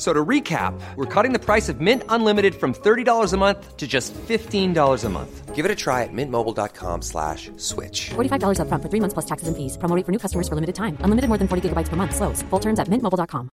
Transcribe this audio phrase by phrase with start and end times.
[0.00, 3.86] So to recap, we're cutting the price of Mint Unlimited from $30 a month to
[3.86, 5.54] just $15 a month.
[5.54, 8.08] Give it a try at mintmobile.com slash switch.
[8.16, 9.76] $45 upfront for three months plus taxes and fees.
[9.76, 10.96] Promo rate for new customers for limited time.
[11.04, 12.16] Unlimited more than 40 gigabytes per month.
[12.16, 12.40] Slows.
[12.48, 13.50] Full terms at mintmobile.com.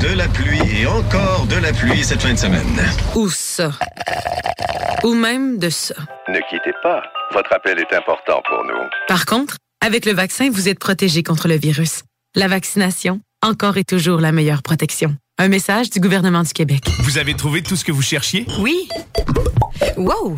[0.00, 2.80] De la pluie et encore de la pluie cette fin de semaine.
[3.14, 3.70] Ou ça.
[5.04, 5.94] Ou même de ça.
[6.28, 7.04] Ne quittez pas.
[7.32, 8.82] Votre appel est important pour nous.
[9.06, 12.02] Par contre, avec le vaccin, vous êtes protégé contre le virus.
[12.34, 15.16] La vaccination, encore et toujours la meilleure protection.
[15.38, 16.84] Un message du gouvernement du Québec.
[17.00, 18.46] Vous avez trouvé tout ce que vous cherchiez?
[18.58, 18.88] Oui.
[19.96, 20.34] Wow!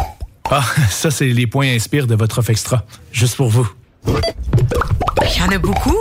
[0.50, 2.84] Ah, ça, c'est les points inspire de votre offre extra.
[3.10, 3.68] Juste pour vous.
[4.06, 5.96] Il y en a beaucoup.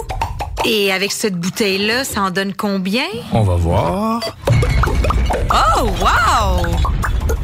[0.66, 3.06] Et avec cette bouteille-là, ça en donne combien?
[3.32, 4.22] On va voir.
[5.52, 6.66] Oh, wow!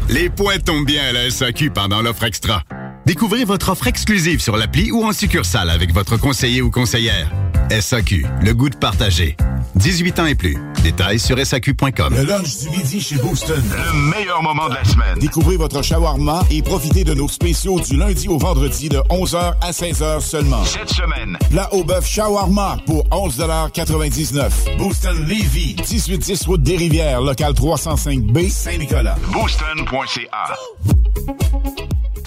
[0.10, 2.62] Les points tombent bien à la SAQ pendant l'offre extra.
[3.08, 7.32] Découvrez votre offre exclusive sur l'appli ou en succursale avec votre conseiller ou conseillère.
[7.72, 9.38] SAQ, le goût de partager.
[9.76, 10.58] 18 ans et plus.
[10.84, 12.14] Détails sur SAQ.com.
[12.14, 13.64] Le lunch du midi chez Booston.
[13.72, 15.20] Le meilleur moment de la semaine.
[15.20, 19.72] Découvrez votre shawarma et profitez de nos spéciaux du lundi au vendredi de 11h à
[19.72, 20.66] 16h seulement.
[20.66, 27.54] Cette semaine, Plat au bœuf shawarma pour 11,99 Booston Levy, 1810 route des Rivières, local
[27.54, 29.16] 305B, Saint-Nicolas.
[29.32, 30.58] booston.ca.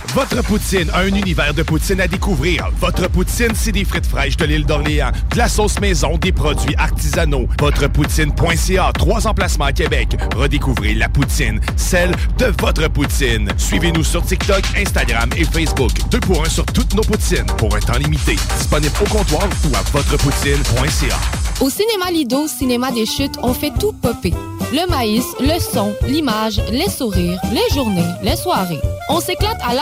[0.09, 2.69] Votre poutine, un univers de poutine à découvrir.
[2.81, 6.75] Votre poutine, c'est des frites fraîches de l'île d'Orléans, de la sauce maison, des produits
[6.77, 7.47] artisanaux.
[7.61, 10.16] Votrepoutine.ca, trois emplacements à Québec.
[10.34, 13.49] Redécouvrez la poutine, celle de votre poutine.
[13.56, 15.93] Suivez-nous sur TikTok, Instagram et Facebook.
[16.11, 18.37] Deux pour un sur toutes nos poutines, pour un temps limité.
[18.59, 21.17] Disponible au comptoir ou à votrepoutine.ca.
[21.61, 24.32] Au cinéma Lido, cinéma des chutes, on fait tout popper.
[24.72, 28.81] Le maïs, le son, l'image, les sourires, les journées, les soirées.
[29.09, 29.75] On s'éclate à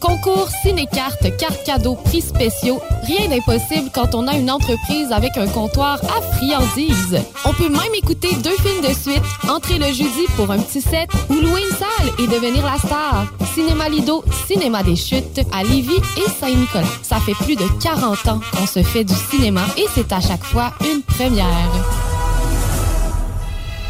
[0.00, 5.46] Concours, ciné-cartes, cartes cadeaux, prix spéciaux, rien d'impossible quand on a une entreprise avec un
[5.46, 7.20] comptoir à friandises.
[7.44, 11.10] On peut même écouter deux films de suite, entrer le jeudi pour un petit set
[11.28, 13.26] ou louer une salle et devenir la star.
[13.52, 16.86] Cinéma Lido, cinéma des chutes à Lévis et Saint-Nicolas.
[17.02, 20.44] Ça fait plus de 40 ans qu'on se fait du cinéma et c'est à chaque
[20.44, 21.70] fois une première.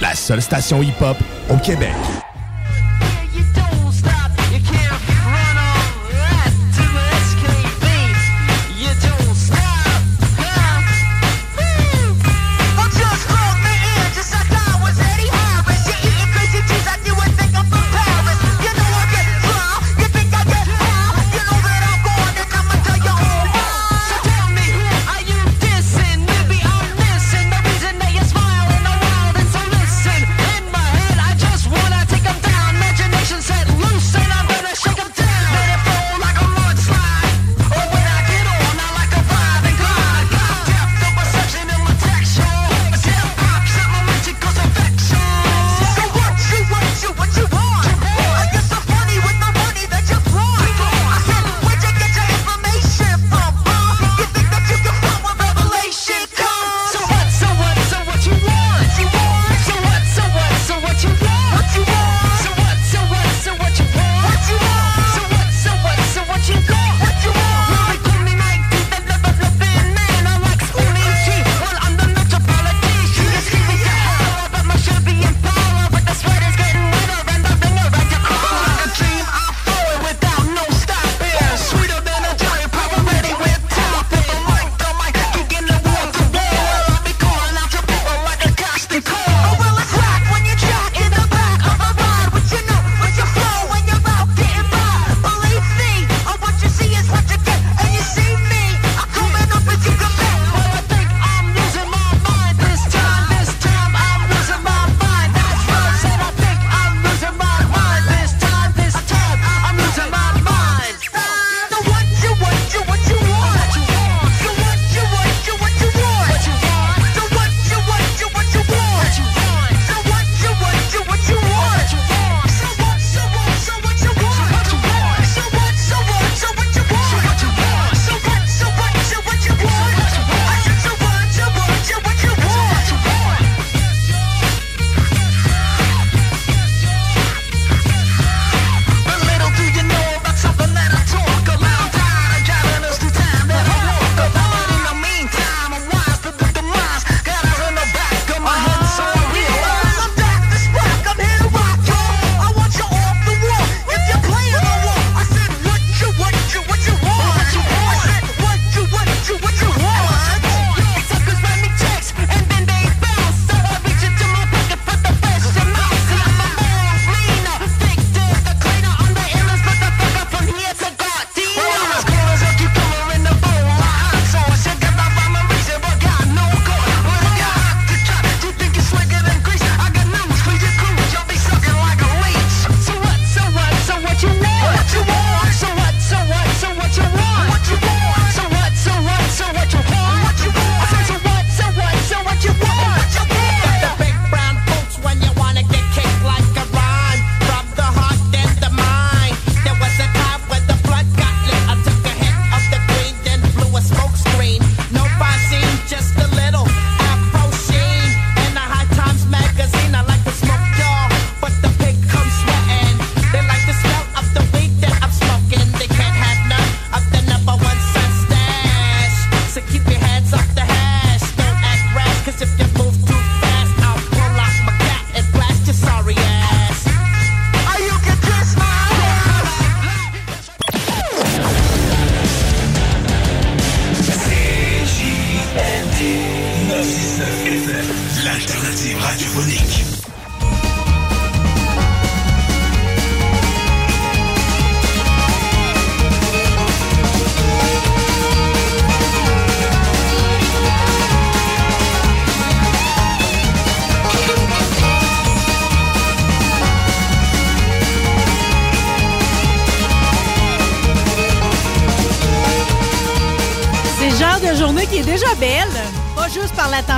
[0.00, 1.16] La seule station hip-hop
[1.48, 1.94] au Québec.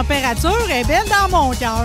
[0.06, 1.84] Température, est belle dans mon cœur.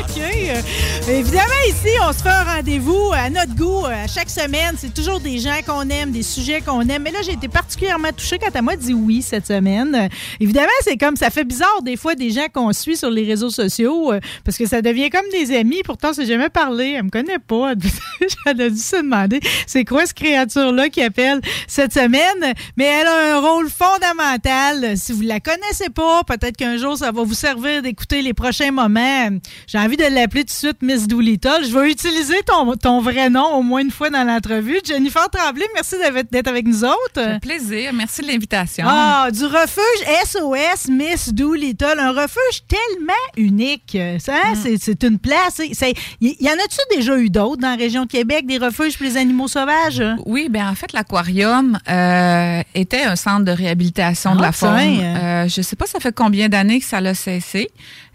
[0.00, 0.18] OK.
[0.18, 0.60] Euh,
[1.08, 2.28] évidemment, ici, on se fait
[2.62, 4.76] rendez-vous à notre goût euh, à chaque semaine.
[4.78, 7.02] C'est toujours des gens qu'on aime, des sujets qu'on aime.
[7.02, 9.92] Mais là, j'ai été particulièrement touchée quand elle m'a dit oui cette semaine.
[9.96, 13.24] Euh, évidemment, c'est comme ça fait bizarre des fois des gens qu'on suit sur les
[13.24, 15.82] réseaux sociaux euh, parce que ça devient comme des amis.
[15.84, 16.94] Pourtant, c'est jamais parlé.
[16.96, 17.72] Elle me connaît pas.
[18.46, 22.54] A dû se demander c'est quoi cette créature-là qui appelle cette semaine?
[22.76, 24.96] Mais elle a un rôle fondamental.
[24.96, 28.70] Si vous la connaissez pas, peut-être qu'un jour, ça va vous servir d'écouter les prochains
[28.70, 29.30] moments.
[29.66, 31.64] J'ai envie de l'appeler tout de suite Miss Doolittle.
[31.64, 34.80] Je vais utiliser ton, ton vrai nom au moins une fois dans l'entrevue.
[34.84, 35.96] Jennifer Tremblay, merci
[36.30, 37.18] d'être avec nous autres.
[37.18, 37.92] Un plaisir.
[37.94, 38.84] Merci de l'invitation.
[38.86, 41.98] Ah, du refuge SOS Miss Doolittle.
[41.98, 43.96] Un refuge tellement unique.
[44.18, 44.76] Ça, Mm.
[44.78, 45.58] c'est- une place.
[45.58, 49.06] Y, y en a-tu déjà eu d'autres dans la région de Québec, des refuges pour
[49.06, 50.02] les animaux sauvages?
[50.26, 54.78] Oui, bien en fait, l'aquarium euh, était un centre de réhabilitation de Ah, la faune.
[54.78, 55.16] tiens.
[55.44, 57.68] Euh, je sais pas ça fait combien d'années que ça l'a cessé.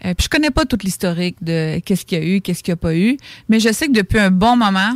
[0.04, 2.72] Euh, puis je connais pas tout l'historique de qu'est-ce qu'il y a eu, qu'est-ce qu'il
[2.72, 3.16] n'y a pas eu.
[3.48, 4.92] Mais je sais que depuis un bon moment,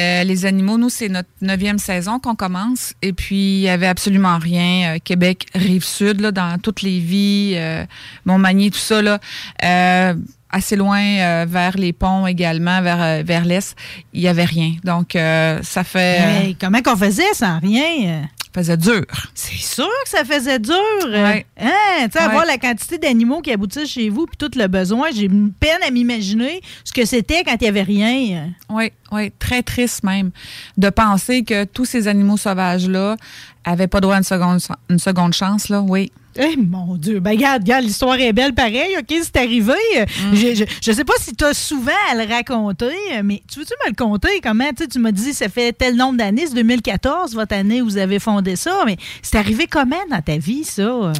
[0.00, 2.94] euh, les animaux, nous, c'est notre neuvième saison qu'on commence.
[3.00, 4.94] Et puis, il y avait absolument rien.
[4.94, 7.84] Euh, Québec, Rive-Sud, là, dans toutes les vies, euh,
[8.24, 9.20] Montmagny, tout ça, là.
[9.62, 10.14] Euh,
[10.50, 13.76] assez loin euh, vers les ponts également, vers, euh, vers l'est,
[14.12, 14.72] il y avait rien.
[14.82, 16.18] Donc, ça fait...
[16.20, 18.28] Hey, comment qu'on faisait sans rien?
[18.54, 19.04] Faisait dur.
[19.34, 20.74] C'est sûr que ça faisait dur.
[21.06, 21.44] Ouais.
[21.58, 21.70] Hein?
[22.04, 22.24] Tu sais, Ouais.
[22.24, 25.82] avoir la quantité d'animaux qui aboutissent chez vous puis tout le besoin, j'ai une peine
[25.86, 28.50] à m'imaginer ce que c'était quand il n'y avait rien.
[28.70, 30.30] Oui, oui, très triste même
[30.76, 33.16] de penser que tous ces animaux sauvages-là
[33.64, 36.10] avaient pas droit à une seconde, une seconde chance, là, oui.
[36.36, 39.72] Eh mon Dieu, ben regarde, regarde, l'histoire est belle pareil, OK, c'est arrivé.
[40.00, 40.34] Mm.
[40.34, 43.72] Je, je, je sais pas si tu as souvent à le raconter, mais tu veux-tu
[43.84, 44.68] me le compter comment?
[44.70, 47.84] Tu sais, tu m'as dit ça fait tel nombre d'années, c'est 2014, votre année où
[47.84, 51.12] vous avez fondé ça, mais c'est arrivé comment dans ta vie, ça?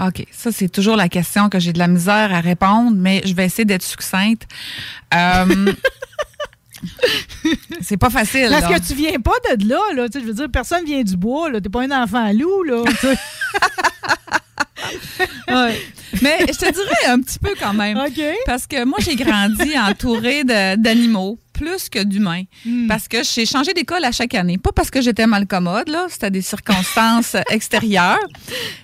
[0.00, 3.32] OK, ça, c'est toujours la question que j'ai de la misère à répondre, mais je
[3.32, 4.46] vais essayer d'être succincte.
[5.14, 5.72] Euh,
[7.80, 8.48] c'est pas facile.
[8.50, 8.78] Parce là.
[8.78, 10.08] que tu viens pas de là, là.
[10.08, 11.60] Tu sais, je veux dire, personne vient du bois, là.
[11.60, 12.82] T'es pas un enfant loup, là.
[12.86, 13.16] tu sais.
[15.48, 15.80] Ouais.
[16.20, 17.98] Mais je te dirais un petit peu quand même.
[18.46, 22.42] Parce que moi, j'ai grandi entourée d'animaux plus que d'humains.
[22.88, 24.58] Parce que j'ai changé d'école à chaque année.
[24.58, 26.06] Pas parce que j'étais mal commode, là.
[26.10, 28.18] C'était des circonstances extérieures.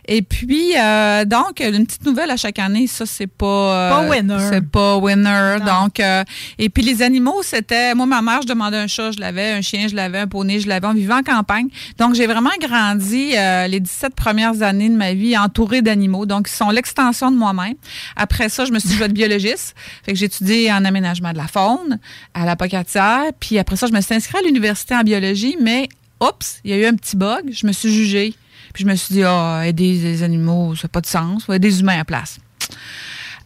[0.09, 3.47] Et puis, euh, donc, une petite nouvelle à chaque année, ça, c'est pas...
[3.47, 4.37] euh, Pas winner.
[4.51, 5.57] C'est pas winner.
[5.67, 6.25] Donc, euh,
[6.59, 7.95] et puis les animaux, c'était...
[7.95, 10.61] Moi, ma mère, je demandais un chat, je l'avais, un chien, je l'avais, un poney,
[10.61, 10.87] je l'avais.
[10.87, 11.69] On vivait en campagne.
[11.99, 16.25] Donc, j'ai vraiment grandi euh, les 17 premières années de ma vie entourée d'animaux.
[16.25, 17.75] Donc, ils sont l'extension de moi-même.
[18.17, 19.75] Après ça, je me suis dit, je vais être biologiste.
[20.05, 21.99] Fait que j'ai étudié en aménagement de la faune
[22.35, 23.33] à la Pocatière.
[23.41, 25.89] Puis après ça, je me suis inscrite à l'université en biologie, mais
[26.21, 27.51] oups, il y a eu un petit bug.
[27.53, 28.35] Je me suis jugée.
[28.75, 31.45] Puis je me suis dit, ah, aider les animaux, ça n'a pas de sens.
[31.45, 32.39] Faut aider les humains à la place.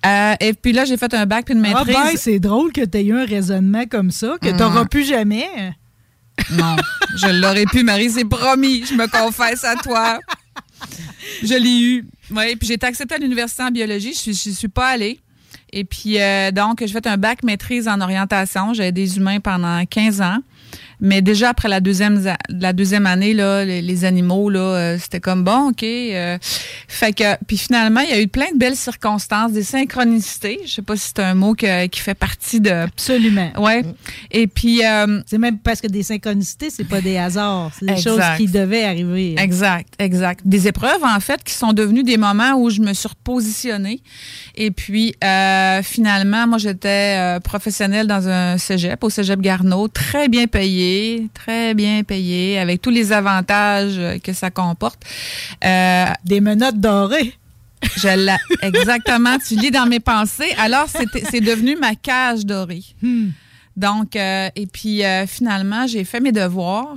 [0.05, 1.95] Euh, et puis là, j'ai fait un bac puis une Ah maîtrise.
[1.95, 5.05] ben, c'est drôle que tu aies eu un raisonnement comme ça, que tu n'auras plus
[5.05, 5.47] jamais.
[6.51, 6.77] Non,
[7.17, 8.85] je l'aurais pu, Marie, c'est promis.
[8.85, 10.19] Je me confesse à toi.
[11.43, 12.07] Je l'ai eu.
[12.31, 14.13] Oui, puis j'ai été acceptée à l'université en biologie.
[14.13, 15.21] Je ne suis pas allée.
[15.77, 18.75] Et puis, euh, donc, j'ai fait un bac maîtrise en orientation.
[18.75, 20.39] J'ai les humains pendant 15 ans.
[21.01, 25.21] Mais déjà après la deuxième, la deuxième année, là, les, les animaux, là, euh, c'était
[25.21, 25.83] comme bon, OK.
[25.83, 26.39] euh,
[26.89, 30.61] fait que, puis finalement, il y a eu plein de belles circonstances, des synchronicités.
[30.67, 32.71] Je sais pas si c'est un mot que- qui fait partie de.
[32.71, 33.51] Absolument.
[33.59, 33.83] Ouais.
[34.31, 34.85] Et puis.
[34.85, 37.71] euh, c'est même parce que des synchronicités, c'est pas des hasards.
[37.79, 38.11] C'est des Exact.
[38.11, 39.35] choses qui devaient arriver.
[39.39, 40.41] Exact, exact.
[40.45, 44.01] Des épreuves, en fait, qui sont devenues des moments où je me suis repositionnée.
[44.55, 50.47] Et puis, euh, finalement, moi, j'étais professionnelle dans un cégep, au cégep Garneau, très bien
[50.85, 55.03] payé, très bien payé, avec tous les avantages que ça comporte.
[55.65, 57.35] Euh, des menottes dorées.
[57.97, 59.37] Je l'ai, exactement.
[59.47, 60.55] tu lis dans mes pensées.
[60.59, 62.83] Alors, c'est devenu ma cage dorée.
[63.77, 66.97] Donc, euh, et puis euh, finalement, j'ai fait mes devoirs.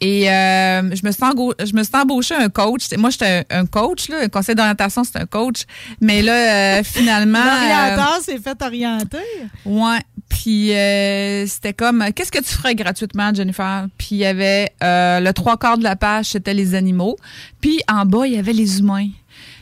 [0.00, 1.22] Et euh, je me suis
[1.64, 2.92] je me suis embauché un coach.
[2.96, 5.62] Moi, j'étais un, un coach, là, un conseil d'orientation, c'est un coach.
[6.00, 7.38] Mais là, euh, finalement.
[7.44, 9.18] L'orienteur euh, s'est fait orienter.
[9.64, 10.00] Ouais.
[10.28, 13.86] Puis euh, c'était comme, euh, qu'est-ce que tu ferais gratuitement, Jennifer?
[13.98, 17.16] Puis il y avait euh, le trois quarts de la page, c'était les animaux.
[17.60, 19.08] Puis en bas, il y avait les humains.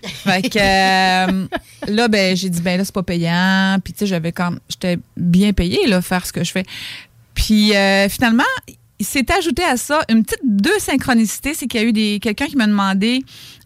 [0.03, 3.79] Fait que là, ben, j'ai dit, ben là, c'est pas payant.
[3.83, 6.65] Puis, tu sais, j'avais quand j'étais bien payée, là, faire ce que je fais.
[7.35, 7.73] Puis,
[8.11, 8.43] finalement,
[8.99, 11.55] il s'est ajouté à ça une petite deux synchronicités.
[11.55, 13.25] C'est qu'il y a eu des, quelqu'un qui m'a demandé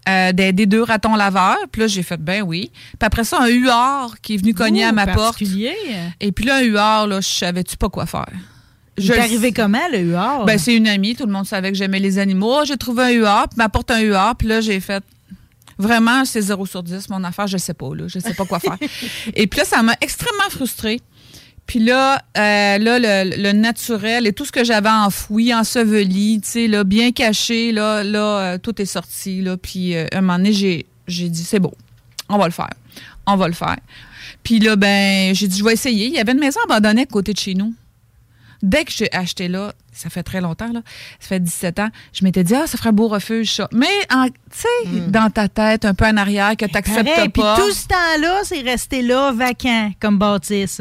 [0.08, 1.58] euh, d'aider deux ratons laveurs.
[1.72, 2.70] Puis là, j'ai fait, ben oui.
[2.72, 5.42] Puis après ça, un huard qui est venu cogner Ouh, à ma porte.
[6.20, 8.30] Et puis là, un huard, là, je savais-tu pas quoi faire?
[8.98, 10.44] Il t'est arrivé comment, le huard?
[10.46, 11.14] Ben, c'est une amie.
[11.14, 12.64] Tout le monde savait que j'aimais les animaux.
[12.64, 14.36] J'ai trouvé un huard, puis m'apporte un huard.
[14.36, 15.02] Puis là, j'ai fait.
[15.78, 18.04] Vraiment, c'est 0 sur 10, mon affaire, je sais pas, là.
[18.08, 18.78] Je sais pas quoi faire.
[19.34, 21.02] et puis là, ça m'a extrêmement frustrée.
[21.66, 26.48] Puis là, euh, là le, le naturel et tout ce que j'avais enfoui, enseveli, tu
[26.48, 29.42] sais, là, bien caché, là, là euh, tout est sorti.
[29.42, 31.74] Là, puis euh, un moment donné, j'ai, j'ai dit, c'est beau,
[32.28, 32.70] on va le faire.
[33.26, 33.78] On va le faire.
[34.44, 36.06] Puis là, ben, j'ai dit, je vais essayer.
[36.06, 37.74] Il y avait une maison abandonnée à côté de chez nous.
[38.62, 40.80] Dès que j'ai acheté là, ça fait très longtemps, là,
[41.20, 43.68] ça fait 17 ans, je m'étais dit, ah, ça ferait un beau refuge, ça.
[43.72, 47.56] Mais, tu sais, dans ta tête, un peu en arrière, que tu n'acceptes Puis pas.
[47.56, 50.80] tout ce temps-là, c'est resté là, vacant, comme bâtisse.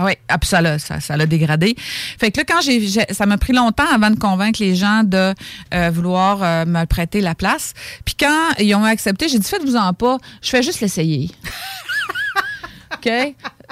[0.00, 0.12] Ah oui,
[0.42, 1.74] ça l'a ça, ça l'a dégradé.
[2.20, 5.34] Fait que là, quand j'ai, ça m'a pris longtemps avant de convaincre les gens de
[5.74, 7.74] euh, vouloir euh, me prêter la place.
[8.04, 11.30] Puis quand ils ont accepté, j'ai dit faites-vous-en pas, je fais juste l'essayer.
[12.94, 13.10] OK?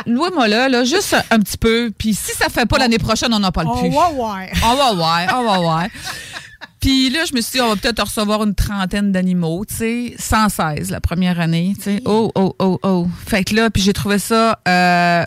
[0.07, 1.93] Louez-moi là, là, juste un, un petit peu.
[1.97, 3.91] Puis si ça fait pas l'année prochaine, on n'en parle On plus.
[3.91, 4.41] va voir.
[4.65, 5.87] On va voir, on va voir.
[6.81, 10.15] Puis là, je me suis dit, on va peut-être recevoir une trentaine d'animaux, tu sais,
[10.19, 12.03] 116 la première année, tu sais.
[12.05, 13.07] Oh, oh, oh, oh.
[13.27, 15.25] Fait que là, puis j'ai trouvé ça, euh,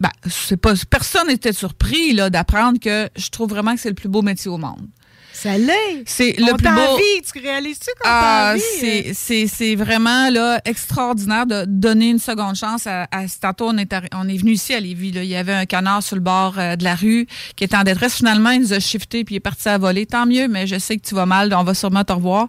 [0.00, 3.94] ben, c'est pas, personne n'était surpris, là, d'apprendre que je trouve vraiment que c'est le
[3.94, 4.86] plus beau métier au monde.
[5.32, 6.02] Ça l'est.
[6.06, 6.74] C'est le plus beau.
[6.74, 7.22] t'envie.
[7.30, 12.86] Tu réalises-tu qu'on Ah, c'est, c'est, c'est vraiment là, extraordinaire de donner une seconde chance
[12.86, 15.52] à, à tantôt on est, on est venu ici à Lévis là, il y avait
[15.52, 18.62] un canard sur le bord euh, de la rue qui était en détresse finalement il
[18.62, 21.06] nous a shifté puis il est parti à voler tant mieux mais je sais que
[21.06, 22.48] tu vas mal on va sûrement te revoir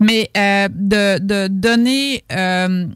[0.00, 2.86] mais euh, de, de donner euh,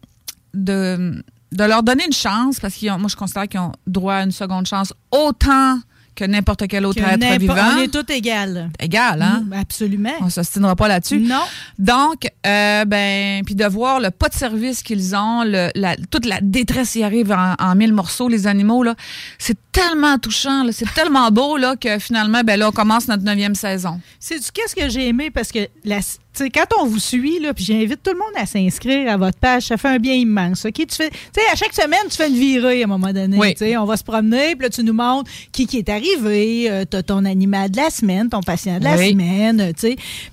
[0.52, 4.22] de de leur donner une chance parce ont, moi je considère qu'ils ont droit à
[4.22, 5.78] une seconde chance autant
[6.18, 8.70] que n'importe quel autre Que être vivant On est tous égales.
[8.80, 9.44] égal hein?
[9.46, 10.12] Mm, Absolument.
[10.20, 11.20] on s'ostinera pas là-dessus.
[11.20, 11.44] Non.
[11.78, 16.26] Donc, euh, ben, puis de voir le pas de service qu'ils ont, le, la, toute
[16.26, 18.96] la détresse y arrive en, en mille morceaux, les animaux, là,
[19.38, 23.54] c'est tellement touchant, c'est tellement beau là, que finalement, ben là, on commence notre neuvième
[23.54, 24.00] saison.
[24.18, 25.30] Sais-tu qu'est-ce que j'ai aimé?
[25.30, 26.00] Parce que la,
[26.44, 29.64] quand on vous suit, là, puis j'invite tout le monde à s'inscrire à votre page,
[29.64, 30.64] ça fait un bien immense.
[30.64, 30.74] OK?
[30.74, 31.10] Tu fais,
[31.52, 33.36] à chaque semaine, tu fais une virée à un moment donné.
[33.36, 33.54] Oui.
[33.76, 37.02] On va se promener, puis là, tu nous montres qui, qui est arrivé, euh, t'as
[37.02, 39.10] ton animal de la semaine, ton patient de la Oui.
[39.10, 39.72] semaine.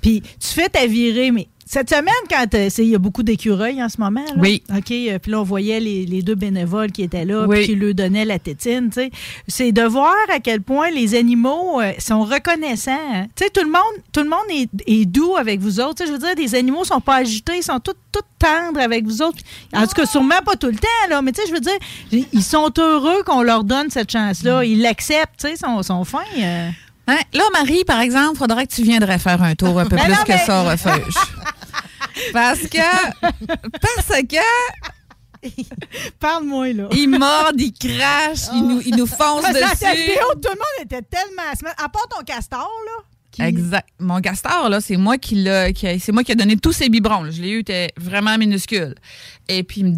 [0.01, 3.81] Puis tu fais ta virée, mais cette semaine, quand euh, il y a beaucoup d'écureuils
[3.81, 4.33] en ce moment, là.
[4.37, 4.61] Oui.
[4.69, 7.57] OK, euh, puis là, on voyait les, les deux bénévoles qui étaient là, Oui.
[7.57, 9.11] puis qui lui donnaient la tétine, tu sais.
[9.47, 12.91] C'est de voir à quel point les animaux euh, sont reconnaissants.
[13.13, 13.25] hein.
[13.35, 13.81] Tu sais, tout le monde,
[14.11, 16.05] tout le monde est, est doux avec vous autres.
[16.05, 19.21] Je veux dire, les animaux sont pas agités, ils sont tous tout tendres avec vous
[19.23, 19.39] autres.
[19.73, 22.27] En tout cas, sûrement pas tout le temps, là, mais tu sais, je veux dire,
[22.31, 24.63] ils sont heureux qu'on leur donne cette chance-là.
[24.63, 26.19] Ils l'acceptent, tu sais, ils sont, sont fins.
[26.37, 26.69] euh.
[27.07, 27.17] Hein?
[27.33, 30.11] Là, Marie, par exemple, faudrait que tu viendrais faire un tour un peu Ben plus
[30.13, 31.13] non, que mais- ça au refuge.
[32.33, 34.37] Parce que, parce que,
[36.19, 36.87] Parle-moi, là.
[36.91, 40.01] ils mordent, ils crachent, ils nous, ils nous foncent Parce que dans dessus.
[40.01, 41.43] vidéo, tout le monde était tellement...
[41.77, 43.03] À part ton castor, là.
[43.31, 43.87] qui- Exact.
[43.99, 47.23] Mon castor, là, c'est moi qui l'a, c'est moi qui a donné tous ces biberons.
[47.23, 47.31] là.
[47.31, 48.95] Je l'ai eu, était vraiment minuscule.
[49.47, 49.89] Et puis, tu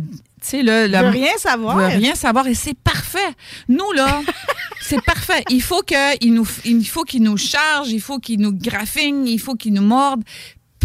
[0.42, 1.78] sais, là, veut rien savoir.
[1.78, 3.20] veut rien savoir et c'est parfait.
[3.70, 4.22] Nous, là,
[4.82, 5.44] c'est parfait.
[5.50, 9.40] Il faut qu'il nous, il faut qu'il nous charge, il faut qu'il nous graffine, il
[9.40, 10.24] faut qu'il nous morde.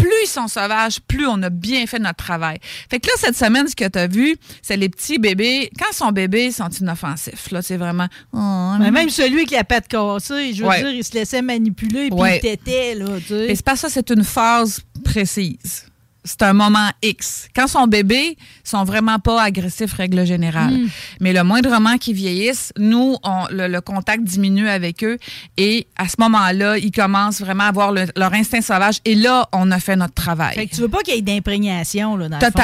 [0.02, 2.59] Plus ils sont sauvages, plus on a bien fait notre travail.
[2.90, 5.71] Fait que là, cette semaine, ce que tu as vu, c'est les petits bébés.
[5.78, 7.50] Quand ils sont bébés, ils sont inoffensifs.
[7.52, 8.09] Là, c'est vraiment.
[8.32, 10.78] Oh, Mais même celui avec la patte cassée, je veux Ouais.
[10.82, 12.38] dire, il se laissait manipuler puis Ouais.
[12.38, 13.47] il tétait, là, tu sais.
[13.49, 15.87] Mais c'est pas ça, c'est une phase précise.
[16.25, 17.49] C'est un moment X.
[17.55, 20.73] Quand son bébé, ils sont vraiment pas agressifs, règle générale.
[20.75, 20.88] Mm.
[21.21, 25.19] Mais le moindrement qu'ils vieillissent, nous, on- le, le contact diminue avec eux.
[25.57, 28.99] Et à ce moment-là, ils commencent vraiment à avoir le- leur instinct sauvage.
[29.05, 30.55] Et là, on a fait notre travail.
[30.55, 32.59] Fait que tu veux pas qu'il y ait d'imprégnation, là, dans le fond.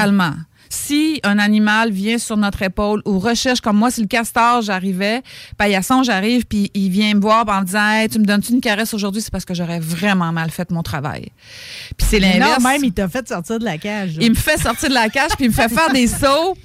[0.70, 5.22] Si un animal vient sur notre épaule ou recherche, comme moi, si le castor, j'arrivais,
[5.56, 8.60] paillasson, j'arrive, puis il vient me voir en me disant Hey, Tu me donnes-tu une
[8.60, 9.22] caresse aujourd'hui?
[9.22, 11.28] C'est parce que j'aurais vraiment mal fait mon travail.
[11.96, 12.62] Puis c'est l'inverse.
[12.62, 14.16] Non, même, il t'a fait sortir de la cage.
[14.16, 14.18] là.
[14.22, 16.56] Il me fait sortir de la cage, puis il me fait faire des sauts.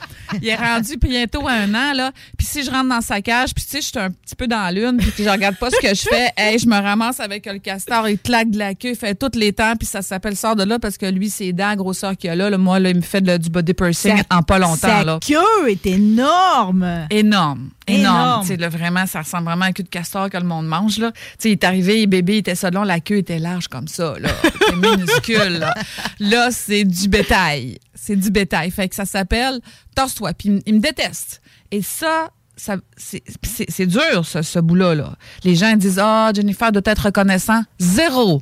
[0.42, 2.12] Il est rendu bientôt un an, là.
[2.38, 4.48] Puis si je rentre dans sa cage, puis tu sais, je suis un petit peu
[4.48, 6.76] dans la lune, puis que je regarde pas ce que je fais, hey, je me
[6.80, 9.86] ramasse avec le castor, il claque de la queue, il fait tous les temps, puis
[9.88, 12.58] ça s'appelle sort de là parce que lui, ses dents, grosseur qu'il a là, là,
[12.58, 15.20] moi, là, il me fait de- du body Sa- en pas longtemps, Sa là.
[15.26, 17.08] queue est énorme.
[17.10, 17.70] Énorme.
[17.88, 18.48] Énorme.
[18.58, 20.98] Là, vraiment, ça ressemble vraiment à un cul de castor que le monde mange.
[21.00, 21.12] Là.
[21.44, 24.14] Il est arrivé, bébé il était ça long, la queue était large comme ça.
[24.20, 24.30] Là.
[24.76, 25.60] Minuscule.
[25.60, 25.74] Là,
[26.20, 27.78] Là, c'est du bétail.
[27.94, 28.72] C'est du bétail.
[28.72, 29.60] Fait que ça s'appelle
[29.96, 30.34] Torse-toi.
[30.34, 31.42] Puis il me déteste.
[31.72, 34.96] Et ça, ça c'est- dur, ce, ce bout-là.
[34.96, 35.14] Là.
[35.44, 37.64] Les gens disent Ah, Jennifer doit être reconnaissant.
[37.80, 38.42] Zéro.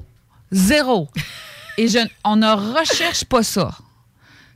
[0.52, 1.08] Zéro.
[1.78, 3.72] Et je, on ne recherche pas ça.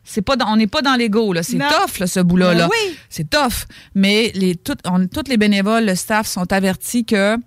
[0.08, 1.42] C'est pas dans- on n'est pas dans l'ego, là.
[1.44, 2.52] C'est tough, là, ce bout-là.
[2.54, 2.70] Ben là.
[2.72, 2.96] oui.
[3.10, 3.66] C'est tough.
[3.96, 7.38] Mais les, tout- on- tous les bénévoles, le staff sont avertis que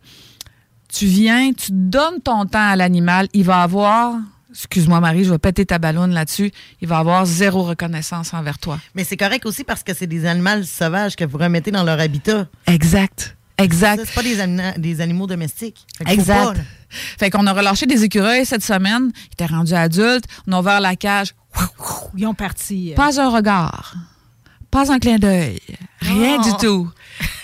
[0.92, 4.14] tu viens, tu donnes ton temps à l'animal, il va avoir,
[4.50, 8.78] excuse-moi Marie, je vais péter ta ballonne là-dessus, il va avoir zéro reconnaissance envers toi.
[8.94, 12.00] Mais c'est correct aussi parce que c'est des animaux sauvages que vous remettez dans leur
[12.00, 12.48] habitat.
[12.66, 13.36] Exact.
[13.58, 14.02] Exact.
[14.06, 15.84] C'est pas des, ani- des animaux domestiques.
[16.06, 16.54] Exact.
[16.54, 16.60] pas.
[16.90, 19.10] Fait qu'on a relâché des écureuils cette semaine.
[19.14, 20.24] Ils étaient rendus adultes.
[20.46, 21.34] On a ouvert la cage.
[22.16, 22.92] Ils ont parti.
[22.92, 23.94] euh, Pas un regard.
[24.70, 25.60] Pas un clin d'œil.
[26.00, 26.44] Rien Oh.
[26.44, 26.90] du tout.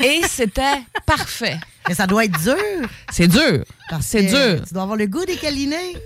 [0.01, 1.59] Et c'était parfait.
[1.89, 2.57] Mais ça doit être dur.
[3.13, 3.65] C'est dur.
[4.01, 4.63] C'est dur.
[4.67, 5.97] Tu dois avoir le goût des câlinés.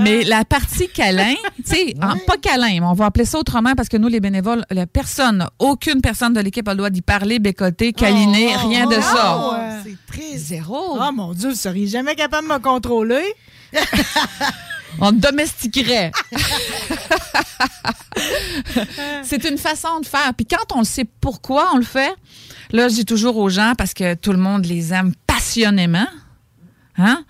[0.00, 3.74] Mais la partie câlin, tu sais, en- pas câlin, mais on va appeler ça autrement
[3.76, 7.02] parce que nous, les bénévoles, la personne, aucune personne de l'équipe a le droit d'y
[7.02, 9.50] parler, bécoter, câliner, Oh, rien de oh, ça.
[9.52, 9.68] ouais.
[9.84, 10.46] C'est triste.
[10.46, 10.98] Zéro.
[10.98, 13.22] Oh mon Dieu, vous seriez jamais capable de me contrôler.
[15.00, 16.10] On te domestiquerait.
[19.22, 20.32] c'est une façon de faire.
[20.34, 22.12] Puis quand on le sait pourquoi on le fait,
[22.70, 26.08] là, je dis toujours aux gens, parce que tout le monde les aime passionnément,
[26.96, 27.24] hein?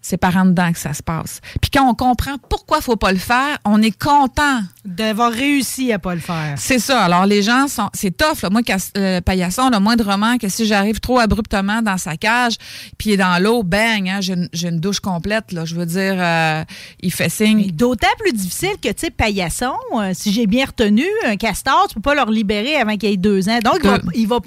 [0.00, 1.40] C'est par en dedans que ça se passe.
[1.60, 4.60] Puis quand on comprend pourquoi il faut pas le faire, on est content.
[4.84, 6.54] D'avoir réussi à pas le faire.
[6.56, 7.02] C'est ça.
[7.02, 7.88] Alors, les gens sont.
[7.94, 8.50] C'est tough, là.
[8.50, 8.62] Moi,
[8.96, 12.54] euh, paillasson, le moindrement que si j'arrive trop abruptement dans sa cage,
[12.98, 15.64] puis il est dans l'eau, bang, hein, j'ai une, douche complète, là.
[15.64, 16.64] Je veux dire, euh,
[17.00, 17.70] il fait signe.
[17.70, 21.94] D'autant plus difficile que, tu sais, paillasson, euh, si j'ai bien retenu, un castor, tu
[21.94, 23.60] peux pas le libérer avant qu'il ait deux ans.
[23.62, 24.40] Donc, il va, il va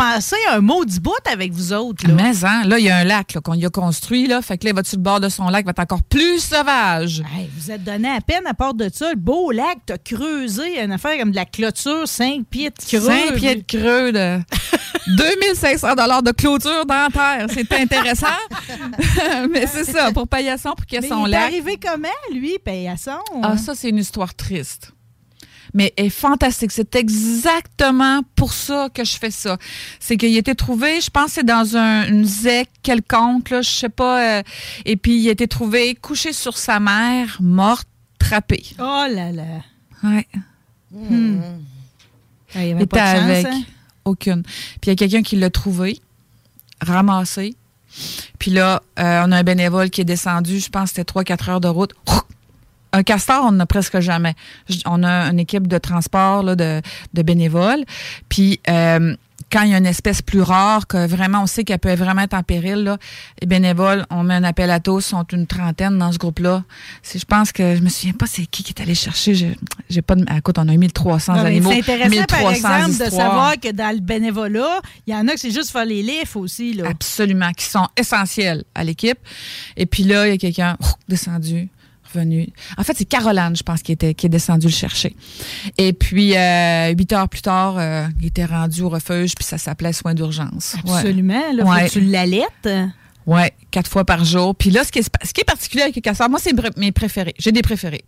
[0.51, 2.05] un mot du bout avec vous autres.
[2.07, 2.13] Là.
[2.13, 4.41] Mais, hein, là, il y a un lac qu'on y a construit, là.
[4.41, 6.03] Fait que là, il va sur le bord de son lac, il va être encore
[6.03, 7.23] plus sauvage.
[7.35, 9.11] Hey, vous êtes donné à peine à part de ça.
[9.11, 12.99] Le beau lac, t'as une affaire comme de la clôture, 5 pieds de creux.
[12.99, 14.39] 5 pieds de creux de
[15.17, 17.47] 2500 dollars de clôture terre.
[17.49, 18.27] C'est intéressant.
[19.51, 22.07] Mais c'est ça, pour paillasson, pour qu'il y ait Mais son il est arrivé comment,
[22.31, 23.19] lui, paillasson?
[23.41, 24.91] Ah, ça, c'est une histoire triste.
[25.73, 26.71] Mais est fantastique.
[26.71, 29.57] C'est exactement pour ça que je fais ça.
[29.99, 33.61] C'est qu'il a été trouvé, je pense que c'est dans un, une zec quelconque, là,
[33.61, 34.21] je sais pas.
[34.39, 34.43] euh,
[34.85, 37.87] et puis, il a été trouvé couché sur sa mère, morte,
[38.19, 38.63] trappée.
[38.79, 39.43] Oh là là.
[40.05, 40.27] Ouais.
[40.91, 41.39] Hmm.
[42.55, 43.45] Ah, Il y avait pas de chance, avec.
[43.47, 43.61] hein?
[44.05, 44.43] Aucune.
[44.43, 45.99] Puis il y a quelqu'un qui l'a trouvé,
[46.81, 47.55] ramassé.
[48.39, 51.49] Puis là, euh, on a un bénévole qui est descendu, je pense que c'était 3-4
[51.49, 51.93] heures de route.
[52.91, 54.35] Un castor, on n'en a presque jamais.
[54.85, 56.81] On a une équipe de transport là, de,
[57.13, 57.83] de bénévoles.
[58.29, 59.15] Puis euh,
[59.51, 62.21] quand il y a une espèce plus rare, que vraiment on sait qu'elle peut vraiment
[62.21, 62.97] être en péril, là,
[63.41, 66.63] les bénévoles, on met un appel à tous, sont une trentaine dans ce groupe-là.
[67.03, 69.55] Je pense que je me souviens pas c'est qui qui est allé chercher.
[69.89, 71.71] J'ai pas de, écoute, on a 1300 Non, animaux.
[71.71, 73.11] C'est intéressant, par 1300 exemple, de histoires.
[73.11, 76.35] savoir que dans le bénévolat, il y en a que c'est juste faire les lifts
[76.35, 76.73] aussi.
[76.73, 76.89] Là.
[76.89, 79.17] Absolument, qui sont essentiels à l'équipe.
[79.77, 80.77] Et puis là, il y a quelqu'un
[81.07, 81.69] descendu,
[82.77, 85.15] En fait, c'est Caroline, je pense, qui, était, qui est descendue le chercher.
[85.77, 89.57] Et puis, euh, huit heures plus tard, euh, il était rendu au refuge, puis ça
[89.57, 90.75] s'appelait soins d'urgence.
[90.85, 90.93] Ouais.
[90.97, 91.51] Absolument.
[91.53, 91.81] Là, Ouais.
[91.81, 92.69] faut que tu l'allaites.
[93.25, 94.53] Ouais, quatre fois par jour.
[94.55, 96.91] Puis là, ce qui est, ce qui est particulier avec les casseurs, moi, c'est mes
[96.91, 97.33] préférés.
[97.39, 98.03] J'ai des préférés.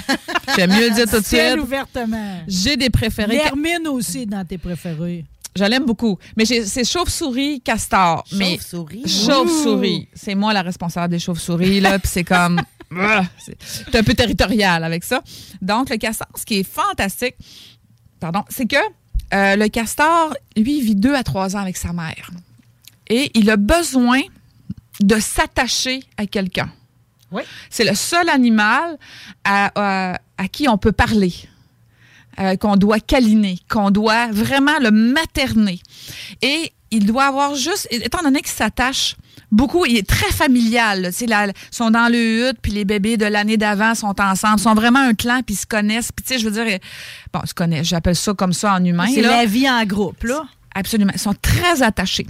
[0.56, 1.58] J'aime mieux le dire tout de suite.
[1.60, 2.38] ouvertement.
[2.46, 3.36] J'ai des préférés.
[3.36, 5.24] L'hermine aussi dans tes préférés.
[5.56, 6.16] Je l'aime beaucoup.
[6.36, 8.22] Mais c'est chauve-souris, castor.
[8.30, 9.02] Chauve-souris?
[9.26, 10.08] Chauve-souris.
[10.14, 11.98] C'est moi la responsable des chauves-souris, là.
[11.98, 12.60] Puis c'est comme.
[12.96, 15.22] Ah, c'est c'est un peu territorial avec ça.
[15.62, 17.36] Donc, le castor, ce qui est fantastique,
[18.18, 18.76] pardon, c'est que
[19.32, 22.30] euh, le castor, lui, il vit deux à trois ans avec sa mère.
[23.08, 24.20] Et il a besoin
[25.00, 26.70] de s'attacher à quelqu'un.
[27.32, 27.42] Oui.
[27.70, 28.98] C'est le seul animal
[29.44, 29.70] à,
[30.14, 31.32] à- à qui on peut parler,
[32.40, 35.80] euh, qu'on doit câliner, qu'on doit vraiment le materner.
[36.42, 39.14] Et il doit avoir juste, étant donné qu'il s'attache
[39.50, 41.10] beaucoup, il est très familial.
[41.20, 45.00] Ils sont dans le hutte, puis les bébés de l'année d'avant sont ensemble, sont vraiment
[45.00, 46.12] un clan, puis ils se connaissent.
[46.12, 46.78] Puis tu sais, je veux dire,
[47.32, 49.06] bon, ils se connaissent, j'appelle ça comme ça en humain.
[49.12, 50.44] C'est la vie en groupe, là.
[50.74, 51.12] Absolument.
[51.14, 52.26] Ils sont très attachés.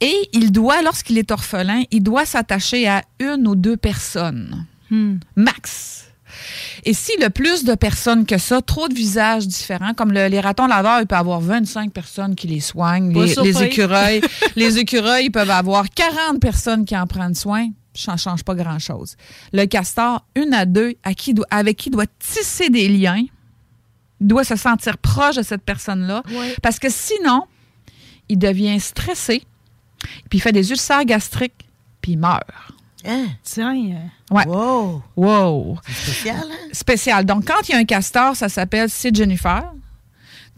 [0.00, 4.64] Et il doit, lorsqu'il est orphelin, il doit s'attacher à une ou deux personnes.
[4.90, 5.16] Hmm.
[5.34, 6.09] Max.
[6.84, 10.40] Et s'il a plus de personnes que ça, trop de visages différents, comme le- les
[10.40, 13.12] ratons laveurs, il peut avoir 25 personnes qui les soignent.
[13.42, 14.20] Les, écureuils,
[14.56, 17.68] les écureuils ils peuvent avoir 40 personnes qui en prennent soin.
[17.94, 19.16] Ça ne change pas grand-chose.
[19.52, 23.24] Le castor, une à deux, à qui doit- avec qui il doit tisser des liens,
[24.20, 26.22] il doit se sentir proche de cette personne-là.
[26.30, 26.54] Ouais.
[26.62, 27.44] Parce que sinon,
[28.28, 29.42] il devient stressé,
[30.28, 31.66] puis il fait des ulcères gastriques,
[32.00, 32.42] puis il meurt.
[33.04, 33.26] Hein?
[33.42, 33.74] Tiens.
[34.30, 34.46] Ouais.
[34.46, 35.02] Wow.
[35.16, 35.78] Wow.
[35.88, 36.68] Spécial, hein?
[36.72, 37.24] Spécial.
[37.24, 39.72] Donc, quand il y a un castor, ça s'appelle Sid Jennifer.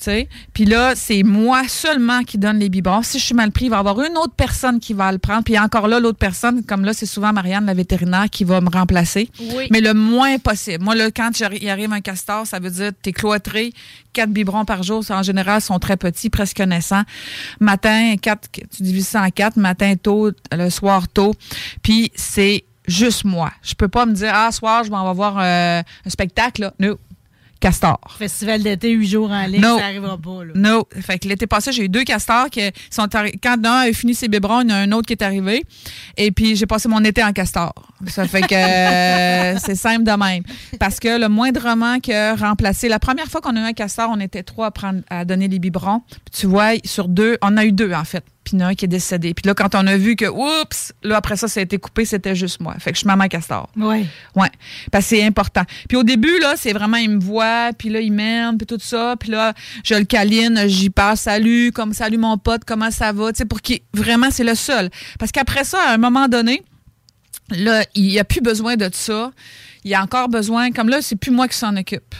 [0.02, 0.28] Sais.
[0.52, 3.02] Puis là, c'est moi seulement qui donne les biberons.
[3.02, 5.18] Si je suis mal pris, il va y avoir une autre personne qui va le
[5.18, 5.44] prendre.
[5.44, 8.68] Puis encore là, l'autre personne, comme là, c'est souvent Marianne, la vétérinaire, qui va me
[8.68, 9.30] remplacer.
[9.38, 9.68] Oui.
[9.70, 10.82] Mais le moins possible.
[10.82, 13.72] Moi, là, quand il arrive un castor, ça veut dire que tu es cloîtré.
[14.12, 17.04] Quatre biberons par jour, ça, en général, sont très petits, presque naissants.
[17.60, 19.56] Matin, quatre, tu divises ça en quatre.
[19.56, 21.32] Matin tôt, le soir tôt.
[21.82, 23.52] Puis c'est juste moi.
[23.62, 26.62] Je peux pas me dire, ah, soir, je vais voir euh, un spectacle.
[26.62, 26.74] Là.
[26.80, 26.98] No.
[28.18, 29.76] Festival d'été, huit jours en ligne, No.
[29.76, 30.44] ça n'arrivera pas.
[30.44, 30.52] Là.
[30.54, 30.84] Non.
[31.00, 33.08] Fait que l'été passé, j'ai eu deux castors qui sont
[33.42, 35.64] Quand un a fini ses biberons, il y en a un autre qui est arrivé.
[36.16, 37.72] Et puis, j'ai passé mon été en castor.
[38.08, 40.42] Ça fait que euh, c'est simple de même.
[40.78, 42.88] Parce que le moindrement que remplacer.
[42.88, 45.48] La première fois qu'on a eu un castor, on était trois à, prendre, à donner
[45.48, 46.02] les biberons.
[46.08, 48.24] Puis tu vois, sur deux, on a eu deux, en fait.
[48.44, 49.34] Puis il y en a un qui est décédé.
[49.34, 52.04] Puis là, quand on a vu que, oups, là, après ça, ça a été coupé,
[52.04, 52.74] c'était juste moi.
[52.78, 53.68] Fait que je suis maman castor.
[53.76, 54.06] Oui.
[54.34, 54.50] Ouais,
[54.90, 55.62] parce que c'est important.
[55.88, 58.78] Puis au début là, c'est vraiment il me voit, puis là il m'aime, puis tout
[58.80, 59.52] ça, puis là
[59.84, 63.44] je le câline, j'y passe salut, comme salut mon pote, comment ça va, tu sais
[63.44, 64.90] pour qu'il vraiment c'est le seul.
[65.18, 66.62] Parce qu'après ça à un moment donné,
[67.50, 69.32] là il n'y a plus besoin de ça.
[69.84, 72.14] Il y a encore besoin comme là c'est plus moi qui s'en occupe.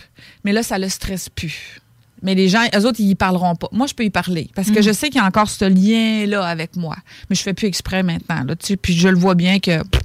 [0.44, 1.81] Mais là ça le stresse plus.
[2.22, 3.68] Mais les gens, eux autres, ils y parleront pas.
[3.72, 4.82] Moi, je peux y parler parce que Mm.
[4.82, 6.96] je sais qu'il y a encore ce lien-là avec moi.
[7.28, 8.44] Mais je fais plus exprès maintenant.
[8.44, 10.01] Là, tu sais, puis je le vois bien que pff,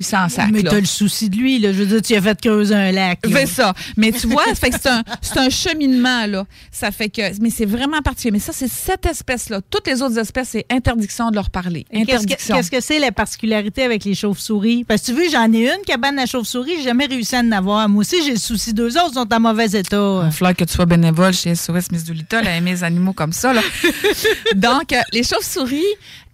[0.00, 0.48] il s'en sac.
[0.50, 1.72] Mais t'as le souci de lui, là.
[1.72, 3.20] Je veux dire, tu as fait creuser un lac.
[3.30, 3.74] Fais ça.
[3.98, 6.46] Mais tu vois, ça fait que c'est un, c'est un cheminement, là.
[6.72, 7.20] Ça fait que.
[7.42, 8.32] Mais c'est vraiment particulier.
[8.32, 9.60] Mais ça, c'est cette espèce-là.
[9.70, 11.84] Toutes les autres espèces, c'est interdiction de leur parler.
[11.92, 12.56] Qu'est-ce que- Interdiction.
[12.56, 14.84] Qu'est-ce que c'est la particularité avec les chauves-souris?
[14.84, 17.52] Parce que tu veux, j'en ai une cabane à chauves-souris, j'ai jamais réussi à en
[17.52, 17.88] avoir.
[17.88, 20.22] Moi aussi, j'ai le souci d'eux autres, ils sont en mauvais état.
[20.24, 23.32] Il falloir que tu sois bénévole chez SOS Miss Doolittle à aimer les animaux comme
[23.32, 23.52] ça.
[23.52, 23.60] Là.
[24.54, 25.84] Donc, euh, les chauves-souris,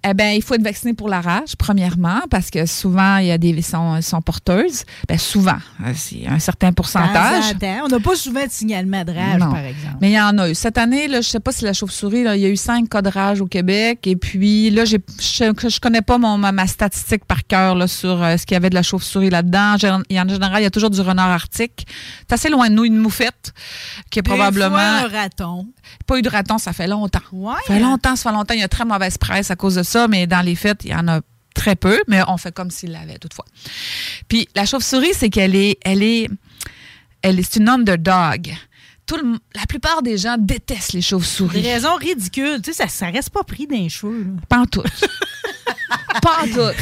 [0.08, 3.30] eh ben, il faut être vacciné pour la rage, premièrement, parce que souvent, il y
[3.32, 4.84] a des sont, sont porteuses.
[5.08, 7.44] Ben, souvent, euh, c'est un certain pourcentage.
[7.84, 9.50] On n'a pas souvent de signalement de rage, Non.
[9.50, 9.96] par exemple.
[10.00, 10.54] Mais il y en a eu.
[10.54, 13.02] Cette année, là, je sais pas si la chauve-souris, il y a eu cinq cas
[13.02, 14.06] de rage au Québec.
[14.06, 18.22] Et puis là, je, je connais pas mon, ma, ma statistique par cœur là, sur
[18.22, 19.74] euh, ce qu'il y avait de la chauve-souris là-dedans.
[19.74, 21.86] En général, il y a toujours du renard arctique.
[22.28, 23.52] C'est assez loin de nous, une moufette,
[24.10, 24.70] qui est Des probablement.
[24.76, 25.66] fois, un raton.
[26.06, 27.20] Pas eu de raton, ça fait longtemps.
[27.32, 27.54] Ouais.
[27.66, 28.54] Ça fait longtemps, ça fait longtemps.
[28.54, 30.90] Il y a très mauvaise presse à cause de ça, mais dans les faits, il
[30.90, 31.20] y en a
[31.54, 33.46] très peu, mais on fait comme s'il l'avait toutefois.
[34.28, 36.28] Puis la chauve-souris, c'est qu'elle est, elle est,
[37.22, 38.54] elle est, c'est une underdog.
[39.06, 41.62] Tout le- la plupart des gens détestent les Des chauves-souris.
[41.62, 42.60] raisons ridicules.
[42.62, 44.18] Tu sais, ça, ça reste pas pris d'un cheveu.
[44.24, 44.30] là.
[44.48, 44.82] Pas en tout.
[46.22, 46.76] Pas en tout.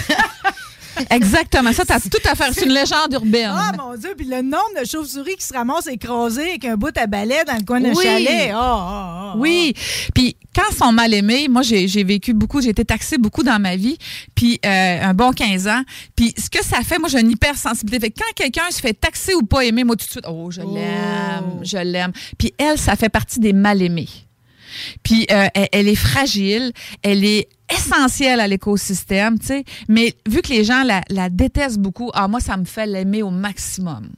[1.10, 1.72] Exactement.
[1.72, 2.50] Ça, t'as tout à faire.
[2.52, 3.50] C'est une légende urbaine.
[3.52, 6.96] Ah, mon Dieu, puis le nombre de chauves-souris qui se ramassent écrasées avec un bout
[6.96, 8.04] à balai dans le coin d'un Oui.
[8.04, 8.50] chalet.
[8.52, 9.74] Ah, ah, ah, Oui.
[10.14, 13.42] Puis quand ils sont mal aimés, moi j'ai j'ai vécu beaucoup, j'ai été taxée beaucoup
[13.42, 13.98] dans ma vie,
[14.34, 15.82] puis euh, un bon 15 ans.
[16.14, 18.06] Puis ce que ça fait, moi j'ai une hypersensibilité.
[18.06, 20.50] Fait que quand quelqu'un se fait taxer ou pas aimer, moi tout de suite, oh
[20.50, 22.12] je l'aime, je l'aime.
[22.38, 24.08] Puis elle, ça fait partie des mal aimés.
[25.02, 29.64] Puis euh, elle est fragile, elle est essentielle à l'écosystème, tu sais.
[29.88, 33.22] Mais vu que les gens la, la détestent beaucoup, ah moi ça me fait l'aimer
[33.22, 34.08] au maximum.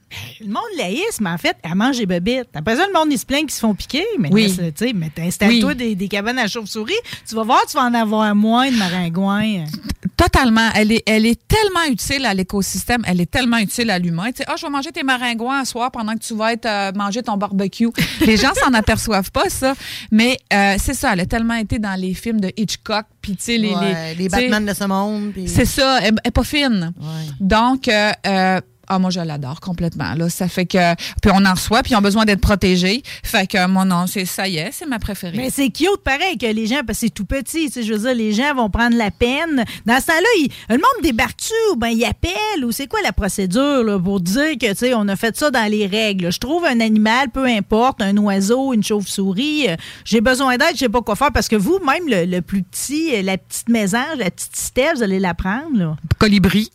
[0.41, 2.49] Le monde laïsme, en fait, elle mange des bobites.
[2.53, 4.05] Après ça, le monde, ils se plaignent qu'ils se font piquer.
[4.19, 4.53] Mais Oui.
[4.57, 5.75] tu sais, mais installe-toi Oui.
[5.75, 6.93] des, des cabanes à chauves-souris.
[7.27, 9.65] Tu vas voir, tu vas en avoir moins de maringouins.
[10.17, 10.69] Totalement.
[10.75, 14.31] Elle est, elle est tellement utile à l'écosystème, elle est tellement utile à l'humain.
[14.31, 16.65] Tu sais, ah, je vais manger tes maringouins ce soir pendant que tu vas être
[16.65, 17.87] euh, manger ton barbecue.
[18.21, 19.75] Les gens s'en aperçoivent pas, ça.
[20.11, 23.43] Mais euh, c'est ça, elle a tellement été dans les films de Hitchcock, puis tu
[23.43, 25.31] sais, les, Ouais, les Batman de ce monde.
[25.33, 26.93] puis- C'est ça, elle, elle est pas fine.
[26.99, 27.05] Ouais.
[27.39, 30.13] Donc, euh, euh, ah, moi, je l'adore complètement.
[30.15, 30.95] Là, ça fait que.
[31.21, 33.03] Puis on en reçoit, puis ils ont besoin d'être protégés.
[33.23, 35.37] Fait que moi, non, c'est ça y est, c'est ma préférée.
[35.37, 37.93] Mais c'est cute pareil que les gens, parce que c'est tout petit, tu sais, je
[37.93, 39.63] veux dire, les gens vont prendre la peine.
[39.85, 43.11] Dans ce temps-là, ils- le monde débarque-tu ou ben il appelle ou c'est quoi la
[43.13, 46.31] procédure là, pour dire que, tu sais, on a fait ça dans les règles?
[46.31, 50.79] Je trouve un animal, peu importe, un oiseau, une chauve-souris, euh, j'ai besoin d'aide, je
[50.79, 53.69] sais pas quoi faire parce que vous, même le, le plus petit, euh, la petite
[53.69, 55.95] mésange, la petite citelle, vous allez la prendre, là.
[56.19, 56.71] Colibri,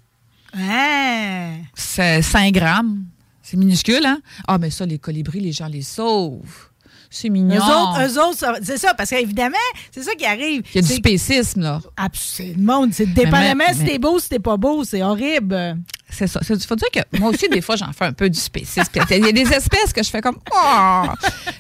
[0.57, 1.51] Ah!
[1.75, 3.05] c'est 5 grammes.
[3.43, 4.21] C'est minuscule, hein?
[4.47, 6.69] Ah, mais ça, les colibris, les gens les sauvent.
[7.11, 7.57] C'est mignon.
[7.57, 9.57] Eux autres, eux autres, c'est ça, parce qu'évidemment,
[9.91, 10.63] c'est ça qui arrive.
[10.73, 11.81] Il y a du spécisme, là.
[11.97, 12.87] Absolument.
[12.91, 15.77] C'est dépendamment mais- si t'es beau, si t'es pas beau, c'est horrible.
[16.09, 16.41] C'est ça.
[16.49, 18.91] Il faut dire que moi aussi, des fois, j'en fais un peu du spécisme.
[19.11, 20.39] Il y a des espèces que je fais comme.
[20.55, 21.03] Oh!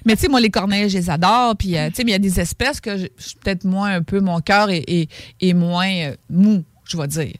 [0.07, 1.57] Mais tu sais, moi, les corneilles, je les adore.
[1.57, 3.07] Puis, euh, tu sais, mais il y a des espèces que je
[3.43, 7.33] peut-être moins un peu, mon cœur est, est- est moins euh, mou, je vais dire.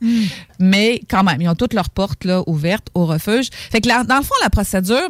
[0.59, 3.49] Mais quand même, ils ont toutes leurs portes là, ouvertes au refuge.
[3.53, 5.09] Fait que dans le fond, la procédure,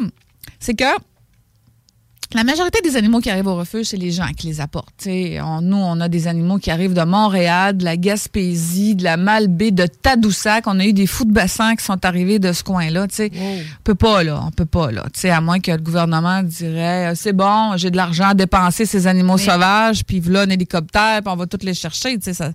[0.59, 0.85] c'est que
[2.35, 4.95] La majorité des animaux qui arrivent au refuge, c'est les gens qui les apportent.
[4.97, 9.05] T'sais, on- nous, on a des animaux qui arrivent de Montréal, de la Gaspésie, de
[9.05, 10.67] la Malbaie, de Tadoussac.
[10.67, 13.07] On a eu des fous de bassin qui sont arrivés de ce coin-là.
[13.09, 13.31] t'sais.
[13.79, 14.41] On peut pas, là.
[14.47, 15.05] On peut pas, là.
[15.13, 18.87] T'sais, à moins que le gouvernement dirait euh, c'est bon, j'ai de l'argent à dépenser
[18.87, 22.17] ces animaux sauvages, puis voilà un hélicoptère, puis on va tous les chercher.
[22.21, 22.51] Ça.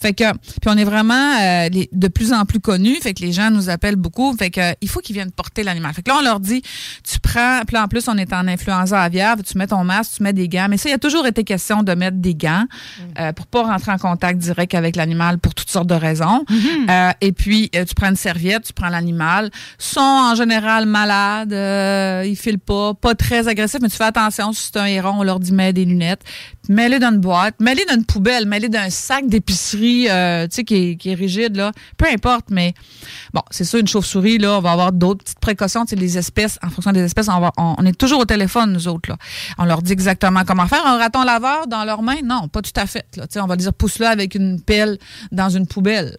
[0.00, 2.96] Fait que, puis on est vraiment euh, les- de plus en plus connus.
[3.00, 4.34] Fait que les gens nous appellent beaucoup.
[4.36, 5.92] Fait que, euh, il faut qu'ils viennent porter l'animal.
[5.94, 6.62] Fait que là, on leur dit
[7.04, 7.60] tu prends.
[7.66, 9.19] Puis là, en plus, on est en influenza aviaire.
[9.44, 10.66] Tu mets ton masque, tu mets des gants?
[10.68, 12.64] Mais ça, il y a toujours été question de mettre des gants
[13.18, 16.44] euh, pour pas rentrer en contact direct avec l'animal pour toutes sortes de raisons.
[16.88, 19.50] Euh, et puis, euh, tu prends une serviette, tu prends l'animal.
[19.78, 24.52] sont en général malades, euh, ils filent pas, pas très agressifs, mais tu fais attention.
[24.52, 26.22] Si c'est un héron, on leur dit mets des lunettes.
[26.68, 30.56] Mets-les dans une boîte, mets-les dans une poubelle, mets-les dans un sac d'épicerie, euh, tu
[30.56, 31.72] sais, qui est, qui est rigide, là.
[31.96, 32.74] Peu importe, mais
[33.34, 35.84] bon, c'est ça, une chauve-souris, là, on va avoir d'autres petites précautions.
[35.84, 38.24] Tu sais, les espèces, en fonction des espèces, on, va, on, on est toujours au
[38.24, 39.16] téléphone, nous autres, là.
[39.58, 40.86] On leur dit exactement comment faire.
[40.86, 42.20] Un raton laveur dans leurs mains?
[42.24, 43.24] Non, pas tout à fait, là.
[43.42, 44.98] On va dire pousse-le avec une pelle
[45.32, 46.16] dans une poubelle.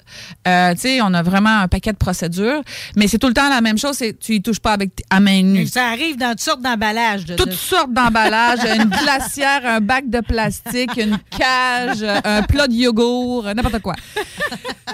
[0.47, 2.61] Euh, on a vraiment un paquet de procédures,
[2.95, 5.19] mais c'est tout le temps la même chose, c'est tu y touches pas avec à
[5.19, 5.67] main nue.
[5.67, 7.25] Ça arrive dans toutes sortes d'emballages.
[7.25, 12.67] de- Toutes de- sortes d'emballages, une glacière, un bac de plastique, une cage, un plat
[12.67, 13.95] de yogourt, n'importe quoi.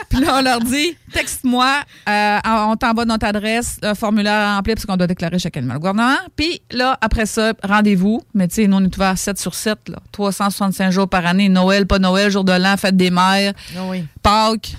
[0.10, 4.76] Puis là, on leur dit, texte-moi, euh, on t'envoie notre adresse, le formulaire à remplir
[4.76, 6.17] parce qu'on doit déclarer chaque animal au gouvernement.
[6.36, 8.22] Puis là, après ça, rendez-vous.
[8.34, 11.50] Mais tu sais, nous, on est ouvert 7 sur 7, là, 365 jours par année.
[11.50, 14.04] Noël, pas Noël, jour de l'an, fête des mères, Ah oui.
[14.22, 14.76] Pâques.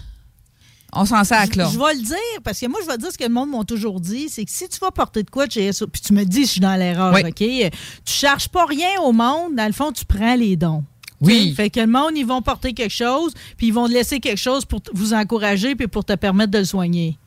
[0.92, 1.68] On s'en sac, là.
[1.70, 3.62] Je vais le dire, parce que moi, je vais dire ce que le monde m'a
[3.64, 6.24] toujours dit, c'est que si tu vas porter de quoi de chez puis tu me
[6.24, 7.20] dis si je suis dans l'erreur, Oui.
[7.26, 7.34] OK?
[7.36, 7.70] Tu
[8.12, 10.82] charges pas rien au monde, dans le fond, tu prends les dons.
[11.20, 11.52] Oui.
[11.54, 14.38] Fait que le monde, ils vont porter quelque chose, puis ils vont te laisser quelque
[14.38, 17.18] chose pour vous encourager, puis pour te permettre de le soigner.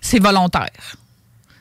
[0.00, 0.96] C'est volontaire.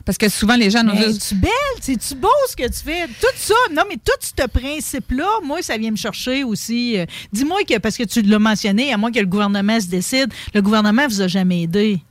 [0.05, 1.19] Parce que souvent, les gens nous disent...
[1.29, 3.07] tu belle, c'est-tu beau ce que tu fais?
[3.07, 6.97] Tout ça, non, mais tout ce principe-là, moi, ça vient me chercher aussi.
[6.99, 10.33] Euh, Dis-moi que, parce que tu l'as mentionné, à moins que le gouvernement se décide,
[10.53, 12.01] le gouvernement vous a jamais aidé.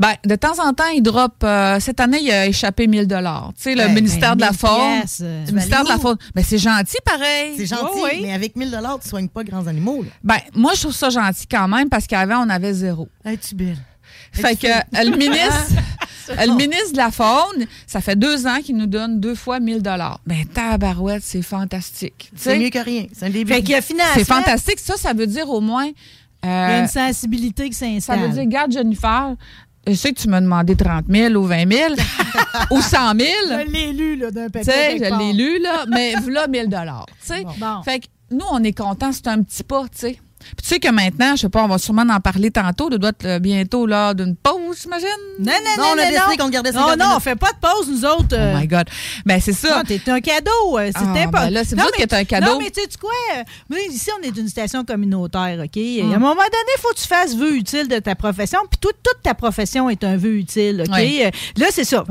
[0.00, 1.32] Ben, de temps en temps, il drop.
[1.44, 3.52] euh, cette année, il a échappé 1000 dollars.
[3.56, 4.70] Tu sais, le Ben, ministère ben, de la 1000 Faune.
[5.00, 5.98] piastres, euh, Le ministère de la.
[5.98, 6.16] Faune.
[6.34, 7.54] Ben, c'est gentil, pareil.
[7.56, 8.18] C'est gentil, Oui, oui.
[8.22, 10.02] mais avec 1000 tu ne soignes pas grands animaux.
[10.02, 10.08] Là.
[10.24, 13.08] Ben, moi, je trouve ça gentil quand même parce qu'avant, on avait zéro.
[13.24, 13.78] Es-tu belle?
[14.32, 15.72] Fait que euh, le ministre,
[16.28, 19.82] le ministre de la Faune, ça fait deux ans qu'il nous donne deux fois 1000
[19.82, 20.20] dollars.
[20.26, 22.30] Ben, tabarouette, c'est fantastique.
[22.36, 23.06] C'est mieux que rien.
[23.12, 23.52] C'est un début.
[23.52, 24.12] Fait qu'il y a financement.
[24.14, 24.78] C'est fantastique.
[24.80, 25.86] Ça, ça veut dire au moins.
[26.42, 28.20] Il y a euh, une sensibilité qui Ça s'installe.
[28.20, 29.34] veut dire, regarde, Jennifer,
[29.86, 31.94] je sais que tu m'as demandé 30 000 ou 20 000
[32.70, 33.20] ou 100 000.
[33.50, 34.72] Je l'ai lu là, d'un Tu papier.
[34.72, 36.74] sais, je l'ai lu, là, mais voilà 1000 Tu
[37.20, 37.82] sais, Bon.
[37.84, 40.18] fait que nous, on est contents, c'est un petit pas, tu sais.
[40.56, 42.98] Puis tu sais que maintenant, je sais pas, on va sûrement en parler tantôt, ça
[42.98, 45.08] doit être euh, bientôt lors d'une pause, j'imagine.
[45.38, 46.44] Non, non, Non, non, on a non, décidé non.
[46.44, 48.34] qu'on gardait ça Non, non, on fait pas de pause, nous autres.
[48.36, 48.54] euh.
[48.54, 48.84] Oh my God.
[49.24, 49.78] Ben, c'est ça.
[49.78, 50.78] Non, t'es un cadeau.
[50.78, 51.44] euh, Ah, C'était pas.
[51.46, 52.52] ben là, c'est vous autres qui êtes un cadeau.
[52.52, 53.10] Non, mais tu sais quoi?
[53.90, 55.76] ici, on est une station communautaire, OK?
[55.76, 56.12] Hum.
[56.12, 58.58] À un moment donné, il faut que tu fasses vœu utile de ta profession.
[58.70, 60.94] Puis toute, toute ta profession est un vœu utile, OK?
[60.94, 61.22] Oui.
[61.56, 62.04] Là, c'est ça.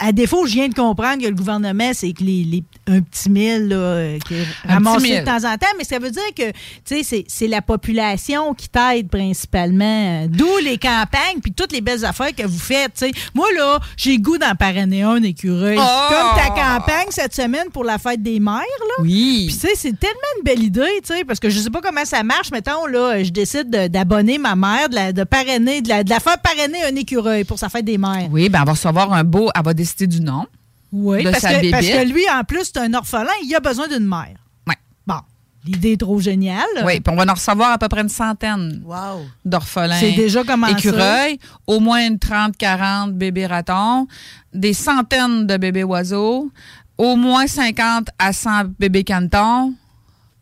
[0.00, 3.30] À défaut, je viens de comprendre que le gouvernement, c'est que les, les- un petit
[3.30, 6.54] mille, là, qui est ramassé de temps en temps, mais ça veut dire que, tu
[6.84, 7.77] sais, c'est- c'est la population
[8.54, 10.26] qui t'aide principalement.
[10.28, 13.04] D'où les campagnes, puis toutes les belles affaires que vous faites.
[13.34, 15.78] Moi, là, j'ai le goût d'en parrainer un écureuil.
[15.78, 16.08] Oh!
[16.08, 19.02] Comme ta campagne cette semaine pour la fête des mères, là.
[19.02, 19.44] Oui.
[19.48, 21.80] Puis, tu sais, c'est tellement une belle idée, tu sais, parce que je sais pas
[21.80, 22.50] comment ça marche.
[22.50, 26.10] Mettons, là, je décide de- d'abonner ma mère, de, la, de parrainer, de la, de
[26.10, 28.28] la faire parrainer un écureuil pour sa fête des mères.
[28.30, 30.46] Oui, ben, elle va recevoir un beau, elle va décider du nom.
[30.92, 34.06] Oui, parce que, parce que lui, en plus, c'est un orphelin, il a besoin d'une
[34.06, 34.36] mère.
[35.68, 36.64] L'idée est trop géniale.
[36.84, 39.20] Oui, puis on va en recevoir à peu près une centaine Wow.
[39.44, 39.96] d'orphelins.
[40.00, 40.72] C'est déjà commencé.
[40.72, 44.06] Écureuils, au moins une 30-40 bébés ratons,
[44.54, 46.50] des centaines de bébés oiseaux,
[46.96, 49.74] au moins 50 à 100 bébés cantons.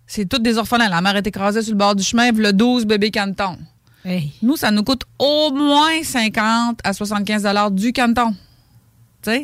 [0.06, 0.88] C'est tous des orphelins.
[0.88, 3.58] La mère est écrasée sur le bord du chemin, le 12 bébés cantons.
[4.04, 4.32] Hey.
[4.40, 8.32] Nous, ça nous coûte au moins 50 à 75 dollars du canton.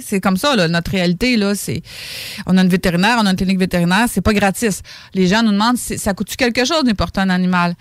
[0.01, 1.37] C'est comme ça, notre réalité.
[1.37, 1.83] Là, c'est,
[2.47, 4.83] on a une vétérinaire, on a une clinique vétérinaire, c'est pas gratis.
[5.15, 7.75] Les gens nous demandent c'est- ça coûte-tu quelque chose d'importer un animal?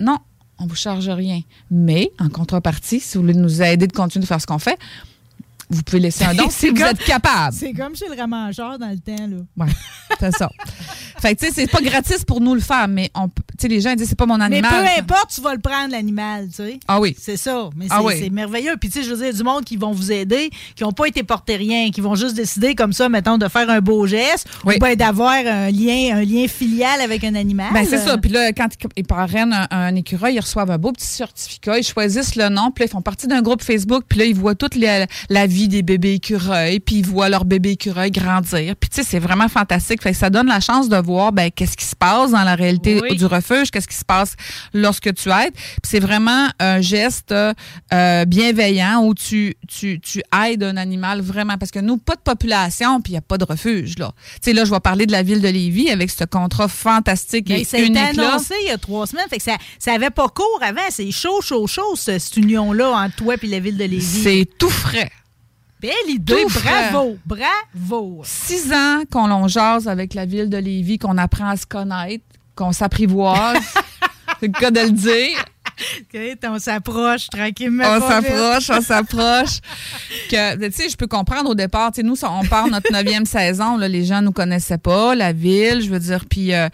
[0.00, 0.18] Non,
[0.58, 1.40] on vous charge rien.
[1.70, 4.78] Mais, en contrepartie, si vous voulez nous aider de continuer de faire ce qu'on fait,
[5.74, 7.54] vous pouvez laisser un don si vous êtes capable.
[7.56, 9.36] C'est comme chez le ramangeur dans le temps, là.
[9.66, 9.72] Ouais,
[10.20, 10.48] c'est ça.
[11.20, 13.28] fait que, tu sais, c'est pas gratis pour nous le faire, mais on,
[13.62, 14.70] les gens disent c'est pas mon Mais animal.
[14.72, 16.80] peu importe, tu vas le prendre, l'animal, tu sais.
[16.88, 17.16] Ah oui.
[17.18, 17.70] C'est ça.
[17.76, 18.14] Mais Ah c'est oui.
[18.22, 18.76] c'est merveilleux.
[18.80, 20.50] Puis, tu sais, je veux dire, il y a du monde qui vont vous aider,
[20.76, 23.68] qui n'ont pas été portés rien, qui vont juste décider comme ça, mettons, de faire
[23.70, 24.76] un beau geste Oui.
[24.76, 27.72] ou bien d'avoir un lien, un lien filial avec un animal.
[27.72, 28.18] Ben, c'est ça.
[28.18, 31.78] Puis là, quand ils- parrainent un, un écureuil, ils reçoivent un beau petit certificat.
[31.78, 32.70] Ils choisissent le nom.
[32.70, 34.04] Puis là, ils font partie d'un groupe Facebook.
[34.08, 36.80] Puis là, ils voient toute la vie des bébés écureuils.
[36.80, 38.74] Puis ils voient leur bébé écureuil grandir.
[38.76, 40.02] Puis tu sais, c'est vraiment fantastique.
[40.02, 42.54] Fait que ça donne la chance de voir ben, qu'est-ce qui se passe dans la
[42.54, 43.16] réalité Oui.
[43.16, 44.34] du refuge, qu'est-ce qui se passe
[44.72, 45.52] lorsque tu aides.
[45.54, 51.56] Puis c'est vraiment un geste euh, bienveillant où tu, tu, tu aides un animal vraiment.
[51.58, 53.98] Parce que nous, pas de population, puis il n'y a pas de refuge.
[53.98, 54.12] Là.
[54.34, 57.50] Tu sais, là, je vais parler de la ville de Lévis avec ce contrat fantastique
[57.50, 58.30] et unique là.
[58.30, 59.26] annoncé il y a trois semaines.
[59.28, 60.80] Fait que ça, ça avait pas cours avant.
[60.90, 64.02] C'est chaud, chaud, chaud, ce- cette union-là entre toi et la ville de Lévis.
[64.22, 65.10] C'est tout frais.
[65.84, 66.46] Belle idée.
[66.48, 66.60] tout.
[66.60, 67.18] Bravo.
[67.26, 68.22] Bravo.
[68.24, 72.24] Six ans qu'on l'on jase avec la ville de Lévis, qu'on apprend à se connaître,
[72.54, 73.58] qu'on s'apprivoise.
[74.40, 75.44] C'est le cas de le dire.
[76.46, 77.84] On s'approche tranquillement.
[77.86, 79.58] On s'approche, on s'approche.
[80.30, 83.26] Que, tu sais, je peux comprendre au départ, tu sais, nous, on part notre neuvième
[83.26, 86.68] saison, là, les gens nous connaissaient pas, la ville, je veux dire, puis euh,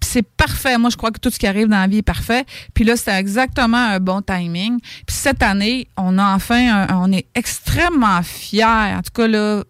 [0.00, 0.76] puis c'est parfait.
[0.78, 2.44] Moi, je crois que tout ce qui arrive dans la vie est parfait.
[2.74, 4.78] Puis là, c'était exactement un bon timing.
[4.80, 8.64] Puis cette année, on a enfin, un- on est extrêmement fiers.
[8.64, 9.62] En tout cas, là,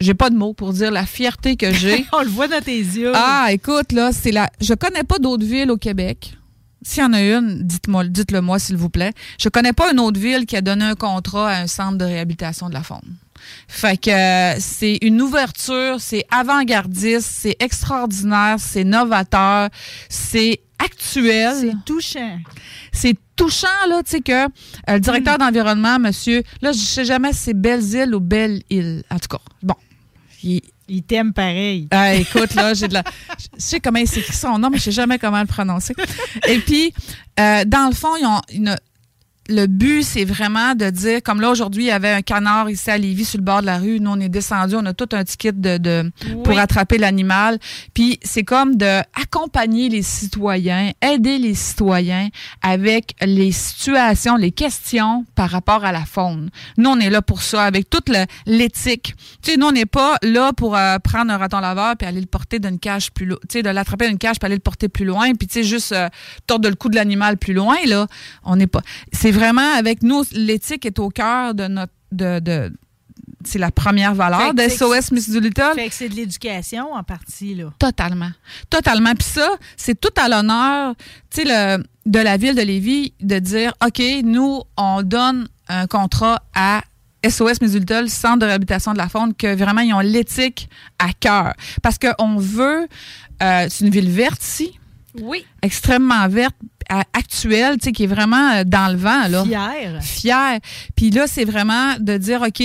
[0.00, 2.06] j'ai pas de mots pour dire la fierté que j'ai.
[2.12, 3.12] on le voit dans tes yeux.
[3.14, 4.50] Ah, écoute, là, c'est la.
[4.60, 6.34] Je connais pas d'autres villes au Québec.
[6.82, 9.12] S'il y en a une, dites-moi, dites-le moi, s'il vous plaît.
[9.40, 12.04] Je connais pas une autre ville qui a donné un contrat à un centre de
[12.04, 13.16] réhabilitation de la faune.
[13.68, 19.68] Fait que euh, c'est une ouverture, c'est avant-gardiste, c'est extraordinaire, c'est novateur,
[20.08, 21.54] c'est actuel.
[21.60, 22.38] C'est touchant.
[22.92, 24.48] C'est touchant, là, tu sais, que euh,
[24.88, 29.02] le directeur d'environnement, monsieur, là, je sais jamais si c'est Belle-Île ou Belle-Île.
[29.10, 29.74] En tout cas, bon.
[30.44, 30.60] Il,
[30.94, 31.88] Il t'aime pareil.
[31.90, 33.02] ah, écoute, là, j'ai de la.
[33.38, 35.94] Je sais comment il s'écrit son nom, mais je sais jamais comment le prononcer.
[36.46, 36.92] Et puis,
[37.40, 38.76] euh, dans le fond, ils ont une-
[39.48, 42.90] le but, c'est vraiment de dire, comme là, aujourd'hui, il y avait un canard ici
[42.90, 43.98] à Lévis sur le bord de la rue.
[43.98, 46.12] Nous, on est descendu, on a tout un ticket de, de-
[46.44, 47.58] pour attraper l'animal.
[47.92, 52.28] Puis, c'est comme de accompagner les citoyens, aider les citoyens
[52.62, 56.50] avec les situations, les questions par rapport à la faune.
[56.78, 58.10] Nous, on est là pour ça, avec toute
[58.46, 59.14] l'éthique.
[59.42, 62.20] Tu sais, nous, on n'est pas là pour euh, prendre un raton laveur puis aller
[62.20, 63.38] le porter d'une cage plus loin.
[63.48, 65.32] Tu sais, de l'attraper d'une cage puis aller le porter plus loin.
[65.34, 66.08] Puis, tu sais, juste euh,
[66.46, 68.06] tordre le cou de l'animal plus loin, là.
[68.44, 68.82] On n'est pas.
[69.12, 71.92] C'est vraiment avec nous, l'éthique est au cœur de notre.
[72.12, 72.72] De, de-
[73.44, 75.72] c'est la première valeur de SOS Miss Doolittle.
[75.74, 77.72] Fait que c'est de l'éducation en partie, là.
[77.78, 78.30] Totalement.
[78.70, 79.14] Totalement.
[79.14, 80.94] Puis ça, c'est tout à l'honneur,
[81.30, 86.40] tu sais, de la ville de Lévis de dire, OK, nous, on donne un contrat
[86.54, 86.82] à
[87.28, 90.68] SOS Mésultol, Centre de réhabilitation de la faune, que vraiment, ils ont l'éthique
[91.00, 91.54] à cœur.
[91.82, 92.86] Parce qu'on veut,
[93.42, 94.78] euh, c'est une ville verte ici,
[95.20, 95.44] Oui.
[95.62, 96.54] extrêmement verte,
[96.88, 99.98] actuelle, tu sais, qui est vraiment euh, dans le vent, là Fier.
[100.02, 100.58] fier.
[100.96, 102.62] Puis là, c'est vraiment de dire, OK,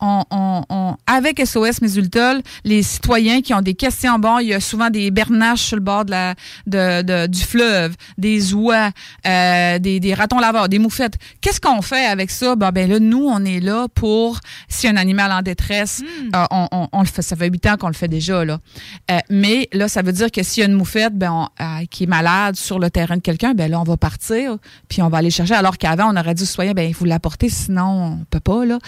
[0.00, 4.54] on, on- on- avec SOS Mésultol, les citoyens qui ont des questions, bon, il y
[4.54, 6.34] a souvent des bernaches sur le bord de la,
[6.66, 8.90] de, de- du fleuve, des oies,
[9.26, 11.14] euh, des, des ratons laveurs, des moufettes.
[11.40, 12.56] Qu'est-ce qu'on fait avec ça?
[12.56, 16.02] Ben, ben là, nous, on est là pour, si un animal en détresse,
[16.34, 18.58] euh, on, on- on le fait, ça fait huit ans qu'on le fait déjà, là.
[19.10, 21.84] Euh, mais là, ça veut dire que s'il y a une moufette ben, on- euh,
[21.90, 24.56] qui est malade sur le terrain de quelqu'un, ben là, on va partir,
[24.88, 25.54] puis on va aller chercher.
[25.54, 28.64] Alors qu'avant, on aurait dit au citoyen, ben, il faut l'apporter, sinon, on peut pas,
[28.64, 28.78] là.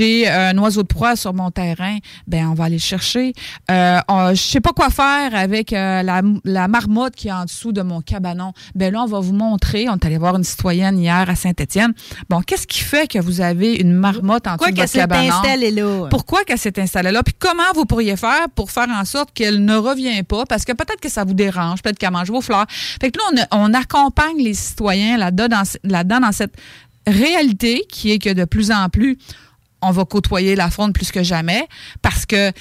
[0.00, 3.32] Euh, J'ai un oiseau de proie sur mon terrain, ben, on va aller le chercher.
[3.70, 7.44] Euh, on- je sais pas quoi faire avec euh, la, la marmotte qui est en
[7.44, 8.52] dessous de mon cabanon.
[8.74, 9.88] Ben là, on va vous montrer.
[9.88, 11.92] On est allé voir une citoyenne hier à Saint-Étienne.
[12.28, 14.92] Bon, qu'est-ce qui fait que vous avez une marmotte en Pourquoi dessous de qu'elle votre
[14.92, 15.32] s'est cabanon?
[15.34, 16.06] installée là?
[16.10, 17.22] Pourquoi qu'elle s'est installée là?
[17.22, 20.44] Puis comment vous pourriez faire pour faire en sorte qu'elle ne revient pas?
[20.46, 22.66] Parce que peut-être que ça vous dérange, peut-être qu'elle mange vos fleurs.
[22.68, 26.54] Fait que là, on, on accompagne les citoyens là-dedans dans, ce- là-dedans dans cette
[27.06, 29.16] réalité qui est que de plus en plus,
[29.82, 31.66] on va côtoyer la faune plus que jamais
[32.02, 32.52] parce que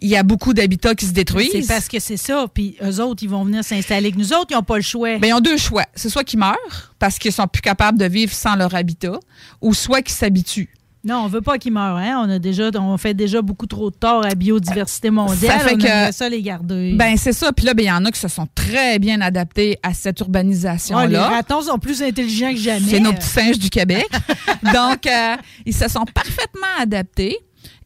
[0.00, 1.50] il y a beaucoup d'habitats qui se détruisent.
[1.52, 2.46] C'est parce que c'est ça.
[2.52, 4.48] Puis eux autres, ils vont venir s'installer avec nous autres.
[4.50, 5.18] Ils n'ont pas le choix.
[5.18, 5.84] Ben, ils ont deux choix.
[5.94, 9.18] C'est soit qu'ils meurent parce qu'ils sont plus capables de vivre sans leur habitat,
[9.60, 10.74] ou soit qu'ils s'habituent.
[11.06, 11.96] Non, on veut pas qu'ils meurent.
[11.96, 12.20] Hein?
[12.26, 15.60] On a déjà, on fait déjà beaucoup trop de tort à la biodiversité mondiale.
[15.60, 16.94] Ça fait on que- ça les garder.
[16.94, 17.52] Ben c'est ça.
[17.52, 20.18] Puis là, ben il y en a qui se sont très bien adaptés à cette
[20.20, 21.28] urbanisation Ah, les là.
[21.28, 22.88] ratons sont plus intelligents que jamais.
[22.88, 24.06] C'est nos petits singes du Québec.
[24.74, 27.38] Donc, euh, ils se sont parfaitement adaptés.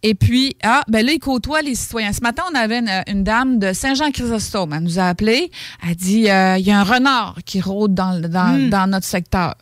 [0.02, 2.14] Et puis, ah, ben là, ils côtoient les citoyens.
[2.14, 4.72] Ce matin, on avait une, une dame de Saint-Jean-Chrysostome.
[4.72, 5.50] Elle nous a appelé.
[5.86, 8.70] Elle dit euh, il y a un renard qui rôde dans, dans, Hmm.
[8.70, 9.54] dans notre secteur.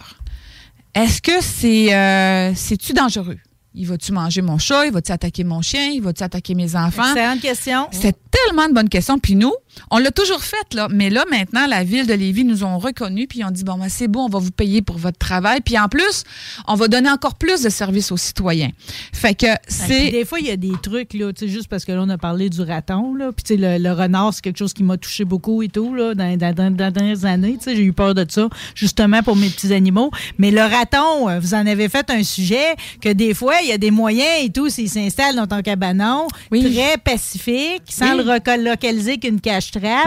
[0.95, 3.39] Est-ce que c'est euh, c'est-tu dangereux?
[3.75, 4.87] Il va-tu manger mon chat?
[4.87, 5.91] Il va-tu attaquer mon chien?
[5.91, 7.05] Il va-tu attaquer mes enfants?
[7.05, 7.87] Excellente question.
[7.91, 9.19] C'est tellement de bonnes questions.
[9.19, 9.55] Puis nous,
[9.91, 10.89] on l'a toujours fait, là.
[10.91, 13.77] Mais là, maintenant, la ville de Lévis nous ont reconnus, puis ils ont dit, bon,
[13.79, 15.61] ben, c'est bon, on va vous payer pour votre travail.
[15.65, 16.25] Puis en plus,
[16.67, 18.71] on va donner encore plus de services aux citoyens.
[19.13, 20.11] Fait que Ben, c'est...
[20.11, 22.09] des fois, il y a des trucs, là, tu sais, juste parce que là, on
[22.09, 23.33] a parlé du raton, là.
[23.33, 25.95] Puis, tu sais, le, le renard, c'est quelque chose qui m'a touché beaucoup et tout,
[25.95, 27.57] là, dans, dans- dans- dans les dernières années.
[27.59, 30.11] Tu sais, j'ai eu peur de ça, justement, pour mes petits animaux.
[30.39, 33.73] Mais le raton, euh, vous en avez fait un sujet que des fois, il y
[33.73, 38.25] a des moyens et tout, s'il s'installe dans ton cabanon, très pacifique, sans Oui.
[38.25, 39.41] le relocaliser qu'une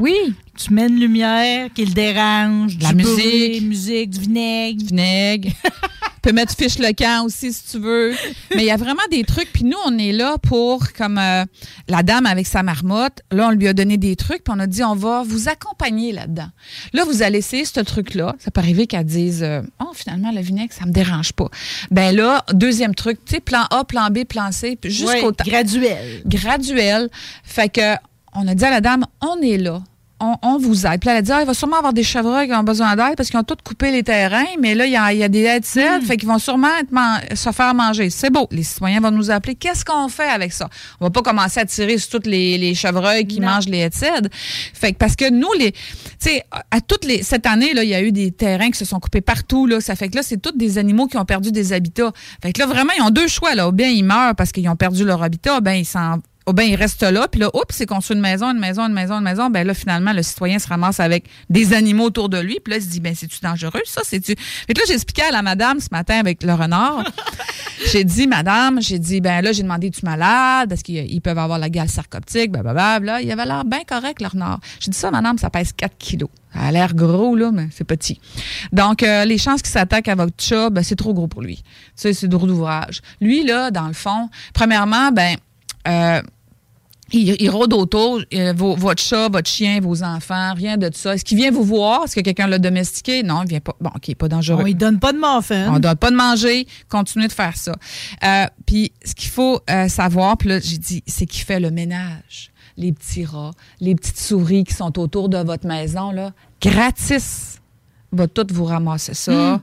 [0.02, 0.16] Oui.
[0.58, 3.16] Tu mets une lumière qui le dérange, La du musique.
[3.16, 4.86] bruit, musique, du vinaigre.
[4.86, 5.50] Vinaigre.
[6.24, 8.12] Tu peux mettre fiche le camp aussi si tu veux.
[8.56, 9.52] Mais il y a vraiment des trucs.
[9.52, 11.46] Puis nous, on est là pour, comme euh,
[11.88, 14.68] la dame avec sa marmotte, là, on lui a donné des trucs, puis on a
[14.68, 16.50] dit, on va vous accompagner là-dedans.
[16.94, 18.36] Là, vous allez essayer ce truc-là.
[18.38, 21.48] Ça peut arriver qu'elle dise, euh, oh, finalement, le vinaigre, ça me dérange pas.
[21.90, 25.44] Ben là, deuxième truc, tu sais, plan A, plan B, plan C, puis jusqu'au temps.
[25.44, 26.22] graduel.
[26.28, 27.10] Graduel.
[27.44, 27.96] Fait que,
[28.36, 29.82] on a dit à la dame, on est là.
[30.24, 31.00] On, on vous aide.
[31.00, 32.96] Puis là, elle a dit, Ah, il va sûrement avoir des chevreuils qui ont besoin
[32.96, 35.24] d'aide parce qu'ils ont tous coupé les terrains, mais là, il y a, il y
[35.24, 36.06] a des aides Hmm.
[36.06, 38.12] fait qu'ils vont sûrement être se faire manger.
[38.12, 38.48] C'est beau.
[38.52, 39.56] Les citoyens vont nous appeler.
[39.56, 40.70] Qu'est-ce qu'on fait avec ça?
[41.00, 43.48] On va pas commencer à tirer sur tous les, les chevreuils qui Non.
[43.50, 44.30] mangent les aides
[44.76, 45.80] Fait que parce que nous, les, tu
[46.20, 48.86] sais, à toutes les, cette année, là, il y a eu des terrains qui se
[48.86, 49.82] sont coupés partout, là.
[49.82, 52.12] Ça fait que là, c'est tous des animaux qui ont perdu des habitats.
[52.44, 53.68] Fait que là, vraiment, ils ont deux choix, là.
[53.70, 56.66] Ou bien ils meurent parce qu'ils ont perdu leur habitat, ben ils s'en ou bien
[56.66, 59.24] ils restent là, puis là, oups, c'est construit une maison, une maison, une maison, une
[59.24, 59.50] maison.
[59.50, 62.78] Ben là, finalement, le citoyen se ramasse avec des animaux autour de lui, puis là,
[62.78, 64.02] il se dit, ben c'est-tu dangereux, ça?
[64.04, 64.36] C'est-tu?
[64.36, 67.04] Fait que là, j'ai expliqué à la madame ce matin avec le renard.
[67.92, 70.70] j'ai dit, madame, j'ai dit, ben là, j'ai demandé, tu malade?
[70.70, 73.00] Parce qu'ils ils peuvent avoir la gale sarcoptique, blablabla.
[73.00, 74.60] Là, il avait l'air bien correct, le renard.
[74.80, 76.30] J'ai dit, ça, madame, ça pèse 4 kilos.
[76.54, 78.20] Ça a l'air gros, là, mais c'est petit.
[78.72, 81.58] Donc, euh, les chances qu'il s'attaque à votre chat, ben, c'est trop gros pour lui.
[81.58, 81.64] Tu
[81.96, 83.02] sais, c'est dur d'ouvrage.
[83.22, 85.38] Lui, là, dans le fond, premièrement, ben,
[85.88, 86.22] euh,
[87.14, 91.14] il, il rôde autour, euh, vos- votre chat, votre chien, vos enfants, rien de ça.
[91.16, 92.06] Est-ce qu'il vient vous voir?
[92.06, 93.22] Est-ce que quelqu'un l'a domestiqué?
[93.22, 93.76] Non, il vient pas.
[93.82, 94.62] Bon, OK, pas dangereux.
[94.62, 95.66] On lui donne pas de morphine.
[95.70, 97.74] On ne donne pas de manger, continuez de faire ça.
[98.24, 101.70] Euh, puis ce qu'il faut euh, savoir, puis là, j'ai dit, c'est qu'il fait le
[101.72, 102.52] ménage.
[102.78, 103.52] Les petits rats,
[103.82, 107.60] les petites souris qui sont autour de votre maison, là, gratis,
[108.14, 109.56] va tout vous ramasser ça.
[109.56, 109.60] Hmm.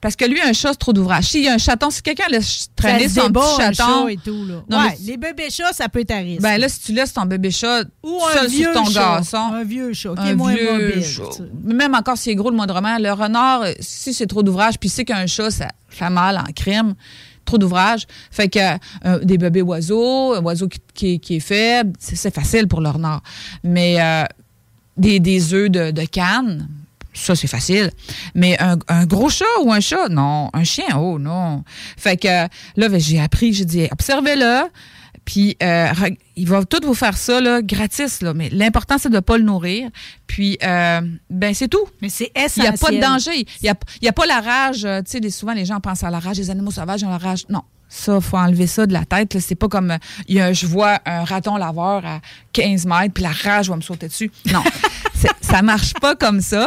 [0.00, 1.24] Parce que lui, un chat, c'est trop d'ouvrage.
[1.24, 4.04] S'il y a un chaton, si quelqu'un laisse traîner son petit un chaton.
[4.06, 4.54] chat et tout, là.
[4.70, 6.40] Non, ouais, mais- les bébés chats, ça peut être à risque.
[6.40, 9.00] ben là, si tu laisses ton bébé chat Ou un seul vieux sur ton chat.
[9.00, 9.36] garçon.
[9.52, 11.04] Un vieux chat qui un est moins vieux mobile.
[11.04, 11.42] chat.
[11.64, 15.04] Même encore s'il est gros le moindrement, le renard, si c'est trop d'ouvrage, puis c'est
[15.04, 16.94] qu'un chat, ça fait mal en crime,
[17.44, 18.06] trop d'ouvrage.
[18.30, 18.58] Fait que
[19.04, 22.68] euh, des bébés oiseaux, un oiseau qui, qui est- qui est faible, c'est c'est facile
[22.68, 23.22] pour le renard.
[23.64, 24.24] Mais euh,
[24.96, 26.68] des, des œufs de, de canne,
[27.12, 27.90] ça, c'est facile.
[28.34, 30.50] Mais un, un gros chat ou un chat, non.
[30.52, 31.64] Un chien, oh non.
[31.96, 34.68] Fait que là, ben, j'ai appris, j'ai dit, observez-le.
[35.26, 38.32] Puis, euh, re- il va tout vous faire ça, là, gratis, là.
[38.34, 39.90] Mais l'important, c'est de ne pas le nourrir.
[40.26, 41.84] Puis, euh, ben, c'est tout.
[42.00, 43.00] Mais c'est Il n'y a pas de essentiel.
[43.00, 43.46] danger.
[43.62, 43.64] Il
[44.02, 44.84] n'y a, a pas la rage.
[44.84, 46.38] euh, Tu sais, des- souvent, les gens pensent à la rage.
[46.38, 47.44] Les animaux sauvages ont la rage.
[47.48, 47.62] Non.
[47.92, 49.36] Ça, faut enlever ça de la tête.
[49.40, 52.20] C'est pas comme, il y a, je vois un raton laveur à
[52.52, 54.30] 15 mètres, puis la rage va me sauter dessus.
[54.52, 54.62] Non.
[55.42, 56.66] Ça marche pas comme ça.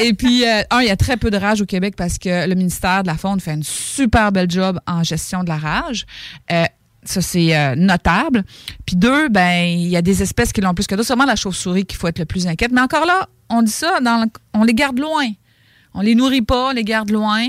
[0.00, 2.48] Et puis, euh, un, il y a très peu de rage au Québec parce que
[2.48, 6.06] le ministère de la Faune fait une super belle job en gestion de la rage.
[6.50, 6.64] Euh,
[7.04, 8.42] ça, c'est euh, notable.
[8.86, 11.06] Puis deux, ben, il y a des espèces qui l'ont plus que d'autres.
[11.06, 12.72] Seulement la chauve-souris qu'il faut être le plus inquiète.
[12.72, 15.26] Mais encore là, on dit ça, dans le- on les garde loin.
[15.94, 17.46] On les nourrit pas, on les garde loin.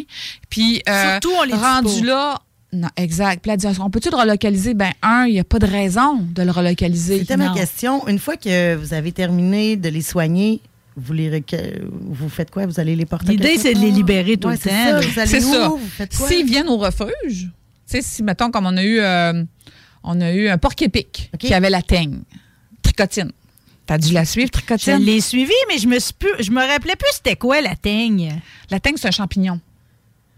[0.49, 2.39] Puis, euh, Surtout, on les rendu là,
[2.71, 3.41] non, exact.
[3.41, 4.73] Puis là, elle dit, on peut-tu le relocaliser?
[4.75, 7.19] Ben, un, il n'y a pas de raison de le relocaliser.
[7.19, 8.07] C'était ma question.
[8.07, 10.61] Une fois que vous avez terminé de les soigner,
[10.95, 11.43] vous les
[11.91, 12.65] vous faites quoi?
[12.65, 15.07] Vous allez les porter L'idée, c'est de les libérer tout Ouais, le c'est temps, ça.
[15.07, 15.51] Vous allez C'est où?
[15.53, 15.67] ça.
[15.69, 16.27] Vous faites quoi?
[16.27, 17.49] S'ils viennent au refuge, tu
[17.85, 19.43] sais, si, mettons, comme on a eu, euh,
[20.03, 22.19] on a eu un porc-épic qui avait la teigne,
[22.83, 23.31] tricotine.
[23.87, 24.97] T'as dû la suivre, Je tricotine?
[24.97, 28.39] l'ai suivi, mais je me, suis plus- je me rappelais plus c'était quoi la teigne.
[28.69, 29.59] La teigne, c'est un champignon.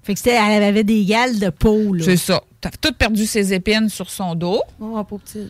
[0.03, 2.03] Fait que c'était, elle avait des gales de peau, là.
[2.03, 2.41] C'est ça.
[2.59, 4.61] T'as tout perdu ses épines sur son dos.
[4.79, 5.49] Oh, pauvre petite.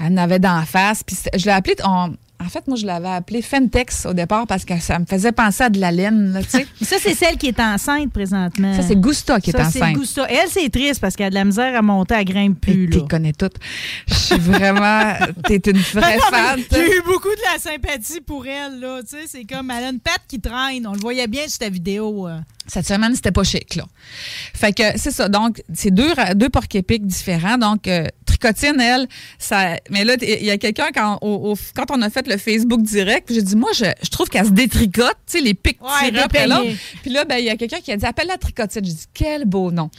[0.00, 1.02] Elle en avait d'en face.
[1.02, 1.76] Puis je l'ai appelée.
[1.84, 2.14] on-
[2.44, 5.62] en fait, moi, je l'avais appelée Fentex au départ parce que ça me faisait penser
[5.64, 6.66] à de la laine, là, tu sais.
[6.84, 8.74] Ça, c'est celle qui est enceinte présentement.
[8.74, 9.96] Ça, c'est Gusta qui est Ça, c'est enceinte.
[9.96, 10.26] Gusta.
[10.28, 12.90] Elle, c'est triste parce qu'elle a de la misère à monter, elle grimpe plus.
[12.90, 13.54] Tu connais toutes.
[14.08, 15.14] Je suis vraiment.
[15.46, 16.60] T'es une vraie Non, fan.
[16.72, 18.80] J'ai eu beaucoup de la sympathie pour elle.
[18.80, 19.00] là.
[19.02, 20.86] Tu sais, C'est comme elle a une patte qui traîne.
[20.86, 22.26] On le voyait bien sur ta vidéo.
[22.28, 22.40] euh.
[22.66, 23.84] Cette semaine, c'était pas chic, là.
[24.54, 25.28] Fait que c'est ça.
[25.28, 27.58] Donc, c'est deux, deux porcs épics différents.
[27.58, 29.06] Donc, euh, Tricotine, elle,
[29.38, 29.76] ça.
[29.90, 32.82] Mais là, il y a quelqu'un, quand, au- au- quand on a fait le Facebook
[32.82, 36.08] direct, j'ai dit, moi, je, je trouve qu'elle se détricote, tu sais, les pics Ouais,
[36.10, 36.70] tirés après l'autre.
[37.02, 38.84] Puis là, ben, il y a quelqu'un qui a dit, appelle-la Tricotine.
[38.84, 39.90] J'ai dit, quel beau nom.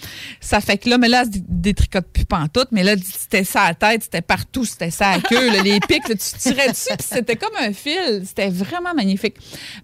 [0.42, 3.44] Ça fait que là, mais là, elle se dé- détricote plus pantoute, mais là, c'était
[3.44, 6.16] ça à la tête, c'était partout, c'était ça à la queue, là, les pics, là,
[6.16, 8.24] tu tirais dessus, puis c'était comme un fil.
[8.26, 9.36] C'était vraiment magnifique.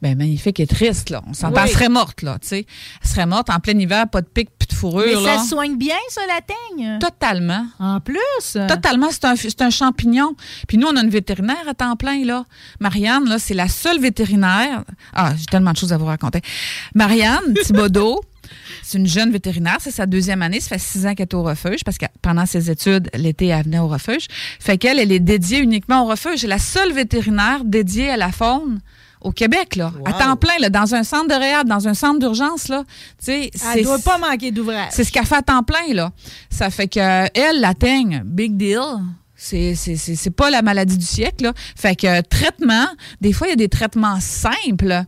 [0.01, 1.21] Ben, magnifique et triste, là.
[1.27, 1.67] On s'entend, Oui.
[1.67, 2.65] elle serait morte, là, tu sais.
[3.03, 5.37] Elle serait morte en plein hiver, pas de pic, plus de fourrure, Mais là.
[5.37, 6.99] ça soigne bien, ça, la teigne?
[6.99, 7.65] Totalement.
[7.79, 8.17] En plus?
[8.67, 10.35] Totalement, c'est un, c'est un champignon.
[10.67, 12.45] Puis nous, on a une vétérinaire à temps plein, là.
[12.79, 14.83] Marianne, là, c'est la seule vétérinaire.
[15.13, 16.41] Ah, j'ai tellement de choses à vous raconter.
[16.95, 18.21] Marianne Thibodeau,
[18.83, 21.43] c'est une jeune vétérinaire, c'est sa deuxième année, ça fait six ans qu'elle est au
[21.43, 24.27] refuge, parce que pendant ses études, l'été, elle venait au refuge.
[24.59, 26.39] Fait qu'elle, elle est dédiée uniquement au refuge.
[26.39, 28.79] C'est la seule vétérinaire dédiée à la faune
[29.21, 29.91] au Québec, là.
[30.05, 32.83] À temps plein, là, dans un centre de réhab, dans un centre d'urgence, là.
[33.19, 34.89] Tu sais, Elle c'est- doit pas manquer d'ouvrage.
[34.91, 36.11] c'est ce qu'elle fait à temps plein, là.
[36.49, 38.79] Ça fait que euh, elle, la teigne, big deal.
[39.43, 41.53] C'est, c'est, c'est, c'est pas la maladie du siècle, là.
[41.75, 42.85] Fait que euh, traitement,
[43.21, 45.03] des fois, il y a des traitements simples.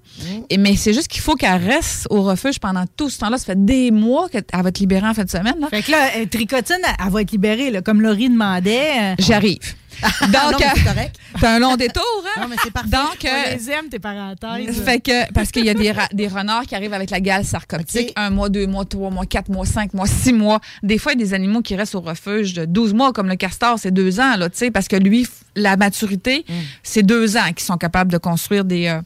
[0.49, 3.37] Et, mais c'est juste qu'il faut qu'elle reste au refuge pendant tout ce temps-là.
[3.37, 5.67] Ça fait des mois qu'elle va être libérée en fin de semaine, là.
[5.69, 8.89] Fait que là, euh, Tricotine, elle, elle va être libérée, là, comme Laurie demandait.
[9.01, 9.15] euh.
[9.19, 9.75] J'arrive.
[10.21, 11.15] Donc, c'est euh, correct.
[11.39, 12.41] t'as un long détour, hein?
[12.41, 12.89] Non, mais c'est parfait.
[12.89, 13.99] Donc, On euh, les aime, tes
[14.83, 18.29] fait que, parce qu'il y a des, renards qui arrivent avec la gale sarcoptique, un
[18.29, 20.59] mois, deux mois, trois mois, quatre mois, cinq mois, six mois.
[20.81, 23.27] Des fois, il y a des animaux qui restent au refuge de 12 mois, comme
[23.27, 26.45] le castor, c'est deux ans, là, tu sais, parce que lui, la maturité,
[26.81, 29.01] c'est deux ans qu'ils sont capables de construire des, euh,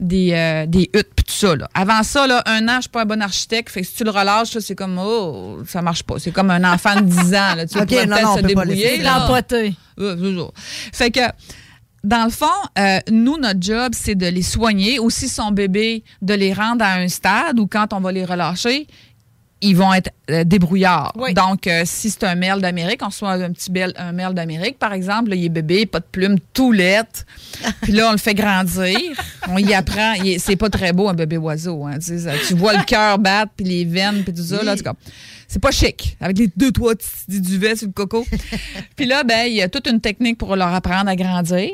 [0.00, 1.68] des, euh, des huttes, puis tout ça, là.
[1.74, 4.04] Avant ça, là, un an, je suis pas un bon architecte, fait que si tu
[4.04, 6.18] le relâches, là, c'est comme, oh, ça marche pas.
[6.18, 8.36] C'est comme un enfant de 10 ans, là, tu Ok, pourrais non, peut-être non, on
[8.36, 8.98] se peut débrouiller.
[10.92, 11.20] Fait que,
[12.04, 12.46] dans le fond,
[12.78, 14.98] euh, nous, notre job, c'est de les soigner.
[14.98, 18.86] Aussi, son bébé, de les rendre à un stade où, quand on va les relâcher,
[19.62, 21.12] ils vont être euh, débrouillards.
[21.34, 24.78] Donc, euh, si c'est un merle d'Amérique, on soit un petit bel, un merle d'Amérique,
[24.78, 27.24] par exemple, là, il est bébé, pas de plumes, tout lettre.
[27.82, 28.98] Puis là, on le fait grandir.
[29.48, 30.14] On y apprend.
[30.38, 31.84] C'est pas très beau, un bébé oiseau.
[31.86, 34.62] hein, tu, sais, ça- tu vois le cœur battre, puis les veines, puis tout ça.
[34.62, 34.74] Là,
[35.48, 38.26] c'est pas chic, avec les deux, trois petits duvets sur le coco.
[38.96, 41.70] puis là, ben, il y a toute une technique pour leur apprendre à grandir.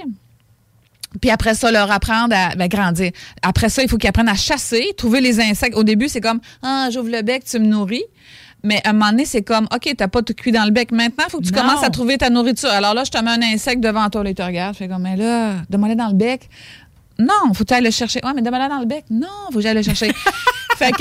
[1.21, 3.11] Puis après ça, leur apprendre à ben, grandir.
[3.43, 5.77] Après ça, il faut qu'ils apprennent à chasser, trouver les insectes.
[5.77, 8.05] Au début, c'est comme Ah, j'ouvre le bec, tu me nourris.
[8.65, 10.91] Mais à un moment donné, c'est comme OK, t'as pas tout cuit dans le bec.
[10.93, 11.61] Maintenant, il faut que tu Non.
[11.63, 12.71] commences à trouver ta nourriture.
[12.71, 14.75] Alors là, je te mets un insecte devant toi, là, il te regarde.
[14.75, 16.49] Je fais comme Mais là, demande dans le bec.
[17.19, 18.21] Non, faut que tu ailles le chercher?
[18.25, 19.05] Ouais, mais demande dans le bec.
[19.11, 20.13] Non, faut que j'aille le chercher.
[20.79, 20.99] Fait que,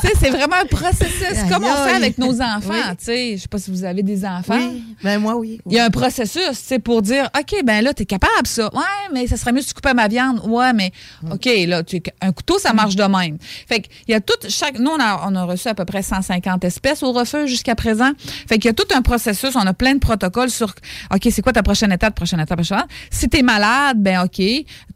[0.00, 2.68] tu sais, c'est vraiment un processus, comme on fait avec nos enfants.
[2.70, 2.96] Oui.
[2.98, 4.58] Tu sais, je sais pas si vous avez des enfants.
[4.58, 5.60] Oui, ben moi, oui.
[5.66, 8.68] Il y a un processus, tu sais, pour dire, OK, ben là, t'es capable, ça.
[8.74, 10.42] Ouais, mais ça serait mieux si tu coupais ma viande.
[10.46, 10.92] Ouais, mais
[11.30, 13.38] OK, là, tu, un couteau, ça marche de même.
[13.66, 16.02] Fait qu'il y a tout, chaque, nous, on a, on a reçu à peu près
[16.02, 18.10] 150 espèces au refuge jusqu'à présent.
[18.46, 20.74] Fait qu'il y a tout un processus, on a plein de protocoles sur,
[21.14, 22.90] OK, c'est quoi ta prochaine étape, prochaine étape, prochaine étape?
[23.10, 24.42] Si t'es malade, ben OK,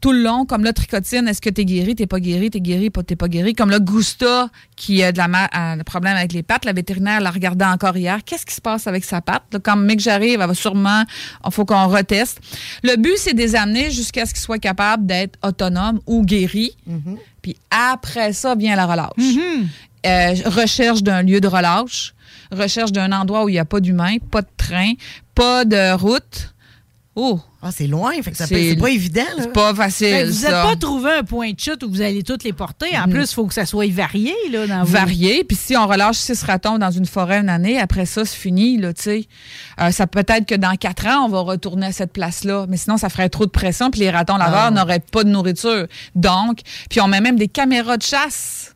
[0.00, 2.90] tout le long, comme là, tricotine, est-ce que t'es guéri, t'es pas guéri, t'es guéri,
[2.90, 3.54] pas, t'es pas guéri?
[3.54, 3.70] Comme
[4.76, 8.18] Qui a de la a problème avec les pattes, la vétérinaire l'a regardé encore hier.
[8.24, 9.56] Qu'est-ce qui se passe avec sa patte?
[9.62, 11.04] Quand mec j'arrive, elle va sûrement,
[11.44, 12.40] il faut qu'on reteste.
[12.82, 16.76] Le but, c'est de les amener jusqu'à ce qu'ils soient capables d'être autonomes ou guéris.
[17.42, 19.10] Puis après ça vient la relâche.
[20.04, 22.12] Euh, recherche d'un lieu de relâche,
[22.50, 24.92] recherche d'un endroit où il n'y a pas d'humain, pas de train,
[25.34, 26.51] pas de route.
[27.14, 27.38] Oh!
[27.64, 29.20] Ah, c'est loin, fait que ça peut- C'est- c'est pas évident.
[29.36, 29.42] là.
[29.42, 30.06] C'est pas facile.
[30.08, 32.54] Fait que vous n'êtes pas trouvé un point de chute où vous allez toutes les
[32.54, 32.96] porter.
[32.98, 33.12] En Mhm.
[33.12, 35.44] plus, il faut que ça soit varié là, dans vos- varié.
[35.44, 38.78] Puis si on relâche six ratons dans une forêt une année, après ça, c'est fini,
[38.78, 39.24] là, tu sais.
[39.80, 42.64] Euh, ça peut être que dans quatre ans, on va retourner à cette place-là.
[42.68, 44.70] Mais sinon, ça ferait trop de pression, puis les ratons laveurs Ah.
[44.70, 45.86] n'auraient pas de nourriture.
[46.16, 46.60] Donc,
[46.90, 48.71] puis on met même des caméras de chasse.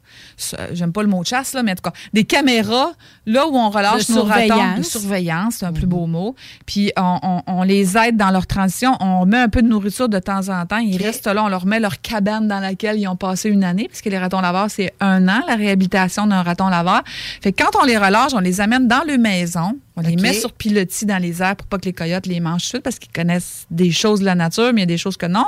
[0.73, 2.93] J'aime pas le mot chasse, là, mais en tout cas, des caméras,
[3.25, 4.79] là où on relâche De nos ratons.
[4.79, 5.55] De surveillance.
[5.59, 6.35] c'est un plus beau mot.
[6.67, 8.97] Puis on, on- on les aide dans leur transition.
[9.01, 10.79] On met un peu de nourriture de temps en temps.
[10.79, 13.89] Ils restent là, on leur met leur cabane dans laquelle ils ont passé une année,
[13.89, 17.03] puisque les ratons laveurs, c'est un an, la réhabilitation d'un raton laveur.
[17.41, 19.73] Fait que quand on les relâche, on les amène dans leur maison.
[19.97, 22.77] On les met sur pilotis dans les airs pour pas que les coyotes les mangent
[22.85, 25.25] parce qu'ils connaissent des choses de la nature, mais il y a des choses que
[25.27, 25.47] non.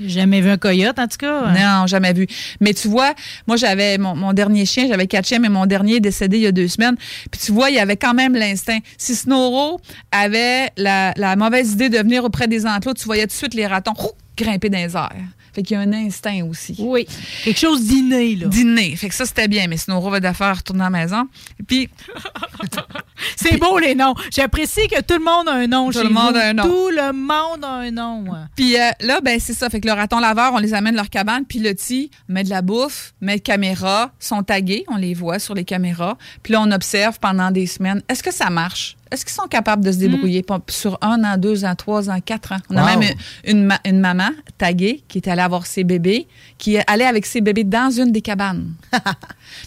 [0.00, 1.52] Jamais vu un coyote, en tout cas.
[1.52, 2.26] Non, jamais vu.
[2.60, 3.14] Mais tu vois,
[3.46, 6.42] moi, j'avais mon, mon dernier chien, j'avais quatre chiens, mais mon dernier est décédé il
[6.42, 6.96] y a deux semaines.
[7.30, 8.78] Puis tu vois, il y avait quand même l'instinct.
[8.96, 9.80] Si Snoro
[10.12, 13.54] avait la, la mauvaise idée de venir auprès des enclos, tu voyais tout de suite
[13.54, 13.94] les ratons
[14.36, 15.10] grimper dans les airs.
[15.58, 16.76] Fait qu'il y a un instinct aussi.
[16.78, 17.04] Oui.
[17.42, 18.46] Quelque chose d'inné, là.
[18.46, 18.94] D'inné.
[18.94, 19.66] Fait que ça, c'était bien.
[19.66, 21.26] Mais Snoro va d'affaires retourner à la maison.
[21.66, 21.88] Puis,
[23.36, 24.14] C'est beau les noms.
[24.32, 26.38] J'apprécie que tout le monde a un nom Tout chez le monde vous.
[26.38, 26.62] a un nom.
[26.62, 28.24] Tout le monde a un nom.
[28.54, 29.68] Puis euh, là, ben c'est ça.
[29.68, 32.50] Fait que le raton laveur, on les amène leur cabane, puis le petit met de
[32.50, 36.16] la bouffe, met de caméra, sont tagués, on les voit sur les caméras.
[36.42, 38.02] Puis là, on observe pendant des semaines.
[38.08, 38.96] Est-ce que ça marche?
[39.10, 42.20] Est-ce qu'ils sont capables de se débrouiller Pas- sur un an, deux ans, trois ans,
[42.24, 42.58] quatre ans?
[42.70, 43.10] On a même
[43.44, 46.26] une, ma- une maman taguée qui est allée avoir ses bébés,
[46.58, 48.72] qui est allée avec ses bébés dans une des cabanes.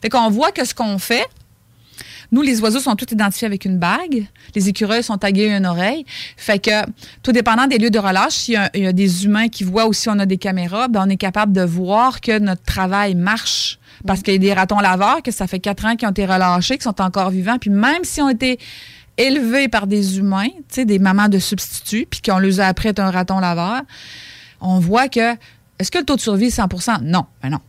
[0.02, 1.26] fait qu'on voit que ce qu'on fait,
[2.32, 4.26] nous, les oiseaux sont tous identifiés avec une bague.
[4.56, 6.06] Les écureuils sont tagués à une oreille.
[6.38, 6.72] Fait que,
[7.24, 9.66] tout dépendant des lieux de relâche, s'il y a, il y a des humains qui
[9.66, 13.16] voient aussi on a des caméras, ben on est capable de voir que notre travail
[13.16, 13.80] marche.
[14.08, 16.26] Parce qu'il y a des ratons laveurs que ça fait quatre ans qu'ils ont été
[16.26, 17.58] relâchés, qui sont encore vivants.
[17.60, 18.58] Puis même s'ils ont été
[19.18, 23.12] élevés par des humains, des mamans de substituts, puis qu'on les a appris à un
[23.12, 23.82] raton laveur,
[24.62, 25.34] on voit que,
[25.80, 27.59] est-ce que le taux de survie est 100% Non, ben non.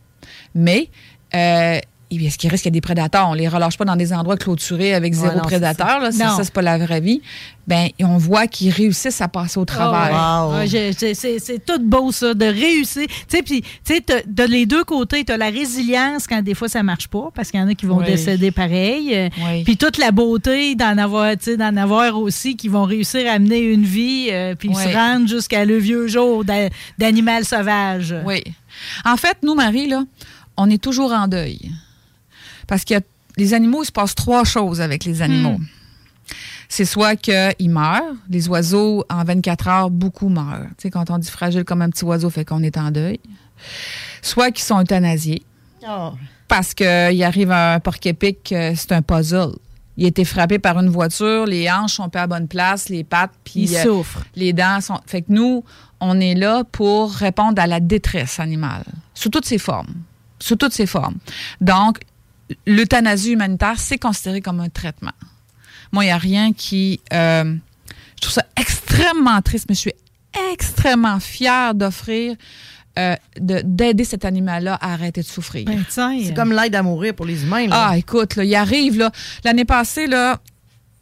[0.55, 0.89] Mais,
[1.35, 1.79] euh,
[2.21, 3.29] est-ce qu'il risque qu'il y a des prédateurs?
[3.29, 5.87] On les relâche pas dans des endroits clôturés avec zéro non, c'est prédateur.
[5.87, 5.99] ça.
[5.99, 6.11] Là.
[6.11, 7.21] Ça, c'est pas la vraie vie.
[7.65, 10.57] Ben, on voit qu'ils réussissent à passer au ouais.
[10.59, 13.07] Ouais, je- c'est- tout beau, ça, de réussir.
[13.07, 16.55] Tu sais, puis, tu sais, de les deux côtés, tu as la résilience quand des
[16.55, 18.05] fois ça marche pas, parce qu'il y en a qui vont Oui.
[18.05, 19.15] décéder pareil.
[19.15, 19.63] Euh, Oui.
[19.63, 23.39] Puis toute la beauté d'en avoir, tu sais, d'en avoir aussi qui vont réussir à
[23.39, 24.75] mener une vie, euh, puis Oui.
[24.75, 28.13] se rendre jusqu'à le vieux jour d'a- d'animal sauvage.
[28.25, 28.43] Oui.
[29.05, 30.03] En fait, nous, Marie, là,
[30.57, 31.71] on est toujours en deuil.
[32.67, 32.95] Parce que
[33.37, 35.57] les animaux, il se passe trois choses avec les animaux.
[35.57, 35.65] Hmm.
[36.69, 40.65] C'est soit qu'ils meurent, les oiseaux, en 24 heures, beaucoup meurent.
[40.77, 43.19] Tu sais, quand on dit fragile comme un petit oiseau, fait qu'on est en deuil.
[44.21, 45.43] Soit qu'ils sont euthanasiés,
[45.87, 46.13] Oh.
[46.47, 49.51] parce qu'il arrive un porc-épic, euh, c'est un puzzle.
[49.97, 53.03] Il a été frappé par une voiture, les hanches sont pas à bonne place, les
[53.03, 54.23] pattes, puis Il euh, souffre.
[54.35, 54.99] les dents sont.
[55.05, 55.63] Fait que nous,
[55.99, 59.93] on est là pour répondre à la détresse animale, sous toutes ses formes.
[60.39, 61.17] Sous toutes ses formes.
[61.61, 61.99] Donc,
[62.65, 65.11] l'euthanasie humanitaire, c'est considéré comme un traitement.
[65.91, 66.99] Moi, il n'y a rien qui.
[67.13, 67.55] euh,
[68.15, 69.93] je trouve ça extrêmement triste, mais je suis
[70.53, 72.35] extrêmement fière d'offrir,
[72.97, 75.65] euh, de- d'aider cet animal-là à arrêter de souffrir.
[75.65, 75.83] Ben.
[76.25, 77.67] C'est comme l'aide à mourir pour les humains.
[77.67, 77.87] là.
[77.89, 79.11] Ah, écoute, là, il arrive, là.
[79.43, 80.39] L'année passée, là,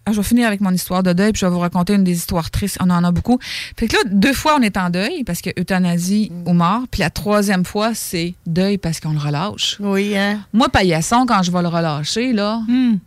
[0.10, 2.14] je vais finir avec mon histoire de deuil, puis je vais vous raconter une des
[2.16, 2.78] histoires tristes.
[2.82, 3.38] On en a beaucoup.
[3.78, 6.82] Fait que là, deux fois, on est en deuil parce que euthanasie ou mort.
[6.90, 9.78] Puis la troisième fois, c'est deuil parce qu'on le relâche.
[9.80, 10.40] Oui, hein?
[10.54, 12.98] Moi, paillasson, quand je vais le relâcher, là, Hmm.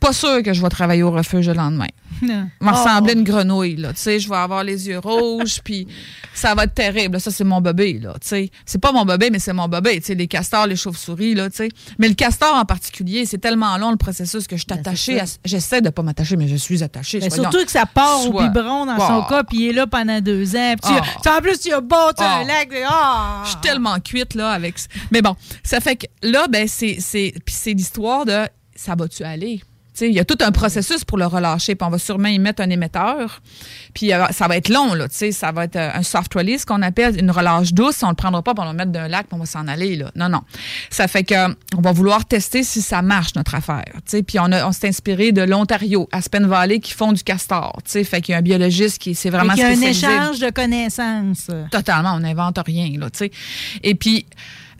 [0.00, 1.86] pas sûr que je vais travailler au refuge le lendemain.
[2.22, 2.48] Non.
[2.60, 3.12] Je vais Oh.
[3.18, 3.92] une grenouille, là.
[3.92, 5.86] Tu sais, je vais avoir les yeux rouges, puis
[6.32, 7.20] ça va être terrible.
[7.20, 8.12] Ça, c'est mon bébé, là.
[8.20, 10.00] Tu sais, c'est pas mon bébé, mais c'est mon bébé.
[10.00, 11.68] Tu sais, les castors, les chauves-souris, là, tu sais.
[11.98, 15.20] Mais le castor en particulier, c'est tellement long, le processus, que je suis attachée.
[15.20, 17.18] à- J'essaie de pas m'attacher, mais je suis attachée.
[17.20, 19.26] Ben, surtout que ça part au biberon dans son Ah.
[19.28, 20.74] cas, puis il est là pendant deux ans.
[20.82, 21.20] Puis tu- Ah.
[21.22, 22.44] tu- en plus, tu as bâti un Ah.
[22.44, 22.70] lac.
[22.70, 23.42] de- Ah!
[23.44, 24.76] Je suis tellement cuite, là, avec.
[25.10, 26.98] Mais bon, ça fait que là, ben, c'est.
[27.00, 28.46] c'est- Puis c'est l'histoire de
[28.76, 29.62] ça va-tu aller?
[30.00, 32.62] Il y a tout un processus pour le relâcher, puis on va sûrement y mettre
[32.62, 33.42] un émetteur.
[33.94, 36.32] Puis euh, ça va être long, là, tu sais, ça va être euh, un soft
[36.34, 38.02] release qu'on appelle une relâche douce.
[38.02, 39.68] On le prendra pas, puis on va le mettre d'un lac, puis on va s'en
[39.68, 40.10] aller, là.
[40.16, 40.40] Non, non.
[40.90, 43.84] Ça fait que euh, on va vouloir tester si ça marche, notre affaire.
[43.96, 44.22] tu sais.
[44.22, 47.76] Puis on, a- on s'est inspiré de l'Ontario, Aspen Valley, qui font du castor.
[47.84, 48.04] tu sais.
[48.04, 50.48] Fait qu'il y a un biologiste qui s'est vraiment qu'il y a un échange de
[50.50, 51.48] connaissances.
[51.70, 53.30] Totalement, on n'invente rien, là, tu sais.
[53.82, 54.24] Et puis,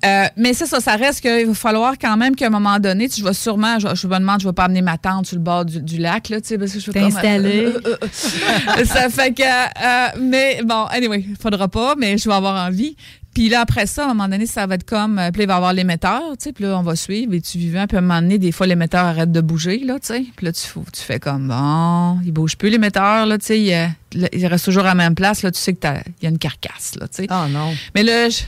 [0.04, 3.08] euh, mais c'est ça, ça reste qu'il va falloir quand même qu'à un moment donné,
[3.08, 5.36] tu, je vais sûrement, je, je me demande, je vais pas amener ma tante sur
[5.36, 7.66] le bord du, du lac, là, tu sais, parce que je veux comme- T'installer.
[7.66, 12.66] Euh, euh, ça fait que, euh, mais bon, anyway, faudra pas, mais je vais avoir
[12.66, 12.96] envie.
[13.34, 15.46] Puis là, après ça, à un moment donné, ça va être comme, puis là, il
[15.46, 17.96] va y avoir l'émetteur, tu sais, puis là, on va suivre, et tu vivant, puis
[17.96, 20.52] à un moment donné, des fois, l'émetteur arrête de bouger, là, tu sais, puis là,
[20.52, 20.60] tu,
[20.92, 24.82] tu fais comme, bon, il bouge plus, l'émetteur, là, tu sais, il, il reste toujours
[24.84, 27.08] à la même place, là, tu sais que t'as- il y a une carcasse, là,
[27.08, 27.26] tu sais.
[27.30, 27.72] Oh non.
[27.94, 28.42] Mais là, je-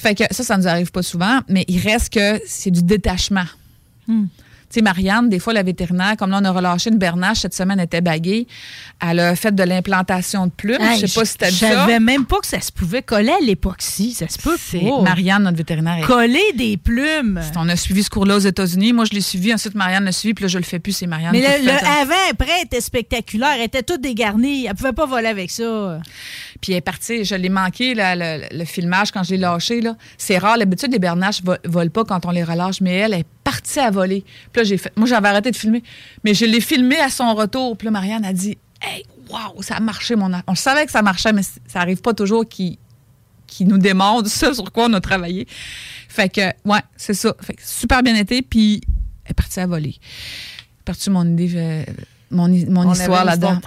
[0.00, 3.46] fait que ça, ça nous arrive pas souvent, mais il reste que c'est du détachement.
[4.06, 4.26] Hmm.
[4.70, 7.54] Tu sais, Marianne, des fois, la vétérinaire, comme là, on a relâché une bernache cette
[7.54, 8.46] semaine, elle était baguée.
[9.00, 10.80] Elle a fait de l'implantation de plumes.
[10.80, 11.70] Hey, je sais pas si t'as vu ça.
[11.70, 14.12] savais même pas que ça se pouvait coller à l'époxy.
[14.12, 15.02] Ça se peut C'est pas.
[15.02, 16.06] Marianne, notre vétérinaire.
[16.06, 17.40] Coller des plumes.
[17.56, 18.92] On a suivi ce cours-là aux États-Unis.
[18.92, 19.52] Moi, je l'ai suivi.
[19.52, 20.34] Ensuite, Marianne l'a suivi.
[20.34, 20.92] Puis là, je le fais plus.
[20.92, 21.84] C'est Marianne Mais le, fait.
[21.84, 23.54] avant-après était spectaculaire.
[23.56, 24.66] Elle était toute dégarnie.
[24.66, 25.98] Elle pouvait pas voler avec ça.
[26.60, 27.24] Puis elle est partie.
[27.24, 29.80] Je l'ai manqué, le, le filmage, quand je l'ai lâché.
[30.18, 30.56] C'est rare.
[30.56, 32.80] L'habitude, les bernaches vo- volent pas quand on les relâche.
[32.80, 34.24] Mais elle est partie à voler.
[34.52, 34.92] Puis là, j'ai fait.
[34.96, 35.82] Moi, j'avais arrêté de filmer.
[36.24, 37.76] Mais je l'ai filmé à son retour.
[37.76, 40.30] Puis là, Marianne a dit Hey, waouh, ça a marché, mon.
[40.46, 42.78] On savait que ça marchait, mais ça arrive pas toujours qui
[43.46, 45.46] qui nous démontre ce sur quoi on a travaillé.
[46.08, 47.34] Fait que, ouais, c'est ça.
[47.40, 48.80] Fait que super bien été, puis
[49.24, 49.96] elle est partie à voler.
[50.84, 51.84] Partie mon idée, euh,
[52.30, 53.60] mon, hi- mon On histoire là-dedans.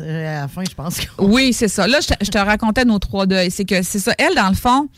[0.00, 0.98] euh, à la fin, je pense.
[1.00, 1.86] que- Oui, c'est ça.
[1.86, 3.50] Là, je te, je te racontais nos trois deuils.
[3.50, 4.14] C'est que c'est ça.
[4.18, 4.88] Elle, dans le fond,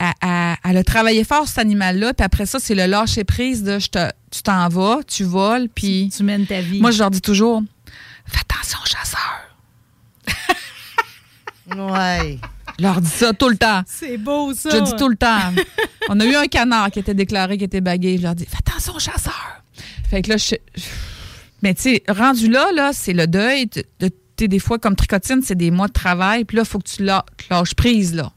[0.00, 3.78] elle, elle- elle a travaillé fort, cet animal-là, puis après ça, c'est le lâcher-prise de
[3.78, 6.10] je te- tu t'en vas, tu voles, puis...
[6.16, 6.80] Tu mènes ta vie.
[6.80, 7.62] Moi, je leur dis toujours,
[8.26, 9.40] fais attention aux chasseurs.
[11.76, 12.38] Ouais.
[12.78, 13.82] Je leur dis ça tout le temps.
[13.86, 14.70] C'est beau, ça.
[14.70, 15.52] Je dis tout le temps.
[16.08, 18.16] On a eu un canard qui était déclaré, qui était bagué.
[18.18, 19.62] Je leur dis, fais attention aux chasseurs.
[20.10, 20.56] Fait que là, je...
[21.64, 23.68] Mais tu sais, rendu là, là, c'est le deuil.
[24.36, 26.44] Tu des fois, comme tricotine, c'est des mois de travail.
[26.44, 28.30] Puis là, il faut que tu la- lâches prise, là.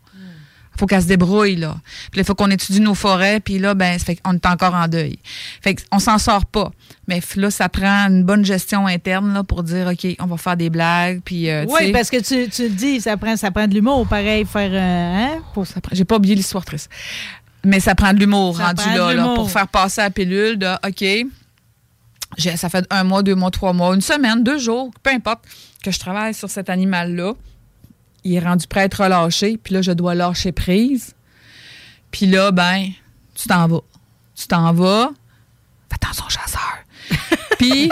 [0.80, 1.76] faut qu'elle se débrouille, là.
[2.12, 3.40] Puis là, il faut qu'on étudie nos forêts.
[3.40, 5.18] Puis là, ben, ça fait qu'on est encore en deuil.
[5.62, 6.72] Fait qu'on s'en sort pas.
[7.08, 10.56] Mais là, ça prend une bonne gestion interne, là, pour dire, OK, on va faire
[10.56, 11.22] des blagues.
[11.26, 14.08] Puis, euh, Oui, parce que tu, tu le dis, ça prend, ça prend de l'humour,
[14.08, 14.70] pareil, faire.
[14.72, 15.42] euh, hein?
[15.56, 15.80] pour ça.
[15.94, 16.90] J'ai pas oublié l'histoire triste.
[17.66, 21.28] Mais ça prend de l'humour rendu là, là, pour faire passer la pilule de OK.
[22.38, 25.46] Ça fait un mois, deux mois, trois mois, une semaine, deux jours, peu importe,
[25.84, 27.34] que je travaille sur cet animal-là.
[28.24, 31.16] Il est rendu prêt à être relâché, puis là, je dois lâcher prise.
[32.12, 32.90] Puis là, ben,
[33.34, 33.82] tu t'en vas.
[34.36, 35.10] Tu t'en vas.
[35.90, 36.78] Fais attention, chasseur.
[37.58, 37.90] Puis,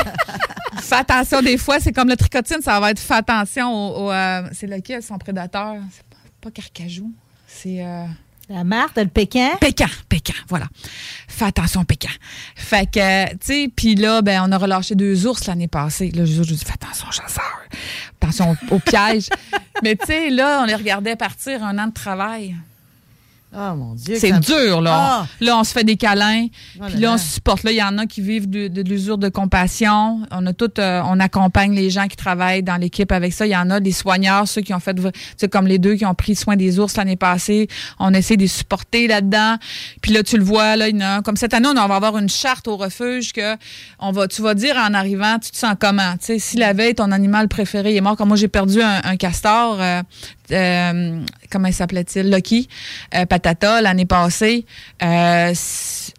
[0.79, 4.05] fais attention, des fois, c'est comme le tricotine, ça va être fais attention au.
[4.07, 5.75] au, euh, c'est lequel son prédateur?
[5.91, 7.11] C'est pas, pas carcajou.
[7.47, 7.83] C'est.
[7.83, 8.05] euh,
[8.49, 9.51] La Marthe, le Pékin?
[9.59, 10.67] Pécan, Pécan, voilà.
[11.27, 12.11] Fais attention, Pécan.
[12.55, 16.11] Fait que, tu sais, puis là, ben, on a relâché deux ours l'année passée.
[16.11, 17.61] Là, je, je dis, fais attention, chasseur.
[18.21, 19.29] Attention au, au piège.
[19.83, 22.55] Mais, tu sais, là, on les regardait partir un an de travail.
[23.57, 24.15] Oh mon Dieu.
[24.19, 24.93] C'est ça- dur, là.
[25.21, 25.27] Ah!
[25.39, 26.47] Là, on se fait des câlins.
[26.79, 27.63] Oh Puis là, on se supporte.
[27.63, 30.21] Là, il y en a qui vivent de, de l'usure de compassion.
[30.31, 33.45] On a tout, euh, on accompagne les gens qui travaillent dans l'équipe avec ça.
[33.45, 35.79] Il y en a des soigneurs, ceux qui ont fait, v- tu sais, comme les
[35.79, 37.67] deux qui ont pris soin des ours l'année passée.
[37.99, 39.55] On essaie de les supporter là-dedans.
[40.01, 41.95] Puis là, tu le vois, là, il y en a comme cette année, on va
[41.95, 43.55] avoir une charte au refuge que
[43.99, 46.13] on va, tu vas dire en arrivant, tu te sens comment?
[46.17, 49.01] Tu sais, si la veille, ton animal préféré est mort, comme moi, j'ai perdu un,
[49.03, 50.01] un castor, euh,
[50.51, 51.19] euh,
[51.51, 52.29] comment il s'appelait-il?
[52.29, 52.67] Lucky,
[53.15, 54.65] euh, Patata, l'année passée.
[55.03, 55.53] Euh,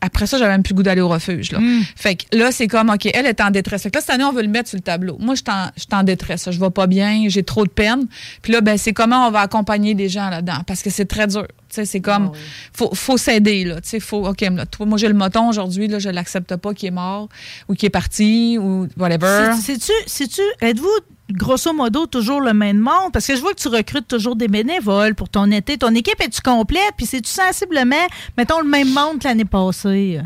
[0.01, 1.53] après ça, j'avais même plus le goût d'aller au refuge.
[1.53, 1.59] Là.
[1.97, 3.83] Fait que là, c'est comme, OK, elle est en détresse.
[3.83, 5.17] Fait que là, cette année, on veut le mettre sur le tableau.
[5.21, 6.51] Moi, je suis en, en détresse.
[6.51, 8.07] Je vais pas bien, j'ai trop de peine.
[8.43, 10.63] Puis là, ben, c'est comment on va accompagner des gens là-dedans?
[10.67, 11.47] Parce que c'est très dur.
[11.69, 12.31] Tu sais, c'est comme,
[12.73, 13.81] faut, faut s'aider, là.
[13.81, 16.73] Tu sais, faut, OK, là, toi, moi, j'ai le moton aujourd'hui, là, je l'accepte pas
[16.75, 17.29] qu'il est mort
[17.69, 19.51] ou qu'il est parti ou whatever.
[19.57, 20.89] C'est- C'est-tu, c'est-tu, êtes-vous
[21.31, 23.13] grosso modo toujours le même monde?
[23.13, 25.79] Parce que je vois que tu recrutes toujours des bénévoles pour ton été.
[25.79, 26.93] Ton équipe est-tu complète?
[26.97, 28.07] Puis c'est-tu sensiblement,
[28.37, 30.21] mettons, le même monde que l'année passée?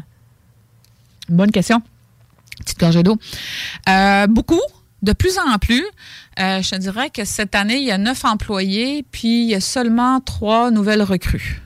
[1.29, 1.83] Bonne question.
[2.59, 3.19] Petite gorgée d'eau.
[3.89, 4.61] Euh, beaucoup,
[5.03, 5.85] de plus en plus.
[6.39, 9.55] Euh, je te dirais que cette année, il y a neuf employés, puis il y
[9.55, 11.63] a seulement trois nouvelles recrues.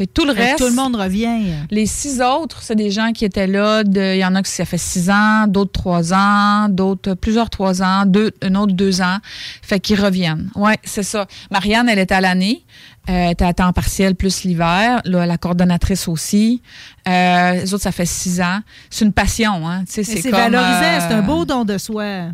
[0.00, 0.56] Fait tout le reste.
[0.56, 1.28] tout le monde revient.
[1.70, 3.82] Les six autres, c'est des gens qui étaient là.
[3.84, 7.82] Il y en a qui ça fait six ans, d'autres trois ans, d'autres plusieurs trois
[7.82, 9.18] ans, deux, un autre deux ans.
[9.60, 10.50] Fait qu'ils reviennent.
[10.54, 11.26] Oui, c'est ça.
[11.50, 12.64] Marianne, elle était à l'année.
[13.10, 15.02] Euh, elle était à temps partiel plus l'hiver.
[15.04, 16.62] Là, la coordonnatrice aussi.
[17.06, 18.60] Euh, les autres, ça fait six ans.
[18.88, 19.84] C'est une passion, hein.
[19.86, 22.28] C'est valorisant, euh, c'est un beau don de soi.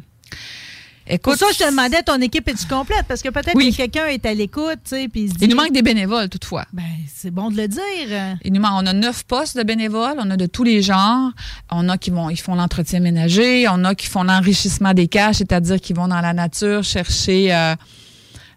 [1.09, 3.05] Écoute, Pour ça, je te demandais, ton équipe est-tu complète?
[3.07, 3.71] Parce que peut-être Oui.
[3.71, 5.45] que quelqu'un est à l'écoute, tu sais, puis il se dit...
[5.45, 6.65] il nous manque des bénévoles, toutefois.
[6.73, 6.83] Ben,
[7.15, 8.37] c'est bon de le dire.
[8.43, 11.31] Il nous manque- on a neuf postes de bénévoles, on a de tous les genres.
[11.71, 15.37] On a qui vont, ils font l'entretien ménager, on a qui font l'enrichissement des caches,
[15.37, 17.75] c'est-à-dire qu'ils vont dans la nature chercher euh,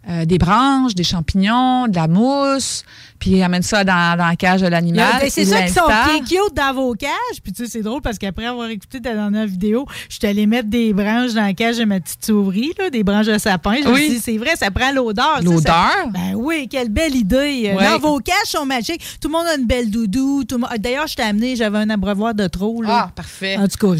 [0.09, 2.83] euh, des branches, des champignons, de la mousse,
[3.19, 5.13] puis ils amènent ça dans, dans la cage de l'animal.
[5.21, 7.09] Ben, c'est ça qui sont qui est cute dans vos cages.
[7.43, 10.45] Puis tu sais, c'est drôle parce qu'après avoir écouté ta dernière vidéo, je suis allée
[10.47, 13.75] mettre des branches dans la cage de ma petite souris, là, des branches de sapin.
[13.83, 14.01] Je me Oui.
[14.05, 15.41] suis dit, c'est vrai, ça prend l'odeur.
[15.43, 16.07] L'odeur?
[16.11, 17.71] Ben oui, quelle belle idée.
[17.73, 17.89] Euh, Ouais.
[17.89, 19.01] Non, vos cages sont magiques.
[19.21, 20.43] Tout le monde a une belle doudou.
[20.43, 22.81] tout D'ailleurs, je t'ai amené, j'avais un abreuvoir de trop.
[22.81, 22.89] Là.
[23.05, 23.57] Ah, parfait.
[23.57, 23.97] En tout cas,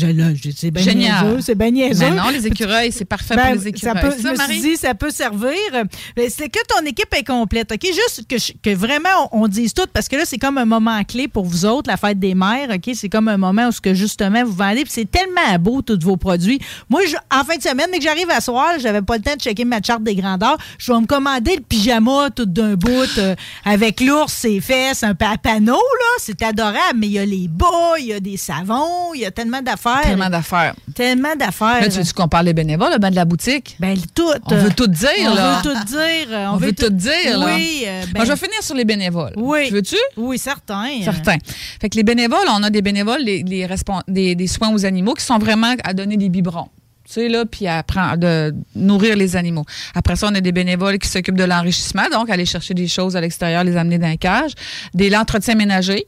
[0.56, 1.26] c'est bien Génial.
[1.28, 1.42] niaiseux.
[1.42, 2.00] C'est bien niaiseux.
[2.10, 3.96] Ben non, les écureuils, c'est parfait Ben, pour les écureuils.
[3.96, 5.52] Ça peut, Ça, je me suis dit, ça peut servir.
[6.18, 7.84] Mais C'est que ton équipe est complète, OK?
[7.86, 10.66] Juste que, je- que vraiment, on, on dise tout, parce que là, c'est comme un
[10.66, 12.91] moment clé pour vous autres, la fête des mères, OK?
[12.95, 15.99] C'est comme un moment où, ce que justement, vous vendez, puis c'est tellement beau, tous
[16.01, 16.60] vos produits.
[16.89, 19.36] Moi, je- en fin de semaine, dès que j'arrive à soir, j'avais pas le temps
[19.36, 23.18] de checker ma charte des grandeurs, je vais me commander le pyjama tout d'un bout,
[23.18, 23.36] euh,
[23.66, 26.05] avec l'ours, ses fesses, un pa- panneau, là.
[26.20, 29.26] C'est adorable, mais il y a les bas, il y a des savons, il y
[29.26, 30.01] a tellement d'affaires.
[30.03, 30.76] Tellement d'affaires.
[30.95, 31.82] Tellement d'affaires.
[31.82, 33.76] Là, tu veux qu'on parle des bénévoles, ben de la boutique?
[33.80, 34.24] Ben, tout.
[34.45, 35.55] On veut tout dire, on là.
[35.64, 36.28] veut tout dire.
[36.32, 37.45] euh, On, veut tout dire, là.
[37.55, 37.84] Oui.
[37.88, 38.99] euh, ben, Moi, je vais finir sur les bénévoles.
[39.38, 39.68] Oui.
[39.68, 39.95] Tu Veux-tu?
[40.18, 41.02] Oui, certain.
[41.04, 41.38] Certain.
[41.82, 44.86] Fait que les bénévoles, on a des bénévoles, les, les respon- des, des soins aux
[44.86, 46.70] animaux qui sont vraiment à donner des biberons.
[47.06, 49.66] Tu sais, là, puis à prendre- de nourrir les animaux.
[49.95, 53.16] Après ça, on a des bénévoles qui s'occupent de l'enrichissement, donc aller chercher des choses
[53.16, 54.52] à l'extérieur, les amener dans un cage.
[54.93, 56.06] Des l'entretien ménager.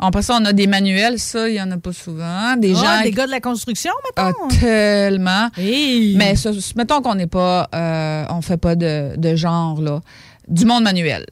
[0.00, 2.56] Après ça, on a des manuels, ça, il n'y en a pas souvent.
[2.56, 3.02] Des Ah, gens.
[3.04, 4.48] des gars de la construction, Ah, mettons?
[4.58, 5.48] tellement.
[5.56, 6.16] Hey.
[6.16, 10.00] Mais ça, mettons qu'on n'est pas, euh, on fait pas de, de genre, là.
[10.48, 11.24] Du monde manuel.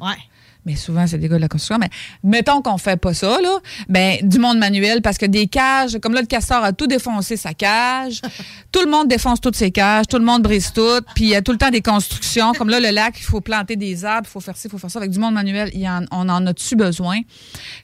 [0.00, 0.08] Ouais.
[0.66, 1.88] Mais souvent c'est des gars de la construction, mais
[2.22, 3.58] mettons qu'on fait pas ça, là,
[3.88, 7.36] ben, du monde manuel, parce que des cages, comme là, le castor a tout défoncé
[7.36, 8.20] sa cage,
[8.72, 11.34] tout le monde défonce toutes ses cages, tout le monde brise tout, puis il y
[11.34, 14.26] a tout le temps des constructions, comme là, le lac, il faut planter des arbres,
[14.28, 16.28] il faut faire ci, il faut faire ça, avec du monde manuel, il en- on
[16.28, 17.20] en a-tu besoin?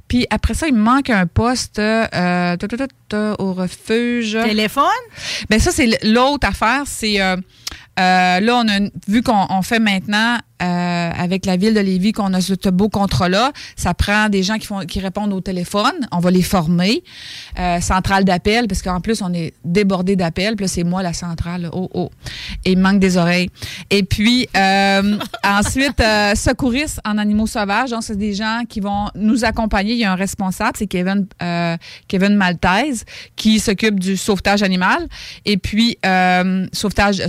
[0.09, 2.57] Puis après ça, il me manque un poste euh,
[3.39, 4.39] au refuge.
[4.45, 4.85] Téléphone?
[5.49, 7.21] Ben ça, c'est l'autre affaire, c'est...
[7.21, 7.37] euh,
[7.99, 12.13] euh, là, on a vu qu'on on fait maintenant euh, avec la ville de Lévis
[12.13, 15.93] qu'on a ce beau contrat-là, ça prend des gens qui font qui répondent au téléphone.
[16.13, 17.03] On va les former.
[17.59, 20.57] Euh, centrale d'appel, parce qu'en plus, on est débordé d'appels.
[20.57, 21.69] Puis là, c'est moi la centrale.
[21.73, 22.11] Oh, oh.
[22.65, 23.51] Et il manque des oreilles.
[23.91, 27.91] Et puis, euh, ensuite, euh, secouristes en animaux sauvages.
[27.91, 29.93] Donc, c'est des gens qui vont nous accompagner.
[29.93, 31.77] Il y a un responsable, c'est Kevin, euh,
[32.09, 33.05] Kevin Maltese,
[33.37, 35.07] qui s'occupe du sauvetage animal.
[35.45, 35.99] Et puis,
[36.73, 37.27] sauvetage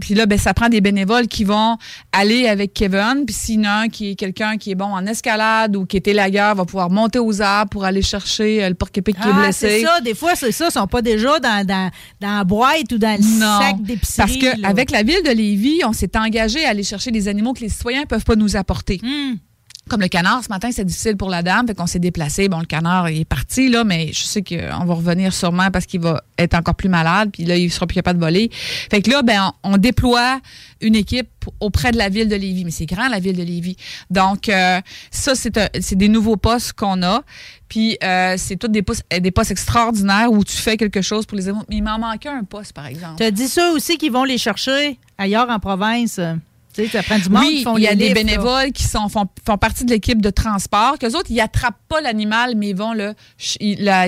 [0.00, 1.76] Puis là, ben, ça prend des bénévoles qui vont
[2.12, 3.24] aller avec Kevin.
[3.26, 5.84] Puis s'il y en a un qui est quelqu'un qui est bon en escalade ou
[5.86, 9.28] qui est élagueur, va pouvoir monter aux arbres pour aller chercher euh, le porc-épic qui
[9.28, 9.68] est Ah, blessé.
[9.68, 10.00] c'est ça.
[10.00, 10.66] Des fois, c'est ça.
[10.68, 11.90] Ils sont pas déjà dans, dans,
[12.20, 14.16] dans la boîte ou dans le Non, sac d'épicerie.
[14.16, 14.68] parce que là.
[14.68, 17.68] avec la ville de Lévis, on s'est engagé à aller chercher des animaux que les
[17.68, 19.00] citoyens peuvent pas nous apporter.
[19.02, 19.34] Hmm.
[19.88, 22.48] Comme le canard, ce matin, c'est difficile pour la dame, fait qu'on s'est déplacé.
[22.48, 25.86] Bon, le canard, il est parti, là, mais je sais qu'on va revenir sûrement parce
[25.86, 28.50] qu'il va être encore plus malade, puis là, il sera plus capable de voler.
[28.52, 30.40] Fait que là, ben, on, déploie
[30.80, 31.28] une équipe
[31.60, 32.64] auprès de la ville de Lévis.
[32.64, 33.76] Mais c'est grand, la ville de Lévis.
[34.10, 34.80] Donc, euh,
[35.12, 37.22] ça, c'est des nouveaux postes qu'on a.
[37.68, 41.46] Puis, euh, c'est des postes, des postes extraordinaires où tu fais quelque chose pour les.
[41.46, 43.18] Mais il m'en manquait un poste, par exemple.
[43.18, 46.20] Tu as dit ça aussi qu'ils vont les chercher ailleurs en province?
[46.76, 48.22] Tu sais, ça prend du monde oui, qui font il y a des livres, là.
[48.22, 50.98] bénévoles qui sont, font, font partie de l'équipe de transport.
[50.98, 53.14] Qu'eux autres, ils attrapent pas l'animal, mais ils vont le.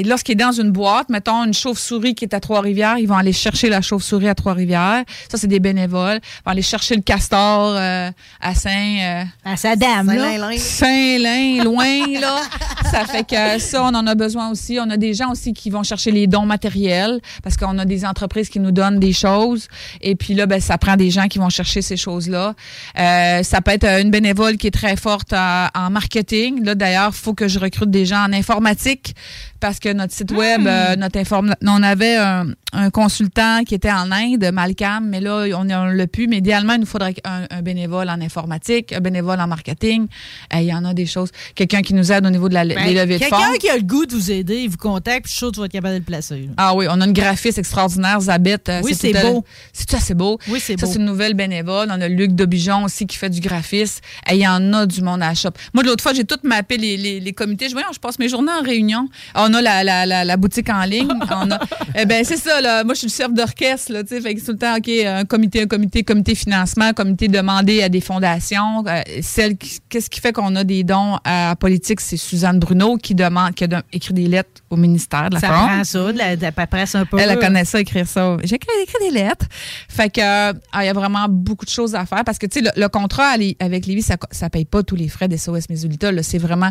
[0.05, 3.33] Lorsqu'il est dans une boîte, mettons une chauve-souris qui est à Trois-Rivières, ils vont aller
[3.33, 5.05] chercher la chauve-souris à Trois-Rivières.
[5.31, 6.21] Ça, c'est des bénévoles.
[6.23, 8.11] Ils vont aller chercher le castor euh,
[8.41, 8.71] à Saint.
[8.71, 10.13] euh, à sa dame.
[10.59, 12.43] Saint-Lin, loin, là.
[12.91, 14.79] Ça fait que ça, on en a besoin aussi.
[14.81, 18.05] On a des gens aussi qui vont chercher les dons matériels parce qu'on a des
[18.05, 19.69] entreprises qui nous donnent des choses.
[20.01, 22.55] Et puis là, ben, ça prend des gens qui vont chercher ces choses-là.
[22.99, 26.65] Euh, ça peut être euh, une bénévole qui est très forte en, en marketing.
[26.65, 29.15] Là, d'ailleurs, il faut que je recrute des gens en informatique
[29.61, 31.55] parce que notre site web, euh, notre inform...
[31.67, 36.07] on avait un, un consultant qui était en Inde, Malcam, mais là, on ne l'a
[36.07, 36.27] plus.
[36.29, 40.07] Mais idéalement, il nous faudrait un, un bénévole en informatique, un bénévole en marketing.
[40.55, 41.31] Euh, Il y en a des choses.
[41.55, 43.37] Quelqu'un qui nous aide au niveau de la, Ben, des levées de fonds.
[43.37, 45.49] Quelqu'un qui a le goût de vous aider, il vous contacte, puis je suis sûr
[45.49, 46.41] que tu vas être capable de le placer.
[46.47, 46.53] là.
[46.57, 48.69] Ah oui, on a une graphiste extraordinaire, Zabeth.
[48.69, 49.45] euh, Oui, c'est beau.
[49.73, 50.39] C'est ça, c'est beau.
[50.49, 50.93] Oui, c'est Ça, beau.
[50.93, 51.89] c'est une nouvelle bénévole.
[51.91, 54.01] On a Luc Dobijon aussi qui fait du graphisme.
[54.31, 55.51] Il y en a du monde à la shop.
[55.75, 57.69] Moi, l'autre fois, j'ai tout mappé les, les, les comités.
[57.69, 59.09] Je voyons, je passe mes journées en réunion.
[59.49, 61.09] On a la, la, la, la boutique en ligne.
[61.31, 61.59] On a,
[61.97, 62.85] eh ben, c'est ça, là.
[62.85, 64.21] Moi, je suis le chef d'orchestre, là, tu sais.
[64.21, 67.89] Fait que tout le temps, OK, un comité, un comité, comité financement, comité demandé à
[67.89, 68.85] des fondations.
[68.87, 72.01] Euh, celle qui- qu'est-ce qui fait qu'on a des dons à politique?
[72.01, 75.41] C'est Suzanne Bruno qui demande, qui a de- écrit des lettres au ministère de la
[75.41, 75.67] Ça Forme.
[75.69, 77.19] prend ça, de la, de la paperasse un peu.
[77.19, 78.37] Elle, elle connaît ça, écrire ça.
[78.45, 79.47] J'ai écrit, écrit des lettres.
[79.89, 82.47] Fait que, euh, ah, il y a vraiment beaucoup de choses à faire parce que,
[82.47, 83.29] tu sais, le, le contrat
[83.61, 86.13] avec Lévis, ça, ça paye pas tous les frais des SOS Mésolita.
[86.13, 86.23] là.
[86.23, 86.71] C'est vraiment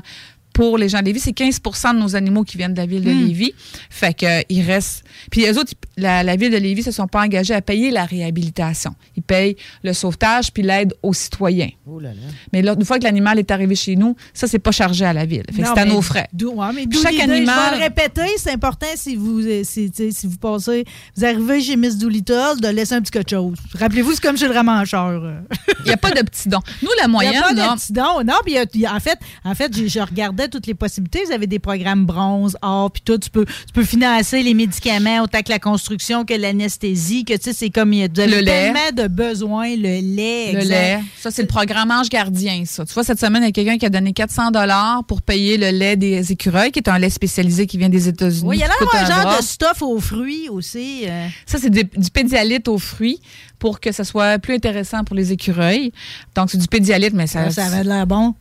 [0.58, 1.20] pour les gens de Lévis.
[1.20, 3.28] C'est 15% de nos animaux qui viennent de la ville de Hmm.
[3.28, 3.54] Lévis.
[3.92, 5.04] Fait que, euh, il reste.
[5.30, 8.06] Puis, les autres, la, la ville de Lévis se sont pas engagés à payer la
[8.06, 8.96] réhabilitation.
[9.16, 11.70] Ils payent le sauvetage puis l'aide aux citoyens.
[11.86, 12.16] Oh là là.
[12.54, 15.14] Mais là, une fois que l'animal est arrivé chez nous, ça, c'est pas chargé à
[15.14, 15.44] la ville.
[15.56, 16.28] Fait que c'est à nos frais.
[16.42, 19.92] ouais, mais chaque Je vais le répéter, c'est important si vous, euh, si,
[20.24, 20.86] vous passez,
[21.16, 23.58] vous arrivez chez Miss Doolittle, de laisser un petit quelque chose.
[23.76, 25.24] Rappelez-vous, c'est comme chez le ramancheur.
[25.24, 25.40] euh.
[25.82, 26.62] Il n'y a pas de petits dons.
[26.82, 28.24] Nous, la Il n'y moyenne, a pas là, de petits dons.
[28.26, 31.22] Non, puis en fait, en fait je regardais toutes les possibilités.
[31.26, 33.18] Vous avez des programmes bronze, or, puis tout.
[33.18, 37.44] Tu peux, tu peux financer les médicaments, autant que la construction que l'anesthésie, que tu
[37.44, 38.44] sais, c'est comme il y a lait.
[38.44, 39.76] tellement de besoins.
[39.76, 40.70] Le lait, Le exact.
[40.70, 41.00] lait.
[41.20, 42.86] Ça, c'est le programme Ange Gardien, ça.
[42.86, 45.58] Tu vois, cette semaine, il y a quelqu'un qui a donné 400 dollars pour payer
[45.58, 48.48] le lait des écureuils, qui est un lait spécialisé qui vient des États-Unis.
[48.48, 49.38] Oui, il y a un genre bras.
[49.40, 51.04] de stuff aux fruits aussi.
[51.08, 51.28] euh.
[51.46, 53.20] Ça, c'est du, du pédialyte aux fruits
[53.60, 55.92] pour que ça soit plus intéressant pour les écureuils.
[56.36, 57.46] Donc, c'est du pédialyte, mais ça...
[57.50, 58.36] Ça, ça avait de l'air bon.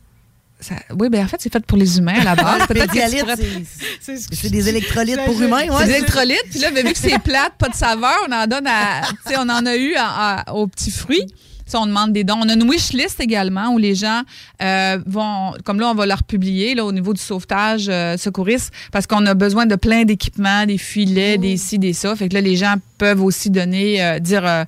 [0.59, 2.61] Ça- oui, bien, en fait, c'est fait pour les humains à la base.
[2.61, 5.61] Le Peut-être c'est- des électrolytes pour humains.
[5.67, 6.43] C'est ouais, des électrolytes.
[6.49, 9.01] Puis là, mais vu que c'est plate, pas de saveur, on en donne à.
[9.25, 11.25] Tu sais, on en a eu à- à- aux petits fruits.
[11.65, 12.37] Ça, on demande des dons.
[12.41, 14.21] On a une wish list également où les gens
[14.61, 18.71] euh, vont, comme là, on va leur publier là, au niveau du sauvetage euh, secouriste
[18.93, 22.15] parce qu'on a besoin de plein d'équipements, des filets, des ci, des ça.
[22.15, 24.63] Fait que là, les gens peuvent aussi donner, euh, dire, euh,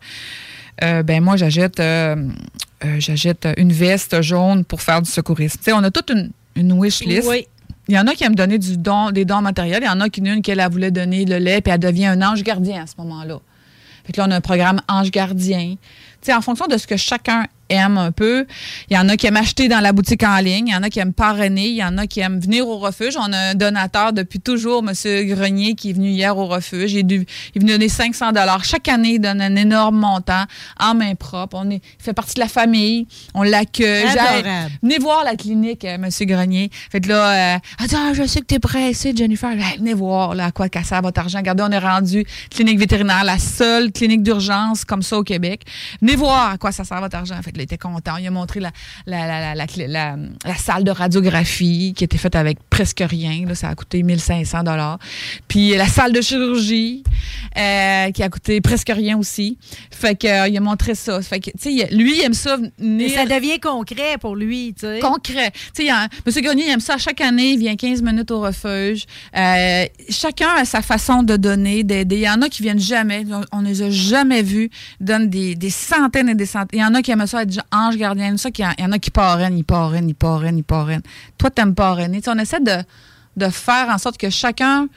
[0.83, 2.17] euh, ben moi, j'achète, euh,
[2.83, 5.59] euh, j'achète une veste jaune pour faire du secourisme.
[5.73, 7.27] On a toute une, une wish list.
[7.27, 7.47] Oui.
[7.87, 9.81] Il y en a qui aiment donner du don, des dons matériels.
[9.81, 12.05] Il y en a qui, une qu'elle elle voulait donner le lait, puis elle devient
[12.05, 13.39] un ange gardien à ce moment-là.
[14.05, 15.71] Fait que là, on a un programme ange gardien.
[15.71, 15.77] Tu
[16.21, 18.45] sais, en fonction de ce que chacun aiment un peu.
[18.89, 20.67] Il y en a qui aiment acheter dans la boutique en ligne.
[20.67, 21.67] Il y en a qui aiment parrainer.
[21.67, 23.15] Il y en a qui aiment venir au refuge.
[23.17, 24.93] On a un donateur depuis toujours, M.
[25.27, 26.93] Grenier, qui est venu hier au refuge.
[26.93, 28.31] Il est, dû- il est venu donner 500
[28.63, 30.43] Chaque année, il donne un énorme montant
[30.79, 31.57] en main propre.
[31.59, 33.07] On est, il fait partie de la famille.
[33.33, 34.05] On l'accueille.
[34.81, 36.09] Venez voir la clinique, euh, M.
[36.21, 36.69] Grenier.
[36.91, 39.51] Fait que là, euh, attends, je sais que t'es pressé, Jennifer.
[39.51, 41.37] Hey, venez voir là, à quoi qu'elle sert votre argent.
[41.39, 45.63] Regardez, on est rendu clinique vétérinaire, la seule clinique d'urgence comme ça au Québec.
[46.01, 47.35] Venez voir à quoi ça sert votre argent.
[47.43, 48.17] Fait que là, il était content.
[48.17, 49.55] Il a montré la,
[50.57, 53.45] salle de radiographie qui était faite avec presque rien.
[53.47, 54.63] Là, ça a coûté 1500
[55.47, 57.03] Puis la salle de chirurgie
[57.57, 59.57] euh, qui a coûté presque rien aussi.
[59.91, 61.21] Fait que euh, il a montré ça.
[61.21, 64.85] Fait que, tu sais, lui, il aime ça Mais ça devient concret pour lui, tu
[64.85, 64.99] sais.
[64.99, 65.51] concret.
[65.51, 66.43] Tu sais, il y a- M.
[66.43, 66.97] Grenier il aime ça.
[66.97, 69.05] Chaque année, il vient 15 minutes au refuge.
[69.35, 72.17] Euh, chacun a sa façon de donner, d'aider.
[72.17, 73.25] Il y en a qui viennent jamais.
[73.51, 74.69] On ne les a jamais vus.
[74.99, 76.79] Donnent des, des centaines et des centaines.
[76.79, 77.39] Il y en a qui aiment ça
[77.71, 78.25] ange gardien.
[78.25, 80.57] Il y en a ça il y en a qui parrainent, ils parrainent, ils parrainent,
[80.57, 81.03] ils parrainent.
[81.37, 82.17] Toi, t'aimes parrainer.
[82.17, 82.77] Tu sais, on essaie de,
[83.37, 84.87] de faire en sorte que chacun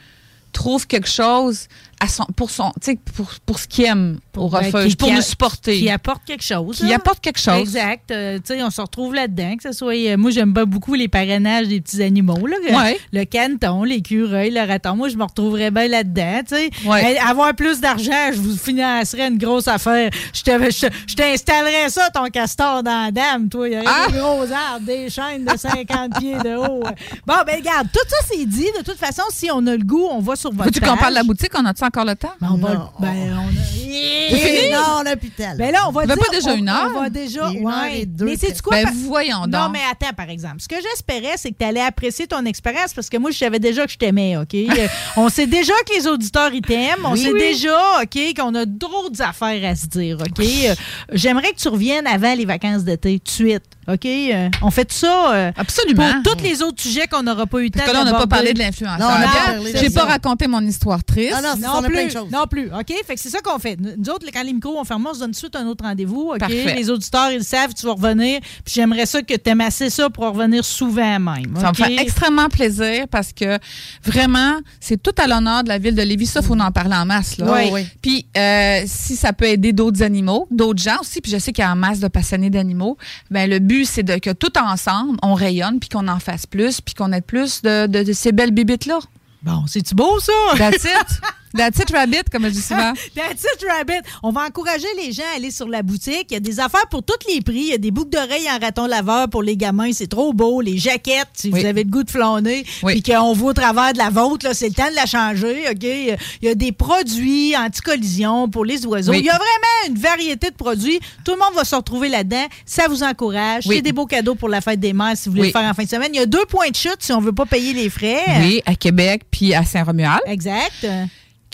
[0.51, 1.67] trouve quelque chose
[2.03, 2.71] à son, pour, son,
[3.15, 5.77] pour, pour ce qu'il aime au Ben, refuge, qui- pour qui nous a- supporter.
[5.79, 6.77] Qui apporte quelque chose.
[6.77, 6.95] Qui là.
[6.95, 7.59] apporte quelque chose.
[7.61, 8.11] Exact.
[8.11, 9.55] Euh, on se retrouve là-dedans.
[9.55, 12.45] Que ce soit, euh, moi, j'aime pas beaucoup les parrainages des petits animaux.
[12.45, 12.99] Là, Le- Ouais.
[13.13, 14.95] Le caneton, l'écureuil, le raton.
[14.95, 16.41] Moi, je me retrouverais bien là-dedans.
[16.85, 17.17] Ouais.
[17.19, 20.09] Avoir plus d'argent, je vous financerais une grosse affaire.
[20.33, 23.67] Je te- je je t'installerais ça, ton castor dans la dame, toi.
[23.69, 24.07] Il y aurait Ah!
[24.11, 26.83] des gros arbres, des chaînes de 50 pieds de haut.
[27.25, 28.67] Bon, ben regarde, tout ça, c'est dit.
[28.77, 31.11] De toute façon, si on a le goût, on va sur votre Veux-tu qu'on parle
[31.13, 31.51] de la boutique?
[31.55, 32.33] On a-tu encore le temps?
[32.41, 32.89] Ben, on va- Non.
[32.99, 34.71] ben, on a- fini?
[34.71, 35.53] non, on a plus de temps.
[35.57, 36.15] Ben là, on va dire.
[36.15, 36.89] pas déjà on- une heure?
[36.95, 37.45] On va déjà.
[37.45, 38.77] Heure et deux, mais c'est quoi?
[38.77, 39.49] Ben, par- voyons donc.
[39.51, 40.55] Non, mais attends, par exemple.
[40.59, 43.59] Ce que j'espérais, c'est que tu allais apprécier ton expérience parce que moi, je savais
[43.59, 44.53] déjà que je t'aimais, OK?
[44.83, 44.87] Euh,
[45.17, 47.05] on sait déjà que les auditeurs, ils t'aiment.
[47.05, 47.39] On Oui, sait oui.
[47.39, 50.39] déjà, OK, qu'on a d'autres affaires à se dire, OK?
[50.43, 50.73] Euh,
[51.11, 54.05] J'aimerais que tu reviennes avant les vacances d'été, tout de suite, OK?
[54.05, 56.21] Euh, on fait tout ça euh, Absolument.
[56.23, 58.13] pour tous les autres sujets qu'on n'aura pas eu temps Parce que là, on n'a
[58.17, 58.99] pas parlé de l'influenceur.
[58.99, 61.33] Non, on a pas Regarde, parlé de J'ai pas raconté mon histoire triste.
[61.37, 62.31] Ah non, Non on a plein de plus, choses.
[62.31, 62.67] non plus.
[62.67, 62.93] OK?
[63.05, 63.77] Fait que c'est ça qu'on fait.
[63.79, 65.83] Nous autres, quand les micros vont fermer, on se donne tout de suite un autre
[65.83, 66.31] rendez-vous.
[66.33, 66.39] OK?
[66.39, 66.75] Parfait.
[66.75, 68.39] Les auditeurs, ils le savent, tu vas revenir.
[68.63, 71.53] Puis j'aimerais ça que tu aimes assez ça pour revenir souvent même.
[71.59, 73.57] Ça me fait extrêmement plaisir parce que
[74.03, 76.27] vraiment, c'est tout à l'honneur de la ville de Lévis.
[76.27, 77.37] Ça, il faut en parler en masse.
[77.37, 77.45] Là.
[77.53, 77.69] Oui.
[77.71, 77.87] Oui.
[78.01, 81.63] Puis, euh, si ça peut aider d'autres animaux, d'autres gens aussi, puis je sais qu'il
[81.63, 82.97] y a en masse de passionnés d'animaux,
[83.31, 86.81] ben le but, c'est de, que tout ensemble, on rayonne, puis qu'on en fasse plus,
[86.81, 88.99] puis qu'on ait plus de, de- de ces belles bibites-là.
[89.41, 90.31] Bon, c'est-tu beau, ça?
[90.57, 91.21] That's it.
[91.55, 92.93] That's it, rabbit, comme je dis souvent.
[93.15, 94.01] That's it, Rabbit.
[94.23, 96.27] On va encourager les gens à aller sur la boutique.
[96.31, 97.55] Il y a des affaires pour tous les prix.
[97.59, 99.91] Il y a des boucles d'oreilles en raton laveur pour les gamins.
[99.93, 100.61] C'est trop beau.
[100.61, 101.59] Les jaquettes, si Oui.
[101.61, 102.65] vous avez le goût de flâner.
[102.81, 102.93] Oui.
[103.01, 105.63] Puis qu'on voit au travers de la vôtre, c'est le temps de la changer.
[105.69, 105.83] OK?
[105.83, 109.11] Il y a des produits anti-collision pour les oiseaux.
[109.11, 109.19] Oui.
[109.19, 110.99] Il y a vraiment une variété de produits.
[111.23, 112.45] Tout le monde va se retrouver là-dedans.
[112.65, 113.63] Ça vous encourage.
[113.67, 115.73] C'est des beaux cadeaux pour la fête des mères si vous voulez le faire en
[115.73, 116.09] fin de semaine.
[116.13, 118.23] Il y a deux points de chute si on veut pas payer les frais.
[118.39, 120.21] Oui, à Québec, puis à Saint-Romuald.
[120.25, 120.85] Exact.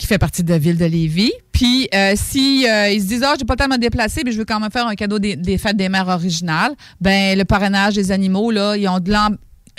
[0.00, 1.32] Qui fait partie de la ville de Lévis.
[1.52, 4.22] Puis, euh, si euh, ils se disent, ah, j'ai pas le temps de me déplacer,
[4.24, 7.36] mais je veux quand même faire un cadeau des, des fêtes des mères originales, ben
[7.36, 9.10] le parrainage des animaux, là, ils ont de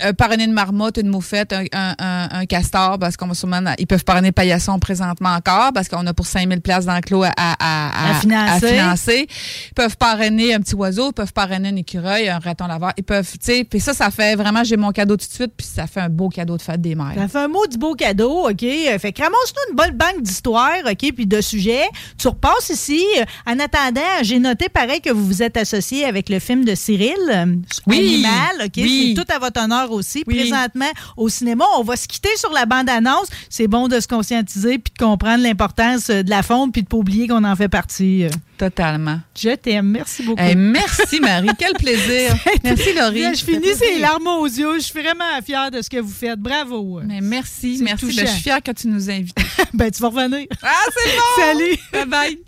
[0.00, 3.34] l'am- un parrainé de marmotte, une moufette, un, un, un- un castor, parce qu'on va
[3.34, 7.00] sûrement, ils peuvent parrainer paillasson présentement encore, parce qu'on a pour 5000 places dans le
[7.00, 8.68] clos à, à, à, À financer.
[8.68, 9.26] financer.
[9.70, 12.92] Ils peuvent parrainer un petit oiseau, ils peuvent parrainer un écureuil, un raton laveur.
[12.96, 15.52] Ils peuvent, tu sais, puis ça, ça fait vraiment, j'ai mon cadeau tout de suite,
[15.56, 17.12] puis ça fait un beau cadeau de fête des mères.
[17.16, 18.62] Ça fait un mot du beau cadeau, OK?
[18.62, 21.12] Euh, Fait que ramasse-nous une bonne banque d'histoires, OK?
[21.14, 21.84] Puis de sujets.
[22.18, 23.04] Tu repasses ici.
[23.18, 26.74] Euh, En attendant, j'ai noté pareil que vous vous êtes associé avec le film de
[26.74, 27.46] Cyril, euh,
[27.86, 27.98] Oui.
[28.24, 28.72] Animal, OK?
[28.76, 29.14] Oui.
[29.16, 30.22] C'est tout à votre honneur aussi.
[30.26, 30.36] Oui.
[30.36, 33.26] Présentement, au cinéma, on va se quitter sur la bande-annonce.
[33.50, 36.88] C'est bon de se conscientiser puis de comprendre l'importance euh, de la faune puis de
[36.88, 38.24] pas oublier qu'on en fait partie.
[38.24, 38.30] euh.
[38.58, 39.18] Totalement.
[39.36, 39.86] Je t'aime.
[39.88, 40.40] Merci beaucoup.
[40.40, 41.48] Hey, merci, Marie.
[41.58, 42.32] Quel plaisir.
[42.64, 43.34] Merci, Laurie.
[43.34, 44.74] Je finis ces larmes aux yeux.
[44.78, 46.38] Je suis vraiment fière de ce que vous faites.
[46.38, 47.00] Bravo.
[47.04, 48.06] Mais merci, merci.
[48.14, 49.36] Ben, je suis fière que tu nous invites.
[49.74, 50.46] ben, tu vas revenir.
[50.62, 51.42] Ah, c'est bon!
[51.44, 51.78] Salut.
[51.92, 52.38] Bye bye.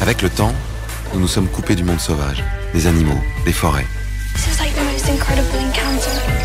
[0.00, 0.52] Avec le temps,
[1.14, 3.86] nous nous sommes coupés du monde sauvage, des animaux, des forêts.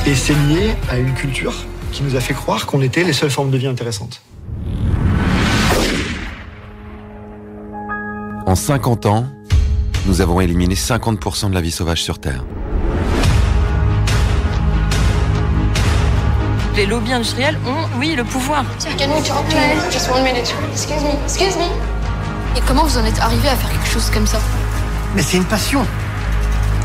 [0.06, 1.54] Et c'est lié à une culture
[1.92, 4.22] qui nous a fait croire qu'on était les seules formes de vie intéressantes.
[8.46, 9.26] En 50 ans,
[10.06, 12.44] nous avons éliminé 50% de la vie sauvage sur Terre.
[16.76, 18.66] Les lobbies industriels ont, oui, le pouvoir.
[22.56, 24.40] Et comment vous en êtes arrivé à faire quelque chose comme ça
[25.16, 25.86] Mais c'est une passion.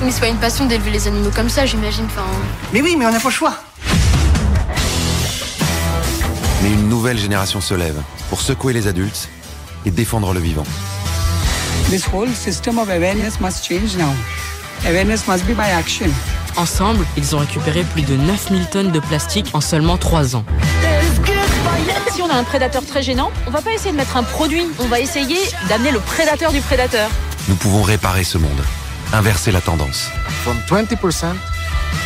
[0.02, 2.06] Mais c'est pas une passion d'élever les animaux comme ça, j'imagine.
[2.06, 2.26] Enfin,
[2.72, 3.54] Mais oui, mais on n'a pas le choix.
[6.62, 8.00] Mais une nouvelle génération se lève
[8.30, 9.28] pour secouer les adultes
[9.84, 10.64] et défendre le vivant.
[11.90, 14.12] This whole system of awareness must change now.
[14.86, 16.10] Awareness must be by action.
[16.56, 20.44] Ensemble, ils ont récupéré plus de 9000 tonnes de plastique en seulement 3 ans.
[22.18, 24.66] Si on a un prédateur très gênant, on va pas essayer de mettre un produit,
[24.80, 25.38] on va essayer
[25.68, 27.08] d'amener le prédateur du prédateur.
[27.48, 28.60] Nous pouvons réparer ce monde.
[29.12, 30.10] Inverser la tendance.
[30.42, 31.36] From 20%,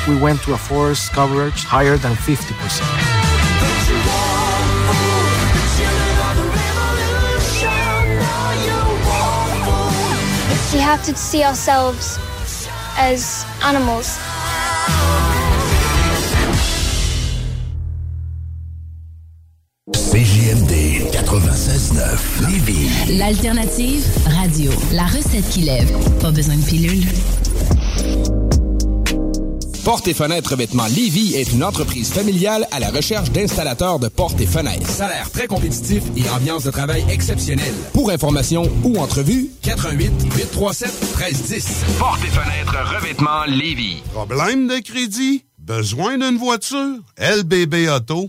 [0.08, 2.82] we went to a forest coverage higher than 50%.
[10.74, 12.18] We have to see ourselves
[12.98, 14.18] as animals.
[21.82, 23.18] 96.9 Lévis.
[23.18, 24.70] L'alternative radio.
[24.92, 25.90] La recette qui lève.
[26.20, 27.04] Pas besoin de pilule.
[29.84, 34.40] Portes et fenêtres revêtement Lévis est une entreprise familiale à la recherche d'installateurs de portes
[34.40, 34.88] et fenêtres.
[34.88, 37.74] Salaire très compétitif et ambiance de travail exceptionnelle.
[37.92, 41.66] Pour information ou entrevue, 88 837 1310.
[41.98, 44.02] Portes et fenêtres revêtement Lévis.
[44.12, 45.44] Problème de crédit?
[45.58, 46.98] Besoin d'une voiture?
[47.18, 48.28] LBB Auto.com.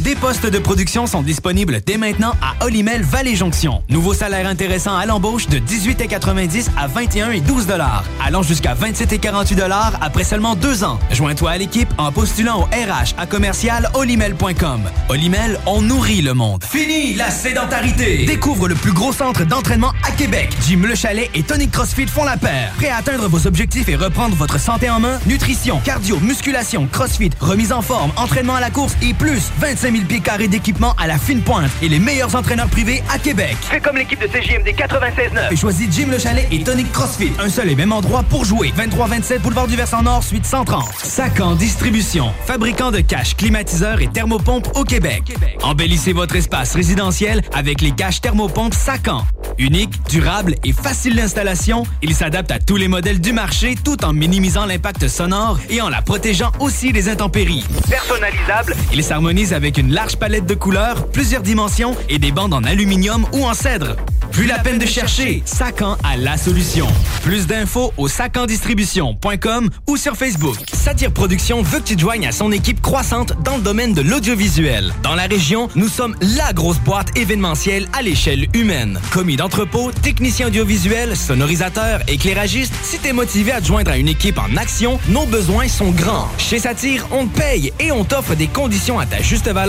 [0.00, 3.82] Des postes de production sont disponibles dès maintenant à Olimel Valley Jonction.
[3.88, 9.12] Nouveau salaire intéressant à l'embauche de 18,90 à 21 et 12 dollars, allant jusqu'à 27
[9.12, 10.98] et 48 dollars après seulement deux ans.
[11.10, 14.82] Joins-toi à l'équipe en postulant au RH à commercial olimel.com.
[15.08, 16.64] Olimel, on nourrit le monde.
[16.64, 18.26] Fini la sédentarité.
[18.26, 20.50] Découvre le plus gros centre d'entraînement à Québec.
[20.66, 22.72] Jim Le Chalet et Tonic CrossFit font la paire.
[22.76, 25.18] Prêt à atteindre vos objectifs et reprendre votre santé en main?
[25.26, 30.04] Nutrition, cardio, musculation, CrossFit, remise en forme, entraînement à la course et plus 25 000
[30.04, 33.56] pieds carrés d'équipement à la fine pointe et les meilleurs entraîneurs privés à Québec.
[33.60, 35.52] Fais comme l'équipe de CJMD 96.9.
[35.52, 37.32] Et choisis Jim Le Chalet et Tonic CrossFit.
[37.38, 38.72] Un seul et même endroit pour jouer.
[38.76, 40.84] 23-27 Boulevard du Versant Nord, suite 130.
[41.02, 42.32] Sacan Distribution.
[42.46, 45.34] Fabricant de caches, climatiseurs et thermopompes au Québec.
[45.62, 49.24] Embellissez votre espace résidentiel avec les caches thermopompes Sacan.
[49.58, 54.12] Unique, durable et facile d'installation, il s'adapte à tous les modèles du marché tout en
[54.12, 57.64] minimisant l'impact sonore et en la protégeant aussi des intempéries.
[57.88, 62.64] Personnalisable, Il s'harmonise avec une large palette de couleurs, plusieurs dimensions et des bandes en
[62.64, 63.96] aluminium ou en cèdre.
[64.30, 66.86] Plus la peine de chercher, Sacan a la solution.
[67.22, 70.56] Plus d'infos au sacandistribution.com ou sur Facebook.
[70.72, 74.02] Satire Production veut que tu te joignes à son équipe croissante dans le domaine de
[74.02, 74.92] l'audiovisuel.
[75.02, 79.00] Dans la région, nous sommes la grosse boîte événementielle à l'échelle humaine.
[79.12, 84.38] Commis d'entrepôt, technicien audiovisuel, sonorisateur, éclairagiste, si t'es motivé à te joindre à une équipe
[84.38, 86.28] en action, nos besoins sont grands.
[86.38, 89.63] Chez Satire, on te paye et on t'offre des conditions à ta juste valeur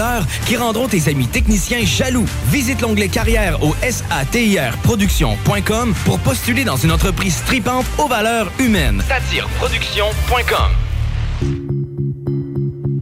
[0.46, 2.26] qui rendront tes amis techniciens jaloux.
[2.52, 9.02] Visite l'onglet carrière au satirproduction.com pour postuler dans une entreprise tripante aux valeurs humaines.
[9.08, 10.72] satireproduction.com.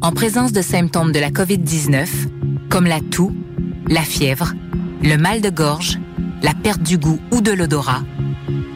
[0.02, 2.08] En présence de symptômes de la COVID-19,
[2.70, 3.36] comme la toux,
[3.88, 4.54] la fièvre,
[5.02, 5.98] le mal de gorge,
[6.42, 8.04] la perte du goût ou de l'odorat,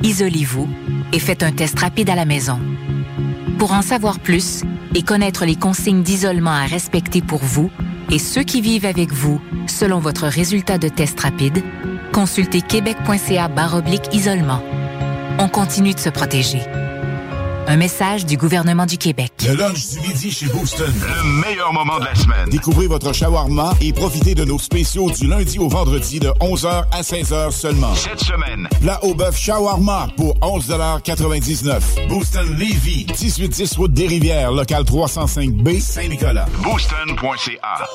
[0.02, 0.68] isolez-vous
[1.14, 2.60] et faites un test rapide à la maison.
[3.60, 4.61] Pour en savoir plus
[4.95, 7.69] et connaître les consignes d'isolement à respecter pour vous
[8.11, 11.63] et ceux qui vivent avec vous selon votre résultat de test rapide,
[12.13, 13.49] consultez québec.ca
[14.13, 14.63] isolement.
[15.39, 16.61] On continue de se protéger.
[17.69, 19.34] Un message du gouvernement du Québec.
[19.45, 20.89] Le lunch du midi chez Booston.
[20.89, 22.49] Le meilleur moment de la semaine.
[22.49, 27.02] Découvrez votre shawarma et profitez de nos spéciaux du lundi au vendredi de 11h à
[27.02, 27.94] 16h seulement.
[27.94, 28.69] Cette semaine.
[28.80, 36.45] Plat au bœuf shawarma pour 11,99 Booston Levy, 1810 route des Rivières, local 305B, Saint-Nicolas.
[36.64, 37.85] Booston.ca.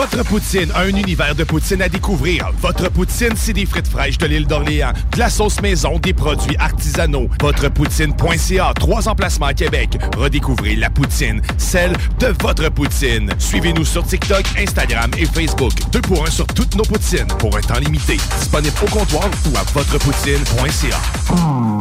[0.00, 2.50] Votre poutine, un univers de poutine à découvrir.
[2.62, 6.56] Votre poutine, c'est des frites fraîches de l'île d'Orléans, de la sauce maison, des produits
[6.56, 7.28] artisanaux.
[7.38, 9.98] Votrepoutine.ca, trois emplacements à Québec.
[10.16, 13.30] Redécouvrez la poutine, celle de votre poutine.
[13.38, 15.74] Suivez-nous sur TikTok, Instagram et Facebook.
[15.92, 18.16] Deux pour un sur toutes nos poutines, pour un temps limité.
[18.38, 20.98] Disponible au comptoir ou à votrepoutine.ca.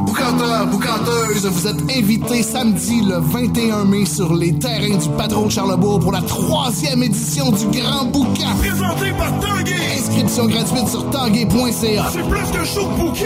[0.06, 6.02] Boucanteurs, boucanteuses, vous êtes invités samedi le 21 mai sur les terrains du patron Charlebourg
[6.02, 9.98] pour la troisième édition du Grand Présenté par Tanguay.
[9.98, 12.10] Inscription gratuite sur tanguay.ca.
[12.12, 13.26] C'est plus que chaud bouquet.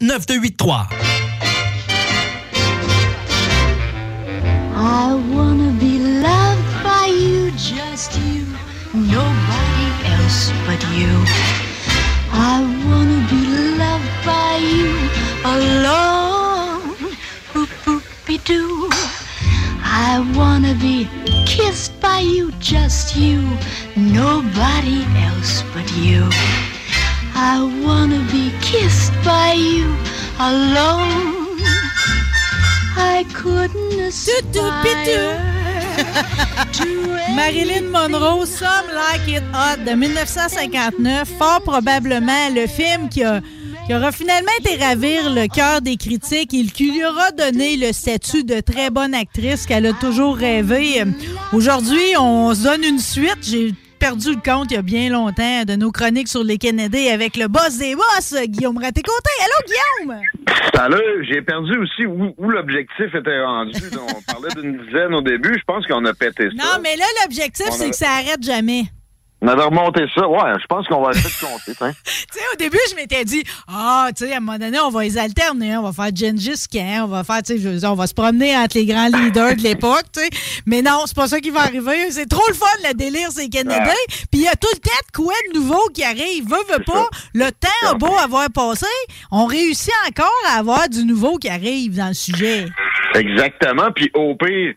[0.00, 0.88] 9283.
[4.74, 8.46] I wanna be loved by you, just you,
[8.94, 11.12] nobody else but you.
[12.32, 13.42] I wanna be
[13.78, 14.92] loved by you
[15.44, 16.96] alone.
[17.52, 18.88] Boop boop be doo.
[19.84, 21.08] I wanna be
[21.46, 23.42] kissed by you, just you,
[23.96, 26.30] nobody else but you.
[27.34, 29.86] I wanna be kissed by you
[30.38, 31.58] alone.
[32.96, 35.52] I couldn't aspire
[37.34, 43.40] Marilyn Monroe, Some Like It Hot de 1959, fort probablement le film qui a
[43.86, 47.92] qui aura finalement été ravir le cœur des critiques et qui lui aura donné le
[47.92, 51.02] statut de très bonne actrice qu'elle a toujours rêvé.
[51.52, 53.38] Aujourd'hui, on se donne une suite.
[53.42, 57.08] J'ai perdu le compte il y a bien longtemps de nos chroniques sur les Kennedy
[57.08, 59.30] avec le boss des boss, Guillaume Raté-Côté.
[59.44, 60.20] Allô, Guillaume?
[60.74, 63.78] Salut, j'ai perdu aussi où, où l'objectif était rendu.
[63.92, 66.64] on parlait d'une dizaine au début, je pense qu'on a pété ça.
[66.64, 68.86] Non, mais là, l'objectif, c'est que ça arrête jamais.
[69.44, 70.28] On avait remonté ça.
[70.28, 71.72] Ouais, je pense qu'on va essayer de compter.
[72.32, 74.90] Tu sais, au début, je m'étais dit, ah, tu sais, à un moment donné, on
[74.90, 75.76] va les alterner.
[75.76, 78.78] On va faire Gengis Khan, on va faire, tu sais, on va se promener entre
[78.78, 80.30] les grands leaders de l'époque, tu sais.
[80.64, 82.10] Mais non, c'est pas ça qui va arriver.
[82.10, 83.48] C'est trop le fun, le délire, c'est.
[83.68, 83.90] Ah.
[84.30, 86.48] Puis il y a tout le temps de quoi de nouveau qui arrive.
[86.48, 87.08] Veut, veut pas.
[87.34, 88.86] Le temps a beau avoir passé,
[89.30, 92.66] on réussit encore à avoir du nouveau qui arrive dans le sujet.
[93.14, 93.90] Exactement.
[93.94, 94.74] Puis au pire,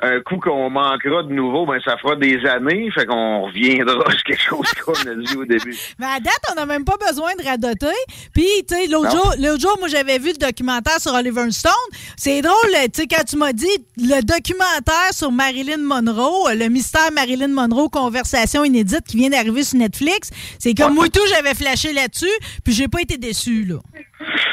[0.00, 2.90] un coup qu'on manquera de nouveau, ben ça fera des années.
[2.92, 5.76] Fait qu'on reviendra sur quelque chose qu'on a dit au début.
[5.98, 7.86] Mais à date, on n'a même pas besoin de radoter.
[8.34, 11.72] Puis, tu sais, l'autre jour, l'autre jour, moi, j'avais vu le documentaire sur Oliver Stone.
[12.16, 12.54] C'est drôle,
[12.92, 13.66] tu sais, quand tu m'as dit
[13.96, 19.78] le documentaire sur Marilyn Monroe, le mystère Marilyn Monroe, conversation inédite qui vient d'arriver sur
[19.78, 22.26] Netflix, c'est comme moi, tout, j'avais flashé là-dessus,
[22.64, 23.76] puis j'ai pas été déçu, là.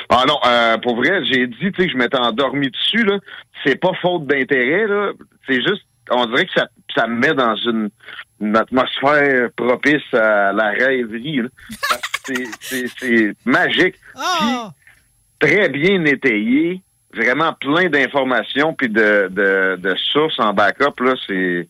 [0.09, 3.17] Ah non, euh, pour vrai, j'ai dit, tu sais, que je m'étais endormi dessus, là.
[3.63, 5.11] C'est pas faute d'intérêt, là.
[5.47, 7.89] C'est juste, on dirait que ça, ça me met dans une,
[8.39, 11.41] une atmosphère propice à la rêverie,
[12.25, 13.95] c'est- magique.
[14.15, 14.71] Ah!
[15.39, 16.81] Très bien étayé.
[17.13, 21.13] Vraiment plein d'informations puis de, de, de sources en backup, là.
[21.27, 21.67] C'est,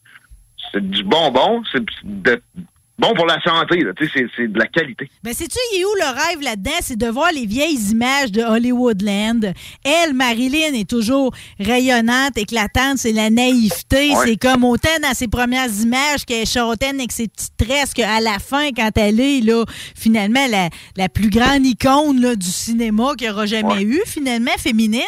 [0.72, 1.64] c'est du bonbon.
[1.72, 2.42] C'est de-
[3.02, 3.92] bon pour la santé, là.
[3.98, 5.10] Tu sais, c'est- de la qualité.
[5.24, 6.72] Ben, sais-tu, il est où le rêve là-dedans?
[6.82, 9.54] C'est de voir les vieilles images de Hollywoodland.
[9.84, 12.98] Elle, Marilyn, est toujours rayonnante, éclatante.
[12.98, 14.12] C'est la naïveté.
[14.12, 14.26] Ouais.
[14.26, 18.20] C'est comme autant dans ses premières images qu'elle est châtaine avec ses petites tresses qu'à
[18.20, 19.64] la fin, quand elle est, là,
[19.96, 24.52] finalement, la, la plus grande icône là, du cinéma qu'il n'y aura jamais eu, finalement,
[24.60, 25.02] féminine.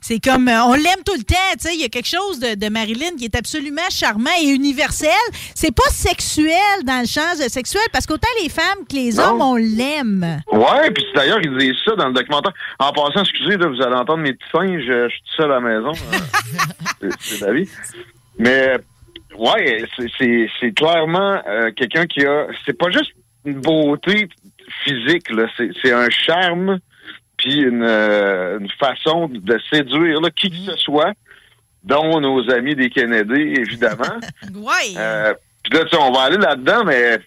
[0.00, 1.74] C'est comme, euh, on l'aime tout le temps, tu sais.
[1.74, 5.10] Il y a quelque chose de, de Marilyn qui est absolument charmant et universel.
[5.54, 9.22] C'est pas sexuel dans le champ de sexuel parce qu'autant les femmes que les Non.
[9.24, 10.40] hommes, on l'aime.
[10.52, 12.52] Ouais, puis d'ailleurs, ils disent ça dans le documentaire.
[12.78, 15.52] En passant, excusez, là, vous allez entendre mes petits singes, je, je suis tout seul
[15.52, 15.92] à la maison.
[17.02, 17.68] Euh, c'est- la vie.
[18.38, 18.76] Mais,
[19.36, 19.84] ouais,
[20.18, 22.46] c'est- clairement euh, quelqu'un qui a...
[22.64, 23.12] C'est pas juste
[23.44, 24.28] une beauté
[24.84, 25.46] physique, là.
[25.56, 26.78] C'est c'est un charme,
[27.36, 31.12] puis une, euh, une façon de séduire là, qui que ce soit,
[31.84, 34.18] dont nos amis des Kennedy, évidemment.
[34.54, 34.94] Ouais.
[34.96, 35.34] Euh,
[35.68, 37.18] Puis là, tu sais, on va aller là-dedans, mais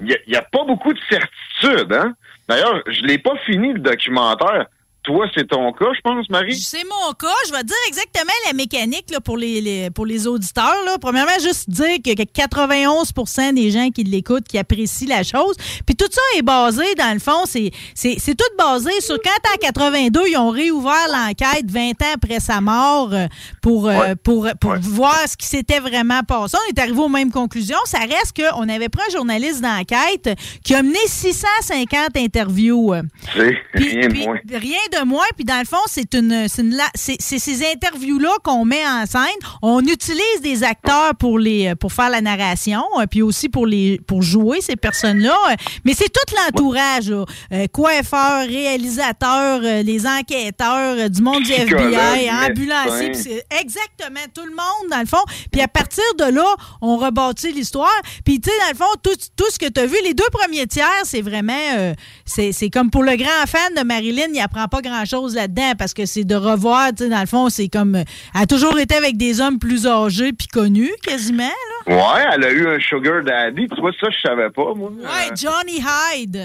[0.00, 1.92] il n'y a, pas beaucoup de certitude.
[1.92, 2.14] Hein?
[2.48, 4.66] D'ailleurs, je l'ai pas fini le documentaire.
[5.02, 6.56] Toi, c'est ton cas, je pense, Marie?
[6.58, 7.26] C'est mon cas.
[7.46, 10.76] Je vais te dire exactement la mécanique là, pour, les, les- pour les auditeurs.
[10.86, 10.96] Là.
[11.00, 15.56] Premièrement, juste dire que que 91% des gens qui l'écoutent, qui apprécient la chose.
[15.86, 19.50] Puis tout ça est basé, dans le fond, c'est c'est- c'est tout basé sur quand
[19.54, 23.26] en 82, ils ont réouvert l'enquête 20 ans après sa mort euh,
[23.60, 26.56] pour, euh, pour, pour voir ce qui s'était vraiment passé.
[26.66, 27.78] On est arrivé aux mêmes conclusions.
[27.86, 32.94] Ça reste qu'on avait pris un journaliste d'enquête qui a mené 650 interviews.
[32.94, 33.02] euh,
[33.34, 33.42] C'est
[33.74, 34.38] rien de puis moins.
[34.52, 35.24] Rien de moins.
[35.36, 39.22] Puis dans le fond, c'est une, c'est une ces interviews-là qu'on met en scène.
[39.62, 44.00] On utilise des acteurs pour les, pour faire la narration, euh, puis aussi pour les,
[44.06, 45.36] pour jouer ces personnes-là.
[45.50, 45.54] Euh,
[45.84, 47.10] Mais c'est tout l'entourage.
[47.10, 47.66] Euh,
[48.46, 52.28] réalisateurs, euh, les enquêteurs, euh, du monde du FBI,
[53.14, 55.22] c'est exactement tout le monde dans le fond.
[55.50, 56.46] Puis à partir de là,
[56.80, 57.88] on rebâtit l'histoire.
[58.24, 60.28] Puis tu sais, dans le fond, tout, tout ce que tu as vu, les deux
[60.32, 61.94] premiers tiers, c'est vraiment, euh,
[62.24, 65.94] c'est c'est comme pour le grand fan de Marilyn, il apprend pas grand-chose là-dedans parce
[65.94, 68.04] que c'est de revoir, tu sais, dans le fond, c'est comme, euh,
[68.34, 71.44] elle a toujours été avec des hommes plus âgés puis connus, quasiment,
[71.86, 71.94] là.
[71.96, 73.66] Ouais, elle a eu un sugar daddy.
[73.68, 74.90] Tu vois, ça, je savais pas, moi.
[74.90, 76.42] Ouais, Johnny Hyde.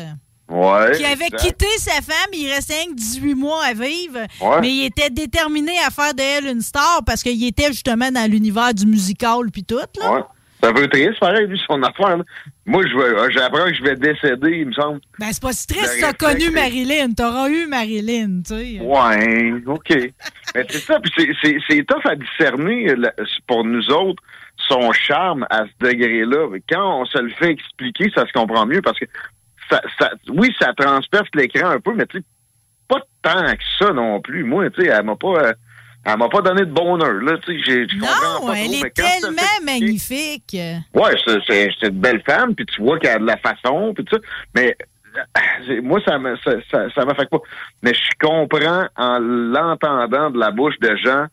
[0.50, 0.92] Ouais.
[0.96, 1.38] Qui avait exact.
[1.42, 4.62] quitté sa femme, il restait que 18 mois à vivre, Ouais.
[4.62, 8.74] mais il était déterminé à faire d'elle une star parce qu'il était justement dans l'univers
[8.74, 9.76] du musical puis tout.
[10.00, 10.12] Là.
[10.14, 10.22] Ouais.
[10.64, 12.18] C'est un peu triste, pareil, lui, son affaire.
[12.68, 12.84] Moi,
[13.32, 15.00] j'apprends que je vais décéder, il me semble.
[15.20, 18.80] Ben, c'est pas si triste, t'as connu Marilyn, t'auras eu Marilyn, tu sais.
[18.82, 19.90] Ouais, OK.
[20.56, 23.14] Mais c'est ça, puis c'est- c'est c'est tough à discerner là,
[23.48, 24.22] pour nous autres
[24.68, 26.50] son charme à ce degré-là.
[26.70, 29.06] Quand on se le fait expliquer, ça se comprend mieux parce que
[29.70, 32.24] ça, ça oui, ça transperce l'écran un peu, mais tu sais,
[32.90, 34.44] pas tant que ça non plus.
[34.44, 35.54] Moi, tu sais, elle m'a pas euh,
[36.10, 38.08] elle m'a pas donné de bonheur, là, tu sais, Non,
[38.48, 40.56] pas elle trop, est tellement magnifique.
[40.94, 44.16] Ouais, c'est- une belle femme, puis tu vois qu'elle a de la façon, puis tout
[44.16, 44.22] ça.
[44.56, 44.76] Mais
[45.70, 47.42] euh, moi, ça me ça, ça, ça m'affecte pas.
[47.84, 51.26] Mais je comprends en l'entendant de la bouche de gens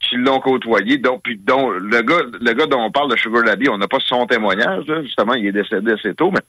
[0.00, 3.42] qui l'ont côtoyé, donc puis dont le gars le gars dont on parle de Sugar
[3.42, 6.40] Daddy, on n'a pas son témoignage, là, justement, il est décédé assez tôt, mais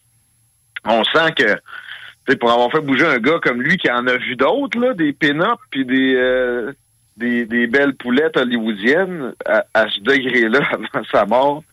[0.86, 4.36] on sent que pour avoir fait bouger un gars comme lui qui en a vu
[4.36, 6.74] d'autres, là, des pin-up puis des, euh,
[7.18, 11.64] des des belles poulettes hollywoodiennes à, à ce degré-là avant sa mort,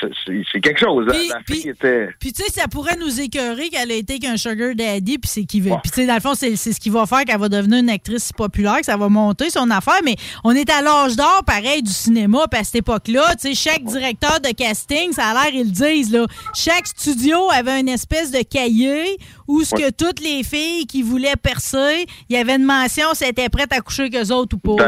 [0.00, 1.06] c'est- quelque chose.
[1.08, 1.12] hein.
[1.14, 2.08] Puis- la fille était.
[2.18, 5.44] Puis tu sais, ça pourrait nous écœurer qu'elle a été qu'un sugar daddy, puis c'est
[5.44, 5.70] qui veut.
[5.82, 7.78] Puis tu sais, dans le fond, c'est c'est ce qui va faire qu'elle va devenir
[7.78, 10.00] une actrice si populaire, que ça va monter son affaire.
[10.04, 13.70] Mais on est à l'âge d'or, pareil, du cinéma, puis à cette époque-là, tu sais,
[13.70, 17.88] chaque directeur de casting, ça a l'air, ils le disent, là, chaque studio avait une
[17.88, 19.16] espèce de cahier
[19.46, 23.24] où ce que toutes les filles qui voulaient percer, il y avait une mention si
[23.24, 24.86] elles étaient prêtes à coucher avec eux autres ou pas.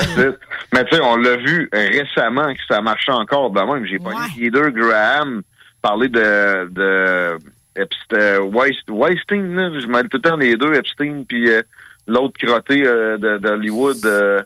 [0.73, 3.85] Mais tu sais, on l'a vu récemment que ça marchait encore de même.
[3.87, 5.43] J'ai pas vu Heather Graham
[5.83, 7.39] parler de, de
[7.77, 9.70] Epstein, Weist- Weinstein, là.
[9.81, 11.62] je mêle tout le temps les deux, Epstein, puis euh,
[12.07, 14.43] l'autre crotté euh, de- d'Hollywood, euh,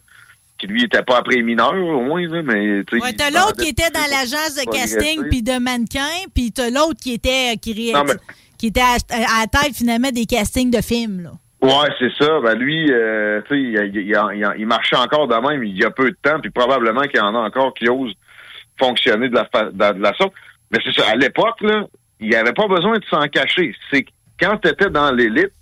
[0.58, 2.98] qui lui était pas après mineur, au moins, là, mais tu.
[3.00, 7.00] Ouais, t'as l'autre qui était dans l'agence de casting puis de mannequin, puis t'as l'autre
[7.00, 8.14] qui était qui, ré- Non, mais-
[8.60, 11.22] qui était à, la tête finalement des castings de films.
[11.22, 11.30] Là.
[11.62, 12.40] Ouais, c'est ça.
[12.40, 16.50] Ben lui, euh, il, marchait encore de même il y a peu de temps, puis
[16.50, 18.12] probablement qu'il y en a encore qui osent
[18.78, 20.34] fonctionner de la, sorte.
[20.70, 21.84] Mais c'est ça, à l'époque, là,
[22.20, 23.74] il n'y avait pas besoin de s'en cacher.
[23.90, 24.04] C'est
[24.38, 25.52] quand tu étais dans l'élite,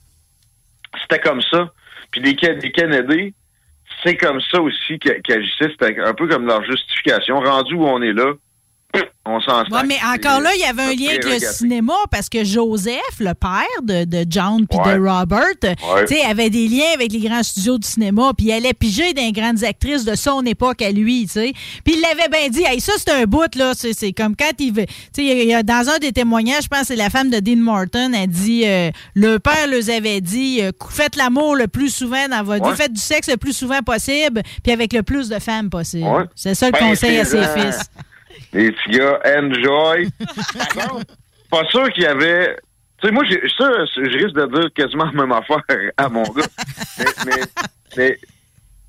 [1.03, 1.73] c'était comme ça.
[2.11, 3.33] Puis les, les Kennedy,
[4.03, 5.71] c'est comme ça aussi qu'a- qu'agissaient.
[5.71, 7.39] C'était un peu comme leur justification.
[7.39, 8.33] Rendu où on est là,
[9.27, 12.29] on s'en Ouais, mais encore là, il y avait un lien avec le cinéma parce
[12.29, 14.95] que Joseph, le père de, de John puis Ouais.
[14.95, 16.25] de Robert, Ouais.
[16.25, 19.63] avait des liens avec les grands studios du cinéma, puis il allait piger des grandes
[19.65, 21.53] actrices de son époque à lui, tu sais.
[21.85, 24.73] Puis il l'avait bien dit, hey, ça c'est un bout là, c'est comme quand il
[24.73, 27.41] veut, tu sais, a- dans un des témoignages, je pense que c'est la femme de
[27.41, 31.91] Dean Martin, elle dit, euh, le père leur avait dit, euh, faites l'amour le plus
[31.91, 35.29] souvent dans votre vie, faites du sexe le plus souvent possible, puis avec le plus
[35.29, 36.29] de femmes possible.
[36.35, 37.81] C'est ça le Ben, conseil à ses fils.
[38.53, 40.11] Les petits gars, enjoy.
[40.59, 41.15] Par contre,
[41.51, 42.57] pas sûr qu'il y avait.
[43.01, 43.25] Tu sais, moi,
[43.57, 45.63] ça, je risque de dire quasiment la même affaire
[45.97, 46.47] à mon gars.
[46.99, 47.43] mais, mais,
[47.97, 48.19] mais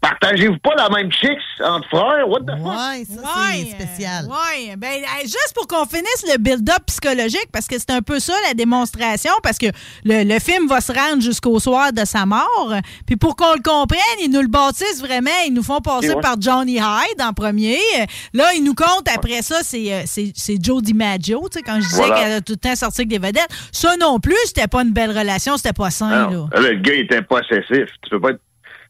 [0.01, 2.27] partagez-vous pas la même chicks entre frères?
[2.27, 2.65] What the fuck?
[2.65, 4.25] Ouais, ça, Ouais, c'est spécial.
[4.29, 8.33] Oui, ben, juste pour qu'on finisse le build-up psychologique, parce que c'est un peu ça
[8.47, 9.67] la démonstration, parce que
[10.05, 12.73] le, le film va se rendre jusqu'au soir de sa mort.
[13.05, 16.21] Puis pour qu'on le comprenne, ils nous le bâtissent vraiment, ils nous font passer ouais.
[16.21, 17.77] par Johnny Hyde en premier.
[18.33, 21.75] Là, ils nous comptent après ça, c'est euh, c'est c'est Joe DiMaggio, tu sais, quand
[21.81, 22.15] je disais Voilà.
[22.21, 23.49] qu'elle a tout le temps sorti avec des vedettes.
[23.71, 26.47] Ça non plus, c'était pas une belle relation, c'était pas sain, non.
[26.53, 27.89] Là, le gars il était possessif.
[28.03, 28.39] Tu peux pas être.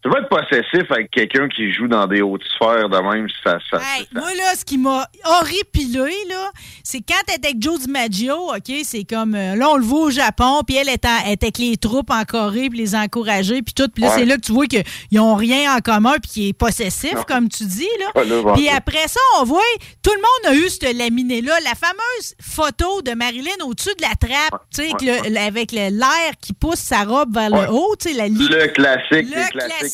[0.01, 3.27] Tu peux pas être possessif avec quelqu'un qui joue dans des hautes sphères de même,
[3.43, 6.51] ça, ça, Hey, moi, là, ce qui m'a horripilé, là,
[6.83, 10.09] c'est quand était avec Joe DiMaggio, OK, c'est comme, euh, là, on le voit au
[10.09, 13.61] Japon, puis elle est, en- elle est avec les troupes en Corée, puis les encourager,
[13.61, 13.89] puis tout.
[13.93, 14.15] Puis là, Ouais.
[14.19, 17.49] c'est là que tu vois qu'ils n'ont rien en commun, puis qu'il est possessif, comme
[17.49, 18.23] tu dis, là.
[18.55, 19.59] Puis après ça, on voit,
[20.01, 20.21] tout le
[20.51, 21.59] monde a eu cette laminée-là.
[21.65, 26.79] La fameuse photo de Marilyn au-dessus de la trappe, tu sais, avec l'air qui pousse
[26.79, 27.63] sa robe vers Ouais.
[27.67, 28.29] le haut, tu sais, la.
[28.29, 29.89] Le classique, le classique,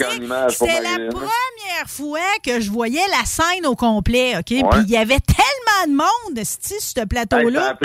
[0.49, 4.45] C'était la première fois que je voyais la scène au complet, OK?
[4.45, 4.69] Puis Ouais.
[4.83, 7.77] il y avait tellement de monde, sur ce Hey, ça, a plateau-là.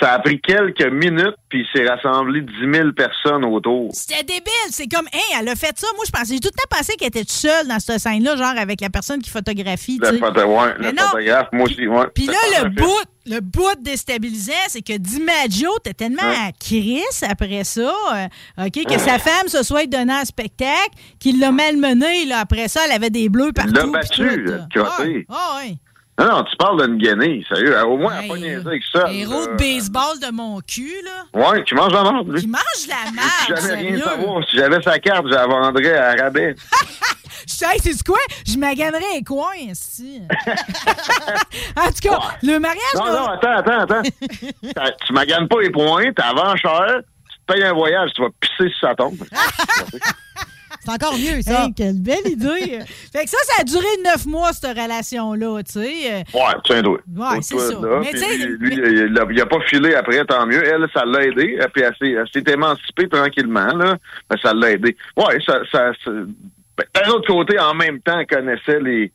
[0.00, 3.90] ça a pris quelques minutes, puis il s'est rassemblé 10 000 personnes autour.
[3.92, 4.70] C'était débile.
[4.70, 5.86] C'est comme, hein, elle a fait ça.
[5.96, 8.36] Moi, je pensais, j'ai tout le temps pensé qu'elle était toute seule dans cette scène-là,
[8.36, 9.98] genre avec la personne qui photographie.
[10.00, 12.06] Le, photo, ouais, le photographe, moi aussi, ouais.
[12.14, 17.64] Puis là, le bout, le bout déstabilisant, c'est que DiMaggio était tellement à Chris après
[17.64, 22.38] ça, euh, OK, que sa femme se soit donnée un spectacle, qu'il l'a malmené, là,
[22.38, 23.72] après ça, elle avait des bleus partout.
[23.74, 24.66] Il l'a battu, là.
[24.70, 25.26] crotté.
[25.28, 25.74] Ah, ouais.
[26.18, 27.80] Non, non, tu parles d'une guenille, sérieux.
[27.84, 29.10] Au moins, elle a pas niaisé avec ça.
[29.10, 31.50] Héros de baseball de mon cul, là.
[31.50, 32.40] Ouais, qui mange la merde, lui.
[32.42, 34.04] Qui mange la marde, j'avais rien sérieux.
[34.04, 36.54] savoir, si j'avais sa carte, je la vendrais à rabais.
[37.48, 38.20] Je sais, c'est quoi?
[38.46, 40.22] Je maganerais un coin, ici.
[41.76, 42.94] en tout cas, le mariage...
[42.94, 44.02] Non, non, attends, attends, attends.
[45.06, 48.28] Tu maganes pas les points, t'as vends cher, tu te payes un voyage, tu vas
[48.38, 49.18] pisser si ça tombe.
[50.84, 51.64] C'est encore mieux, ça.
[51.64, 52.80] Hey, quelle belle idée!
[53.12, 56.24] fait que ça, ça a duré neuf mois, cette relation-là, tu sais.
[56.34, 56.98] Ouais, tiens-toi.
[57.16, 57.74] Ouais, c'est ça.
[58.00, 60.64] Mais sais, lui, il, a, il a pas filé après, tant mieux.
[60.64, 61.58] Elle, ça l'a aidé.
[61.72, 63.96] Puis elle s'est, émancipée tranquillement, là.
[64.28, 64.96] Ben, ça l'a aidé.
[65.16, 69.12] Ouais, ça, ça, ça- ben, d'un autre côté, en même temps, elle connaissait les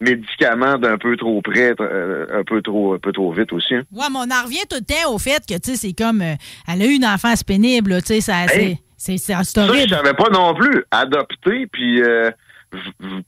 [0.00, 3.74] médicaments d'un peu trop près, euh, un peu trop, un peu trop vite aussi.
[3.74, 3.82] hein.
[3.92, 6.20] Ouais, mais on en revient tout le temps au fait que, tu sais, c'est comme.
[6.20, 6.34] euh,
[6.68, 8.44] elle a eu une enfance pénible, là, tu sais, ça.
[8.46, 8.78] Hey!
[8.96, 9.34] C'est- c'est
[9.66, 10.84] Ça, je savais pas non plus.
[10.90, 12.30] Adopter, puis euh,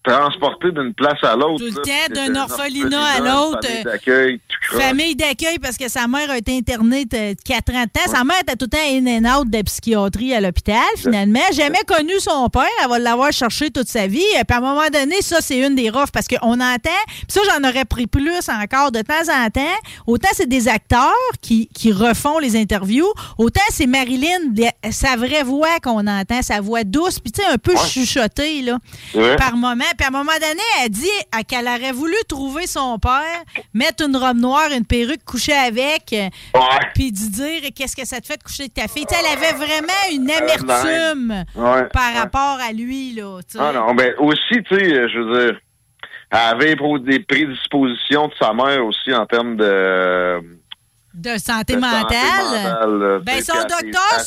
[0.05, 1.59] transporter d'une place à l'autre.
[1.59, 4.41] Tout le temps, d'un orphelinat à l'autre, famille euh, d'accueil.
[4.71, 8.11] Famille d'accueil parce que sa mère a été internée de 4 ans de temps.
[8.11, 11.41] Sa mère était tout le temps in and out de psychiatrie à l'hôpital, finalement.
[11.53, 12.67] Jamais connu son père.
[12.83, 14.19] Elle va l'avoir cherché toute sa vie.
[14.19, 16.91] Puis à un moment donné, ça, c'est une des roughs parce qu'on entend.
[17.07, 19.61] Puis ça, j'en aurais pris plus encore de temps en temps.
[20.07, 24.53] Autant c'est des acteurs qui, qui refont les interviews, autant c'est Marilyn,
[24.91, 28.79] sa vraie voix qu'on entend, sa voix douce, puis tu sais, un peu chuchotée, là,
[29.15, 29.37] Ouais.
[29.39, 29.85] Par moment.
[29.97, 33.43] Puis à un moment donné, elle dit euh, qu'elle aurait voulu trouver son père,
[33.75, 36.29] mettre une robe noire, une perruque, coucher avec, euh,
[36.95, 39.07] puis lui dire qu'est-ce que ça te fait de coucher avec ta fille?
[39.07, 42.19] Tu sais, elle avait vraiment une amertume Ouais, par ouais.
[42.19, 43.39] rapport à lui, là.
[43.59, 45.61] Ah non, ben aussi, tu sais, je veux dire,
[46.31, 50.58] elle avait des prédispositions de sa mère aussi en termes de...
[51.19, 52.01] De santé de mentale.
[52.03, 53.19] santé mentale, là.
[53.25, 54.25] Ben, son docteur-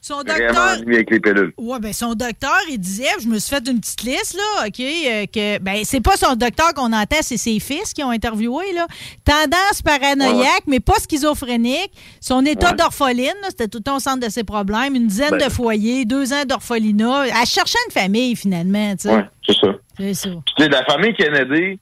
[0.00, 1.52] son docteur- ennuyée avec les pilules.
[1.58, 4.80] Ouais, ben son docteur, il disait, je me suis fait une petite liste, là, OK,
[4.80, 8.72] euh, que, ben, c'est pas son docteur qu'on entend, c'est ses fils qui ont interviewé,
[8.74, 8.86] là.
[9.24, 11.92] Tendance paranoïaque, mais pas schizophrénique.
[12.20, 12.76] Son état Ouais.
[12.76, 14.94] d'orpheline, c'était tout le temps au centre de ses problèmes.
[14.94, 15.46] Une dizaine Ben.
[15.46, 17.26] de foyers, deux ans d'orphelinat.
[17.26, 19.14] Elle cherchait une famille, finalement, tu sais.
[19.14, 19.68] Ouais, c'est ça.
[19.98, 20.28] C'est ça.
[20.30, 21.78] Puis, tu sais, la famille Kennedy,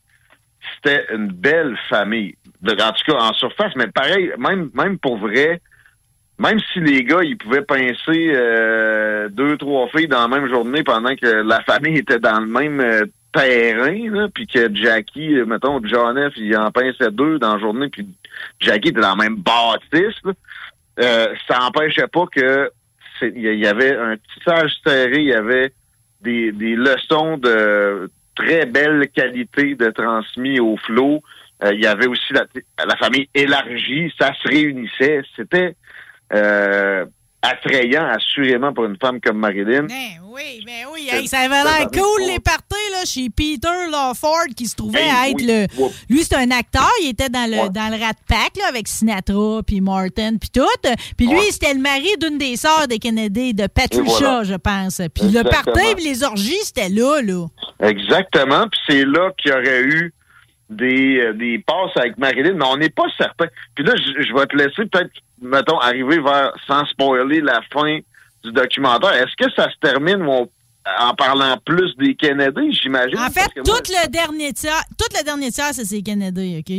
[0.76, 2.35] c'était une belle famille.
[2.62, 5.60] De- en tout cas, en surface, mais pareil, même, même pour vrai,
[6.39, 10.82] même si les gars, ils pouvaient pincer euh, deux, trois filles dans la même journée
[10.82, 15.80] pendant que la famille était dans le même euh, terrain, puis que Jackie, euh, mettons,
[15.85, 18.09] John F., il en pinçait deux dans la journée, puis
[18.60, 20.32] Jackie était dans la même bâtisse, là,
[21.01, 22.70] euh, ça n'empêchait pas que
[23.20, 25.72] il y y avait un tissage serré, il y avait
[26.20, 31.22] des, des leçons de très belle qualité de transmis au flot.
[31.64, 32.44] Euh, il y avait aussi la,
[32.86, 35.22] la famille élargie, ça se réunissait.
[35.36, 35.74] C'était
[36.32, 37.05] euh,
[37.43, 39.85] attrayant, assurément, pour une femme comme Marilyn.
[39.85, 41.09] Ben oui, ben oui.
[41.10, 45.10] Hey, ça avait l'air cool, les parties, là, chez Peter Lawford, qui se trouvait Hey,
[45.10, 45.47] à être oui.
[45.47, 45.66] le.
[46.14, 46.89] Lui, c'est un acteur.
[47.02, 47.70] Il était dans le, Ouais.
[47.70, 50.66] dans le Rat Pack, là, avec Sinatra, puis Martin, puis tout.
[51.16, 51.51] Puis lui, Ouais.
[51.51, 54.44] c'était le mari d'une des sœurs des Kennedy, de Patricia, voilà.
[54.44, 55.01] je pense.
[55.14, 57.47] Puis le party, puis les orgies, c'était là, là.
[57.80, 58.66] Exactement.
[58.68, 60.12] Puis c'est là qu'il y aurait eu
[60.70, 63.47] des, euh, des passes avec Marilyn, mais on n'est pas certain.
[63.74, 67.99] Puis là, je, je vais te laisser peut-être, mettons, arriver vers, sans spoiler, la fin
[68.45, 69.12] du documentaire.
[69.15, 70.49] Est-ce que ça se termine où on-
[71.00, 73.18] en parlant plus des Kennedy, j'imagine?
[73.18, 76.74] En fait, tout moi- le dernier tiers, tout le dernier tiers, c'est ses Kennedy, OK?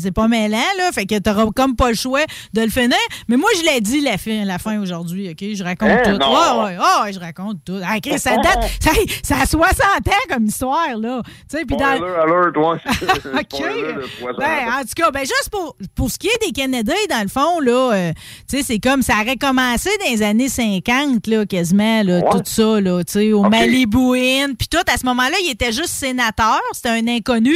[0.00, 0.92] C'est pas mêlant, là.
[0.92, 2.96] Fait que t'auras comme pas le choix de le finir.
[3.26, 5.38] Mais moi, je l'ai dit la fin, la fin aujourd'hui, OK?
[5.54, 6.10] Je raconte Hein, tout.
[6.18, 6.64] non.
[6.64, 7.80] Ouais, ah, je raconte tout.
[7.82, 8.90] Ah, ça date, ça,
[9.22, 11.22] ça a 60 ans comme histoire, là.
[11.50, 11.96] Tu sais, puis dans.
[11.96, 13.34] Spoiler alert, ouais.
[13.40, 13.46] OK.
[13.54, 16.52] Spoiler de 60 Ben, en tout cas, ben, juste pour, pour ce qui est des
[16.52, 18.12] Kennedy, dans le fond, là, euh,
[18.48, 22.42] tu sais, c'est comme ça aurait commencé dans les années 50, là, quasiment, là, tout
[22.44, 23.50] ça, là, tu sais, au Ok.
[23.50, 24.78] Malibu Inn, puis tout.
[24.92, 27.54] À ce moment-là, il était juste sénateur, c'était un inconnu.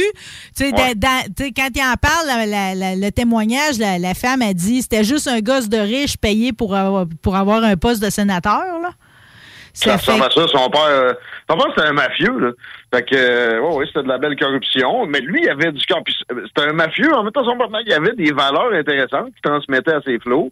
[0.55, 0.93] Tu sais, Ouais.
[1.55, 5.27] quand il en parle, la- la- la- le témoignage, la, femme a dit c'était juste
[5.27, 8.63] un gosse de riche payé pour avoir, pour avoir un poste de sénateur.
[8.81, 8.89] Là.
[9.75, 10.47] Ça fait ressemble à ça.
[10.55, 11.13] Son père, euh,
[11.49, 12.51] son père c'était un mafieux, là.
[12.93, 15.07] Fait que, euh, ouais, ouais, c'était de la belle corruption.
[15.07, 16.01] Mais lui, il avait du camp.
[16.05, 17.11] Puis C'était un mafieux.
[17.15, 20.51] En même temps, son partenaire, il avait des valeurs intéressantes qu'il transmettait à ses flots.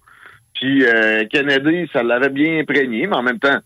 [0.55, 3.59] Puis euh, Kennedy, ça l'avait bien imprégné, mais en même temps,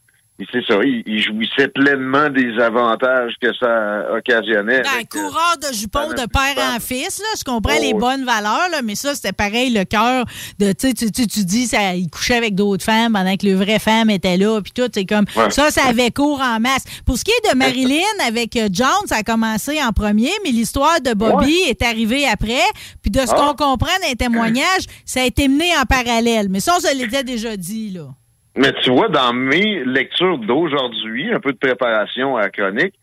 [0.52, 4.86] c'est ça, il, il jouissait pleinement des avantages que ça occasionnait.
[4.86, 7.94] Un avec, euh, coureur de jupons de père en fils, là, je comprends Oh, les
[7.94, 8.00] oui.
[8.00, 10.26] bonnes valeurs, là, mais ça, c'était pareil, le cœur
[10.60, 13.80] de, tu tu, tu, dis, ça, il couchait avec d'autres femmes pendant que le vrai
[13.80, 15.50] femme était là, puis tout, c'est comme, Ouais.
[15.52, 16.84] ça, ça avait cours en masse.
[17.06, 20.52] Pour ce qui est de Marilyn avec euh, John, ça a commencé en premier, mais
[20.52, 22.60] l'histoire de Bobby est arrivée après,
[23.02, 23.36] puis de ce Ah.
[23.36, 26.48] qu'on comprend les témoignages, ça a été mené en parallèle.
[26.50, 28.08] Mais ça, on se l'était déjà dit, là.
[28.56, 32.94] Mais tu vois, dans mes lectures d'aujourd'hui, un peu de préparation à la chronique,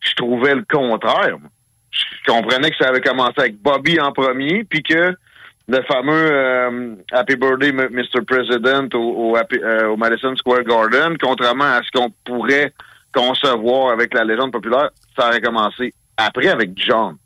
[0.00, 1.38] je trouvais le contraire.
[1.38, 1.50] moi.
[1.90, 5.14] Je comprenais que ça avait commencé avec Bobby en premier, puis que
[5.68, 8.22] le fameux euh, Happy Birthday Mr.
[8.26, 12.72] President au, au, Happy- euh, au Madison Square Garden, contrairement à ce qu'on pourrait
[13.14, 17.16] concevoir avec la légende populaire, ça aurait commencé après avec John.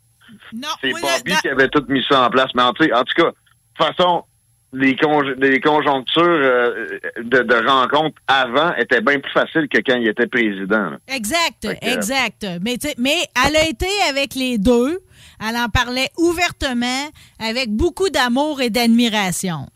[0.81, 2.51] C'est Bobby qui avait tout mis ça en place.
[2.53, 2.85] Mais en, en tout
[3.15, 3.33] cas, de
[3.77, 4.23] toute façon,
[4.73, 9.97] les, conj- les conjonctures euh, de, de rencontres avant étaient bien plus faciles que quand
[9.97, 10.91] il était président.
[10.91, 10.97] là.
[11.07, 12.45] Exact, que- exact.
[12.61, 13.15] Mais, mais
[13.45, 14.99] elle a été avec les deux.
[15.39, 19.67] Elle en parlait ouvertement, avec beaucoup d'amour et d'admiration.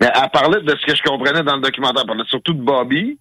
[0.00, 2.02] Mais elle parlait de ce que je comprenais dans le documentaire.
[2.02, 3.18] Elle parlait surtout de Bobby.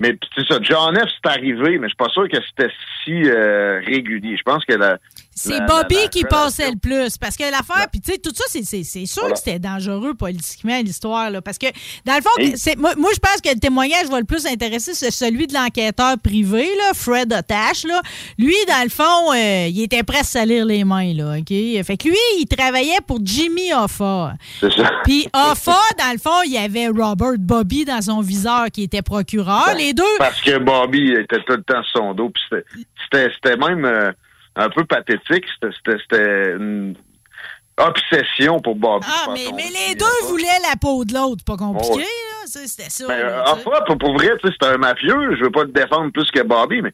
[0.00, 1.08] Mais c'est ça, John F.
[1.22, 2.72] c'est arrivé, mais je suis pas sûr que c'était
[3.04, 4.36] si euh, régulier.
[4.36, 4.98] Je pense que la.
[5.38, 7.16] C'est Bobby la- la qui passait le plus.
[7.18, 8.64] Parce que l'affaire, puis tu sais, tout ça, c'est-
[9.06, 9.34] sûr Voilà.
[9.34, 11.30] que c'était dangereux politiquement, l'histoire.
[11.30, 11.40] là.
[11.40, 11.66] Parce que,
[12.04, 14.46] dans le fond, Et- c'est- moi, moi, je pense que le témoignage va le plus
[14.46, 17.84] intéresser, c'est celui de l'enquêteur privé, là, Fred Otash.
[17.84, 18.00] Là.
[18.38, 21.12] Lui, dans le fond, euh, il était prêt à salir les mains.
[21.14, 21.48] Là, OK?
[21.48, 24.34] Fait que lui, il travaillait pour Jimmy Hoffa.
[24.60, 24.90] C'est ça.
[25.04, 29.02] Puis Hoffa, dans le fond, il y avait Robert Bobby dans son viseur qui était
[29.02, 29.74] procureur.
[29.76, 30.02] Les deux.
[30.18, 32.30] Parce que Bobby était tout le temps sur son dos.
[32.30, 32.62] puis
[33.10, 34.12] c'était même euh,
[34.56, 35.44] un peu pathétique.
[35.60, 36.94] C'était- C'était c'était une
[37.76, 39.06] obsession pour Bobby.
[39.08, 39.44] Ah, mais,
[39.88, 41.44] les deux voulaient la peau de l'autre.
[41.44, 42.04] Pas compliqué.
[42.46, 43.06] Ça, C'était ça.
[43.06, 43.66] Ben, là, euh, tu sais.
[43.68, 45.36] enfin, pour, pour vrai, c'est un mafieux.
[45.36, 46.92] Je veux pas le défendre plus que Bobby, mais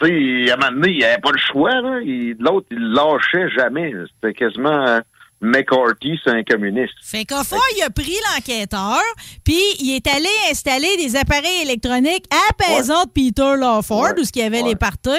[0.00, 1.80] tu sais, à un moment donné, il avait pas le choix.
[1.80, 2.00] là.
[2.02, 3.92] Il- L'autre, il lâchait jamais.
[4.14, 5.00] C'était quasiment euh,
[5.42, 6.92] McCarthy, c'est un communiste.
[7.02, 9.00] Fait qu'Hoffa, il a pris l'enquêteur,
[9.42, 12.36] puis il est allé installer des appareils électroniques à
[12.68, 15.10] la maison de Peter Lawford, où ce qu'il y avait les parties,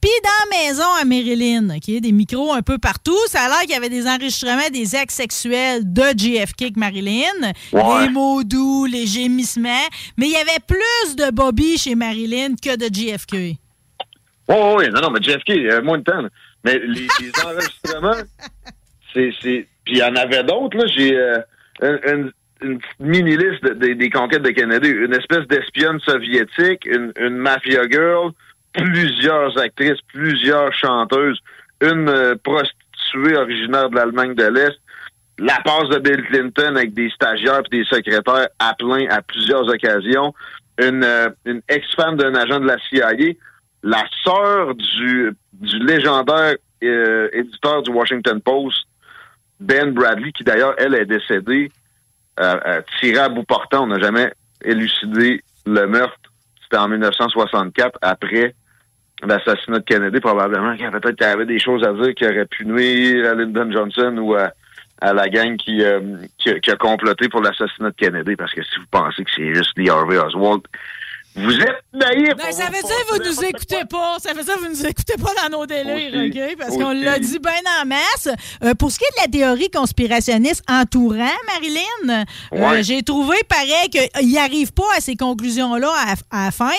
[0.00, 2.00] puis dans la maison à Maryland, OK?
[2.00, 3.16] Des micros un peu partout.
[3.28, 7.52] Ça a l'air qu'il y avait des enregistrements des actes sexuels de JFK avec Marilyn,
[7.72, 7.82] Ouais.
[8.02, 9.86] les mots doux, les gémissements,
[10.16, 13.56] mais il y avait plus de Bobby chez Marilyn que de JFK.
[14.48, 16.22] Oh, oui, non, non, mais JFK, il y avait moins de temps.
[16.64, 18.24] Mais les, les enregistrements,
[19.40, 19.66] c'est.
[19.84, 20.84] Puis il y en avait d'autres, là.
[20.86, 21.38] J'ai euh,
[21.82, 22.32] une,
[22.62, 24.88] une- petite mini-liste de- de- des conquêtes de Kennedy.
[24.88, 28.32] Une espèce d'espionne soviétique, une, mafia girl,
[28.72, 31.38] plusieurs actrices, plusieurs chanteuses,
[31.80, 34.78] une euh, prostituée originaire de l'Allemagne de l'Est,
[35.38, 39.66] la passe de Bill Clinton avec des stagiaires et des secrétaires à plein à plusieurs
[39.68, 40.34] occasions,
[40.80, 41.28] une, euh,
[41.68, 43.12] ex-femme d'un agent de la CIA,
[43.84, 48.86] la sœur du, du légendaire éditeur du Washington Post,
[49.60, 51.70] Ben Bradley, qui d'ailleurs, elle est décédée
[52.40, 53.84] euh, euh, tirée à bout portant.
[53.84, 54.32] On n'a jamais
[54.64, 56.32] élucidé le meurtre.
[56.62, 58.54] C'était en 1964, après
[59.22, 60.76] l'assassinat de Kennedy, probablement.
[60.76, 64.16] Peut-être qu'il y avait des choses à dire qui auraient pu nuire à Lyndon Johnson
[64.18, 64.52] ou à,
[65.00, 66.00] la gang qui, euh,
[66.38, 68.36] qui, qui a comploté pour l'assassinat de Kennedy.
[68.36, 70.62] Parce que si vous pensez que c'est juste Lee Harvey Oswald,
[71.36, 72.34] vous êtes naïf.
[72.36, 74.16] Ben, ça veut dire que vous nous écoutez pas.
[74.20, 76.40] Ça veut dire que vous nous écoutez pas dans nos délires, Aussi.
[76.40, 76.56] OK?
[76.58, 78.28] Parce qu'on l'a dit bien en masse.
[78.64, 83.88] Euh, pour ce qui est de la théorie conspirationniste entourant Marilyn, euh, j'ai trouvé pareil
[83.90, 85.92] qu'il n'arrive pas à ces conclusions-là
[86.30, 86.70] à, à la fin,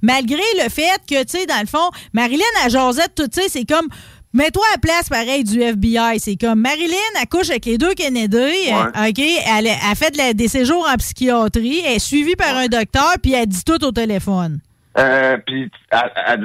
[0.00, 3.48] malgré le fait que, tu sais, dans le fond, Marilyn, à Josette, tout, tu sais,
[3.48, 3.88] c'est comme.
[4.36, 6.18] Mets-toi à la place, pareil, du FBI.
[6.18, 8.36] C'est comme Marilyn, elle couche avec les deux Kennedy.
[8.36, 9.18] OK?
[9.18, 11.80] Elle, a- fait de la- des séjours en psychiatrie.
[11.86, 14.60] Elle est suivie par un docteur, puis elle dit tout au téléphone.
[14.98, 15.70] Euh, puis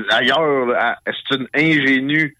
[0.09, 2.35] ailleurs, c'est une ingénue.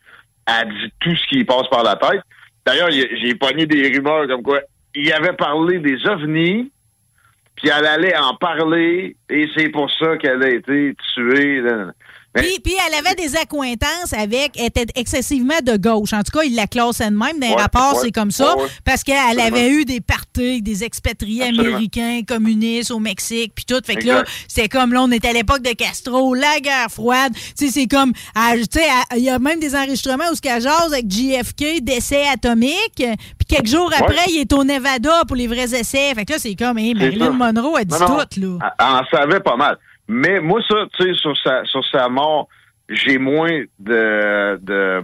[0.47, 2.21] Elle dit tout ce qui lui passe par la tête.
[2.65, 4.61] D'ailleurs, j'ai pogné des rumeurs comme quoi
[4.95, 6.71] il avait parlé des ovnis,
[7.55, 11.61] puis elle allait en parler, et c'est pour ça qu'elle a été tuée.
[11.61, 11.91] Là, là,
[12.33, 16.13] Puis, puis elle avait des accointances avec, elle était excessivement de gauche.
[16.13, 17.39] En tout cas, il la classait de même.
[17.39, 18.55] Dans les Ouais, rapports, ouais, c'est comme ça.
[18.55, 18.67] ouais.
[18.85, 21.67] Parce qu'elle avait eu des parties, des expatriés Absolument.
[21.75, 23.81] américains, communistes au Mexique, puis tout.
[23.85, 27.33] Fait que là, c'est comme là, on était à l'époque de Castro, la guerre froide.
[27.57, 28.19] Tu sais, c'est comme, tu
[28.71, 28.87] sais,
[29.17, 32.95] il y a même des enregistrements où ce qu'elle jase avec JFK, d'essais atomiques.
[32.95, 36.13] Puis quelques jours après, il est au Nevada pour les vrais essais.
[36.15, 37.31] Fait que là, c'est comme, hey, Marilyn.
[37.31, 38.71] Monroe, elle dit Non, non, tout, là.
[38.79, 39.77] Elle en savait pas mal.
[40.11, 42.49] Mais moi, ça, tu sais, sur sa, sur sa mort,
[42.89, 45.01] j'ai moins de, de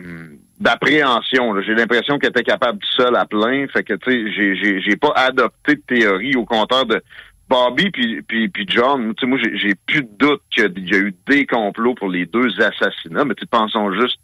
[0.60, 1.62] d'appréhension.
[1.62, 3.68] J'ai l'impression qu'elle était capable seule à plein.
[3.68, 7.02] Fait que, tu sais, j'ai, pas adopté de théorie au contraire de
[7.48, 9.14] Bobby puis, puis, puis John.
[9.16, 12.26] Tu sais, moi, j'ai, plus de doute qu'il y a eu des complots pour les
[12.26, 13.24] deux assassinats.
[13.24, 14.20] Mais tu pensons juste,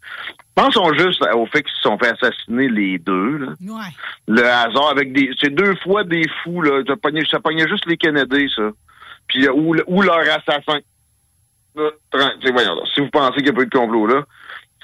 [0.54, 3.38] pensons juste au fait qu'ils se sont fait assassiner les deux.
[3.38, 3.52] Là.
[4.28, 6.82] Le hasard avec des, c'est deux fois des fous là.
[6.86, 8.70] Ça pognait, ça pognait juste les Kennedy, ça.
[9.28, 10.78] Puis euh, ou, le- ou leur assassin.
[11.74, 14.22] Voyons, là, si vous pensez qu'il n'y a pas eu de complot là,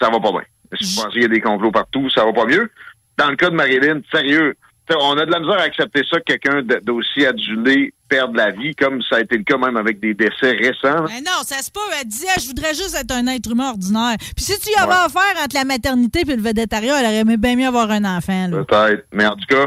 [0.01, 0.43] ça va pas bien.
[0.81, 2.71] Si vous pensez qu'il y a des complots partout, ça va pas mieux.
[3.17, 4.55] Dans le cas de Marilyn, sérieux,
[4.99, 8.75] on a de la misère à accepter ça que quelqu'un d'aussi adulé perde la vie,
[8.75, 11.05] comme ça a été le cas même avec des décès récents.
[11.07, 11.79] Ben non, ça se peut.
[12.01, 14.17] Elle disait, je voudrais juste être un être humain ordinaire.
[14.19, 14.99] Puis si tu y avais Ouais.
[15.07, 18.51] affaire entre la maternité et le védétariat, elle aurait aimé bien mieux avoir un enfant.
[18.51, 19.05] Peut-être.
[19.12, 19.67] Mais en tout cas,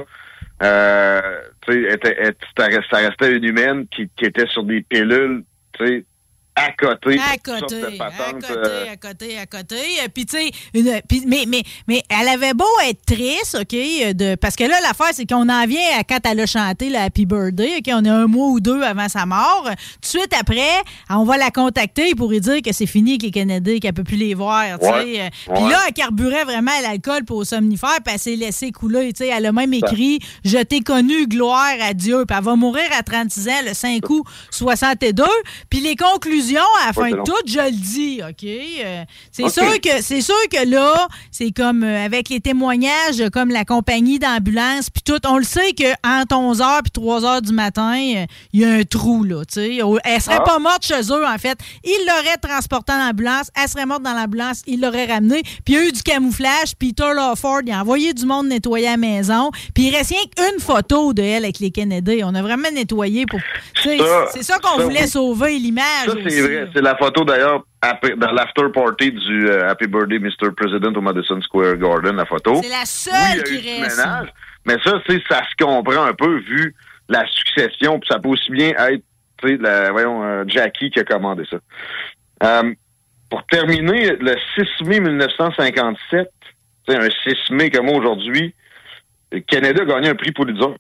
[0.64, 2.36] euh, tu sais,
[2.90, 6.06] ça restait une humaine qui, qui était sur des pilules, tu sais,
[6.56, 7.18] à côté.
[7.20, 9.76] À côté, de à côté, euh, à côté, à côté.
[10.04, 13.74] Euh, Puis, tu sais, une- puis- mais, mais, mais elle avait beau être triste, OK?
[13.74, 16.90] euh, De, parce que là, l'affaire, c'est qu'on en vient à quand elle a chanté
[16.90, 17.90] le Happy Birthday, OK?
[17.94, 19.64] On est un mois ou deux avant sa mort.
[19.66, 20.62] Tout de suite après,
[21.10, 24.04] on va la contacter pour lui dire que c'est fini avec les Kennedy, qu'elle peut
[24.04, 24.92] plus les voir, tu sais.
[24.94, 25.70] Ouais, Euh, Puis ouais.
[25.72, 29.24] là, elle carburait vraiment à l'alcool pour au somnifère, puis elle s'est laissée couler, tu
[29.26, 29.30] sais.
[29.30, 32.26] Elle a même écrit «Je t'ai connu, gloire à Dieu».
[32.28, 35.24] Puis elle va mourir à 36 ans, le 5 août 62.
[35.70, 38.44] Puis les conclusions, à la fin de tout, je le dis, OK?
[38.44, 43.30] Euh, c'est sûr que c'est sûr que là, c'est comme euh, avec les témoignages, euh,
[43.30, 47.54] comme la compagnie d'ambulance, puis tout, on le sait que entre 11h puis 3h du
[47.54, 48.28] matin, il
[48.60, 49.80] y a un trou, là, tu sais.
[50.04, 50.44] Elle serait Ah.
[50.46, 51.58] pas morte chez eux, en fait.
[51.84, 55.76] Ils l'auraient transportée en ambulance, elle serait morte dans l'ambulance, ils l'auraient ramenée, puis il
[55.76, 59.52] y a eu du camouflage, Peter Lawford, il a envoyé du monde nettoyer la maison,
[59.74, 62.22] puis il reste rien qu'une photo de elle avec les Kennedy.
[62.24, 63.40] On a vraiment nettoyé pour...
[63.84, 63.90] Ça,
[64.34, 65.08] C'est ça qu'on voulait oui.
[65.10, 66.70] sauver, l'image aussi, c'est vrai.
[66.74, 67.64] C'est la photo, d'ailleurs,
[68.18, 70.52] dans l'after party du euh, Happy Birthday, Mr.
[70.56, 72.62] President au Madison Square Garden, la photo.
[72.64, 73.98] C'est la seule Oui, il y a qui eu reste.
[73.98, 74.28] ménage,
[74.66, 76.76] mais ça, c'est ça se comprend un peu vu
[77.10, 79.04] la succession, puis ça peut aussi bien être,
[79.60, 81.58] la- voyons, euh, Jackie qui a commandé ça.
[82.44, 82.74] Euh,
[83.30, 86.30] pour terminer, le 6 mai 1957,
[86.88, 88.54] tu sais, un 6 mai comme aujourd'hui,
[89.32, 90.76] le Canada a gagné un prix Pulitzer.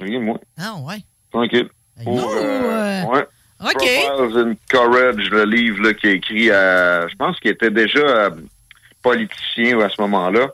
[0.00, 0.38] Rien de moins.
[0.58, 0.98] Ah, ouais.
[1.32, 1.68] Tranquille.
[2.04, 3.26] Pour, euh, ouais.
[3.60, 3.72] OK.
[3.72, 7.98] Profiles in Courage, le livre là, qui a écrit à, je pense qu'il était déjà
[7.98, 8.30] euh,
[9.02, 10.48] politicien à ce moment-là.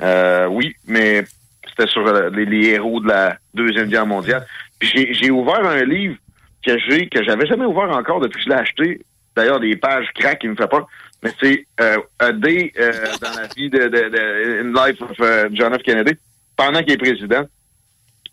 [0.00, 1.24] Euh, oui, mais
[1.68, 4.46] c'était sur euh, les, héros de la Deuxième Guerre mondiale.
[4.80, 6.16] J'ai, ouvert un livre
[6.64, 9.06] que j'ai, que j'avais jamais ouvert encore depuis que je l'ai acheté.
[9.36, 10.86] D'ailleurs, des pages crack qui me fait pas.
[11.22, 15.82] Mais c'est euh, A Day euh, dans la vie de, de, Life of John F.
[15.82, 16.14] Kennedy,
[16.56, 17.44] pendant qu'il est président.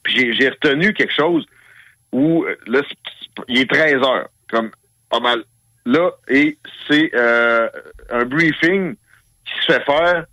[0.03, 1.45] Puis j'ai, retenu quelque chose
[2.11, 2.81] où là,
[3.47, 4.71] il est 13 heures, comme
[5.09, 5.43] pas mal.
[5.85, 6.57] Là, et
[6.87, 7.67] c'est euh,
[8.09, 8.95] un briefing
[9.45, 10.25] qui se fait faire,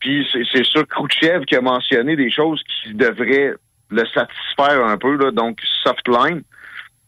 [0.00, 3.54] puis c'est, sur Khrouchtchev qui a mentionné des choses qui devraient
[3.90, 6.42] le satisfaire un peu, donc soft line.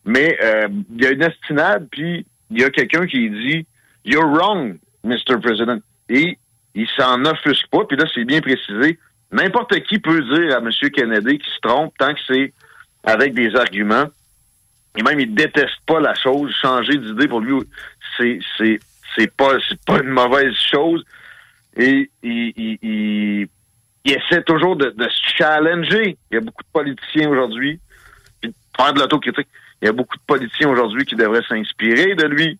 [0.04, 3.66] Mais euh, il y a une estinade, puis il y a quelqu'un qui dit
[4.04, 5.38] «You're wrong, Mr.
[5.42, 5.80] President».
[6.08, 6.38] Et
[6.74, 8.98] il s'en offusque pas, puis là, c'est bien précisé.
[9.32, 10.70] N'importe qui peut dire à M.
[10.92, 12.52] Kennedy qu'il se trompe tant que c'est
[13.04, 14.06] avec des arguments.
[14.96, 16.52] Et même, il déteste pas la chose.
[16.60, 17.54] Changer d'idée, pour lui,
[18.16, 18.80] c'est, c'est,
[19.16, 21.04] c'est pas, c'est pas une mauvaise chose.
[21.76, 26.16] Et il, il, il, essaie toujours de, de se challenger.
[26.30, 27.78] Il y a beaucoup de politiciens aujourd'hui,
[28.40, 29.48] puis de de l'autocritique.
[29.80, 32.58] Il y a beaucoup de politiciens aujourd'hui qui devraient s'inspirer de lui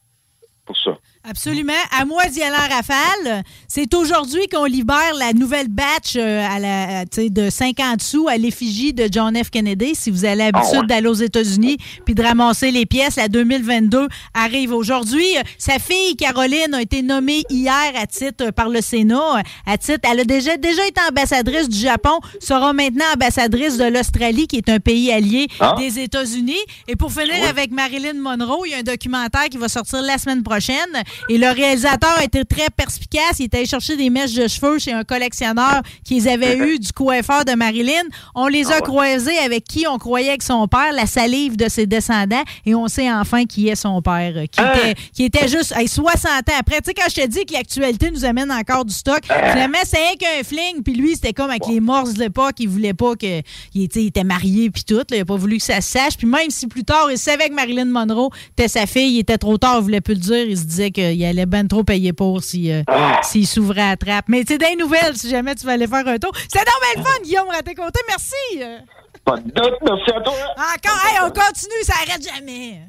[0.65, 0.97] pour ça.
[1.29, 1.73] Absolument.
[1.99, 3.45] À moi d'y aller en rafale.
[3.69, 8.03] C'est aujourd'hui qu'on libère la nouvelle batch euh, à la, à, tu sais, de 50
[8.03, 9.51] sous à l'effigie de John F.
[9.51, 9.95] Kennedy.
[9.95, 11.77] Si vous avez l'habitude Ah d'aller aux États-Unis
[12.07, 15.27] puis de ramasser les pièces, la 2022 arrive aujourd'hui.
[15.37, 19.37] Euh, Sa fille, Caroline, a été nommée hier à titre euh, par le Sénat.
[19.41, 23.85] euh, À titre, elle a déjà, déjà été ambassadrice du Japon, sera maintenant ambassadrice de
[23.85, 25.75] l'Australie, qui est un pays allié Ah.
[25.79, 26.57] des États-Unis.
[26.89, 27.47] Et pour finir Oui.
[27.47, 30.79] avec Marilyn Monroe, il y a un documentaire qui va sortir la semaine prochaine
[31.29, 33.39] Et le réalisateur a été très perspicace.
[33.39, 36.79] Il est allé chercher des mèches de cheveux chez un collectionneur qui les avait eu
[36.79, 38.03] du coiffeur de Marilyn.
[38.35, 38.83] On les a Ah ouais.
[38.83, 42.89] croisés avec qui on croyait que son père, la salive de ses descendants, et on
[42.89, 44.73] sait enfin qui est son père, euh, qui, Hein?
[44.75, 46.77] était, qui était juste hey, 60 ans après.
[46.81, 49.51] Tu sais, quand je te dis que l'actualité nous amène encore du stock, Hein?
[49.53, 52.95] finalement, c'est qu'un fling, puis lui, c'était comme avec les morses de l'époque, il voulait
[52.95, 53.41] pas que.
[53.75, 55.91] Il, était- il était marié, puis tout, là, il a pas voulu que ça se
[55.91, 56.17] sache.
[56.17, 59.39] Puis même si plus tard, il savait que Marilyn Monroe était sa fille, il était
[59.39, 62.13] trop tard, il voulait plus le dire, il se disait qu'il allait ben trop payer
[62.13, 63.21] pour si, euh, Ah.
[63.23, 64.27] s'il s'ouvrait à la trappe.
[64.29, 66.33] Mais c'est des nouvelles, si jamais tu vas aller faire un tour.
[66.49, 68.35] C'est donc bien le fun, Guillaume Raté-Côté, merci!
[68.63, 68.79] euh.
[69.25, 70.33] Pas de doute, merci à toi.
[70.57, 72.81] Encore, hey, on continue, ça arrête jamais!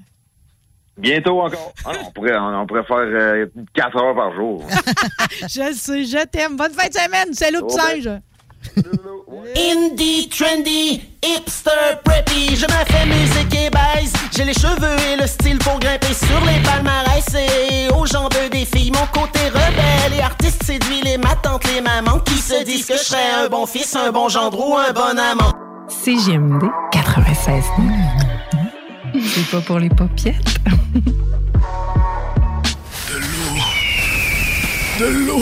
[0.98, 1.74] Bientôt encore.
[1.86, 4.68] Ah on, pourrait, on, pourrait faire 4 heures par jour.
[5.50, 6.58] je le sais, je t'aime.
[6.58, 8.10] Bonne fin de semaine, l'autre Oh, singe!
[9.56, 14.14] Indie, trendy, hipster, preppy, je me fais musique et baise.
[14.36, 17.26] J'ai les cheveux et le style pour grimper sur les palmarès.
[17.36, 21.82] Et aux jambes des filles, mon côté rebelle et artiste séduit les ma tante, les
[21.82, 24.92] mamans qui se disent que je serais un bon fils, un bon gendre ou un
[24.94, 25.54] bon amant.
[25.90, 27.64] CGMD 96
[29.14, 30.60] C'est pas pour les paupiètes.
[35.00, 35.42] De l'eau!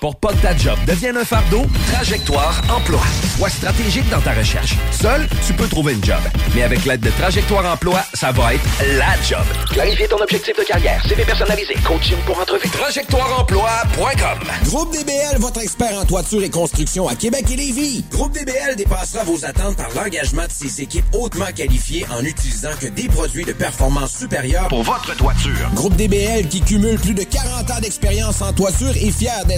[0.00, 3.00] pour pas que ta job devienne un fardeau, Trajectoire Emploi.
[3.36, 4.74] Sois stratégique dans ta recherche.
[4.92, 6.20] Seul, tu peux trouver une job.
[6.54, 8.64] Mais avec l'aide de Trajectoire Emploi, ça va être
[8.96, 9.44] la job.
[9.70, 12.68] Clarifier ton objectif de carrière, CV personnalisé, coaching pour entrevue.
[12.68, 18.04] TrajectoireEmploi.com Groupe DBL, votre expert en toiture et construction à Québec et Lévis.
[18.10, 22.86] Groupe DBL dépassera vos attentes par l'engagement de ses équipes hautement qualifiées en utilisant que
[22.86, 25.70] des produits de performance supérieure pour votre toiture.
[25.74, 29.57] Groupe DBL qui cumule plus de 40 ans d'expérience en toiture est fier d'être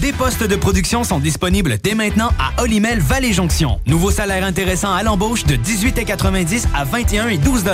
[0.00, 3.80] Des postes de production sont disponibles dès maintenant à Olimel Valley Jonction.
[3.86, 7.64] Nouveau salaire intéressant à l'embauche de 18,90 à 21 et 12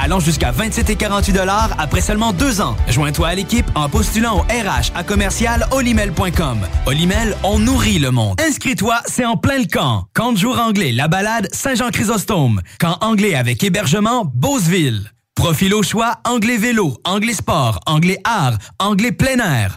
[0.00, 1.38] allant jusqu'à 27 et 48
[1.78, 2.76] après seulement deux ans.
[2.88, 6.60] Joins-toi à l'équipe en postulant au RH à commercial olimel.com.
[6.86, 8.40] Olimel, on nourrit le monde.
[8.40, 10.06] Inscris-toi, c'est en plein le camp.
[10.14, 12.62] Camp de jour anglais, la balade Saint-Jean-Chrysostome.
[12.80, 15.12] Camp anglais avec hébergement Beauceville.
[15.34, 19.76] Profil au choix, anglais vélo, anglais sport, anglais art, anglais plein air.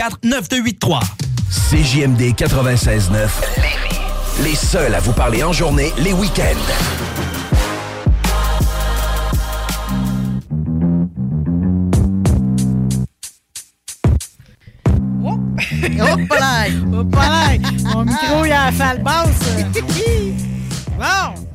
[0.00, 1.00] 581-984-9283.
[1.50, 3.28] CJMD 96.9
[4.42, 6.56] Les seuls à vous parler en journée, les week-ends.
[16.00, 16.66] Hop là!
[16.92, 17.58] Hop là!
[17.94, 19.28] Mon micro, il a la falle basse.
[20.98, 21.49] Bon!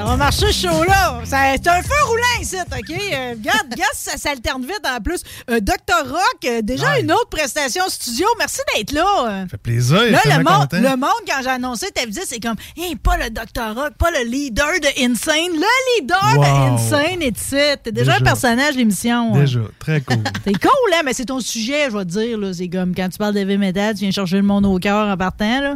[0.00, 1.20] Ça va marcher show-là.
[1.24, 2.90] Ça- C'est un feu roulant ici, OK?
[2.90, 5.22] Euh, regarde, regarde, ça s'alterne vite en plus.
[5.50, 6.08] Euh, Dr.
[6.08, 8.26] Rock, euh, déjà une autre prestation studio.
[8.38, 9.04] Merci d'être là.
[9.28, 9.46] euh.
[9.46, 10.00] fait plaisir.
[10.10, 13.28] Là, le monde, le monde, quand j'ai annoncé ta visite, c'est comme, hey, pas le
[13.28, 13.74] Dr.
[13.76, 15.52] Rock, pas le leader de Insane.
[15.52, 16.44] Le leader Wow.
[16.44, 17.56] de Insane est ici.
[17.84, 19.34] T'es déjà, un personnage de l'émission.
[19.34, 19.40] hein?
[19.40, 20.22] Déjà, très cool.
[20.44, 22.38] C'est cool, hein, mais c'est ton sujet, je vais te dire.
[22.38, 22.52] là.
[22.54, 25.16] C'est comme quand tu parles d'heavy metal, tu viens chercher le monde au cœur en
[25.18, 25.60] partant.
[25.60, 25.74] là.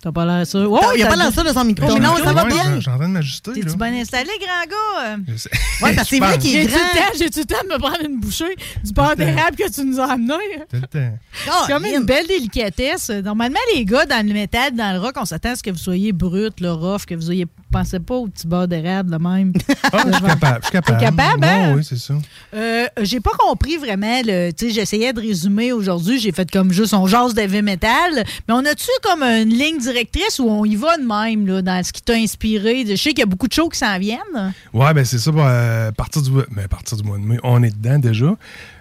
[0.00, 0.78] T'as pas l'air sûr.
[0.80, 1.86] T'as- il a pas l'air sûr de son micro.
[1.92, 2.76] Mais non, micro, ça va bien.
[2.76, 3.52] Je suis en train de m'ajuster.
[3.52, 5.16] T'es-tu bien installé, grand gars?
[5.82, 6.78] Ouais, parce que c'est vrai qu'il est grand.
[6.78, 9.98] temps- J'ai-tu le temps de me prendre une bouchée du beurre d'érable que tu nous
[10.00, 10.34] as amené?
[10.70, 11.18] Tout le temps.
[11.66, 13.10] C'est comme une belle délicatesse.
[13.10, 15.76] Normalement, les gars, dans le métal, dans le rock, on s'attend à ce que vous
[15.78, 19.52] soyez brut, le rough, que vous ayez pensais pas au petit beurre d'érable de même.
[19.92, 20.58] Ah, je suis capable.
[20.60, 21.00] Je suis capable.
[21.00, 21.74] Capable, Non, hein?
[21.76, 22.14] Oui, c'est ça.
[22.54, 24.20] Euh, j'ai pas compris vraiment.
[24.22, 26.18] Tu sais, j'essayais de résumer aujourd'hui.
[26.18, 28.24] J'ai fait comme juste on jase de heavy metal.
[28.46, 31.82] Mais on a-tu comme une ligne directrice où on y va de même là, dans
[31.82, 32.84] ce qui t'a inspiré?
[32.86, 34.52] Je sais qu'il y a beaucoup de shows qui s'en viennent.
[34.74, 35.30] Ouais, ben c'est ça.
[35.30, 38.34] euh, à partir du, ben, à partir du mois de mai, on est dedans déjà.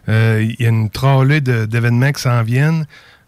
[0.09, 2.85] Euh, Il y a une trolley de- d'événements qui s'en viennent,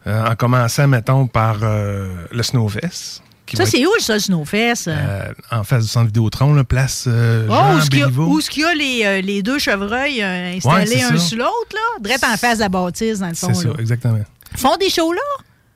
[0.07, 3.21] euh, en commençant, mettons, par euh, le Snowfest.
[3.57, 4.71] Ça, c'est où ça, le Snowfest?
[4.71, 7.99] être, euh, en face du centre Vidéotron, là, place euh, Oh, Jean où est-ce qu'il
[7.99, 8.25] y a, Béliveau.
[8.27, 11.17] où est-ce qu'il y a les, euh, les deux chevreuils euh, Ouais, installés un ça.
[11.17, 12.01] sur l'autre, là?
[12.01, 13.53] Direct en face de la bâtisse, dans le fond.
[13.53, 14.19] C'est ça, exactement.
[14.53, 15.19] Ils font des shows là?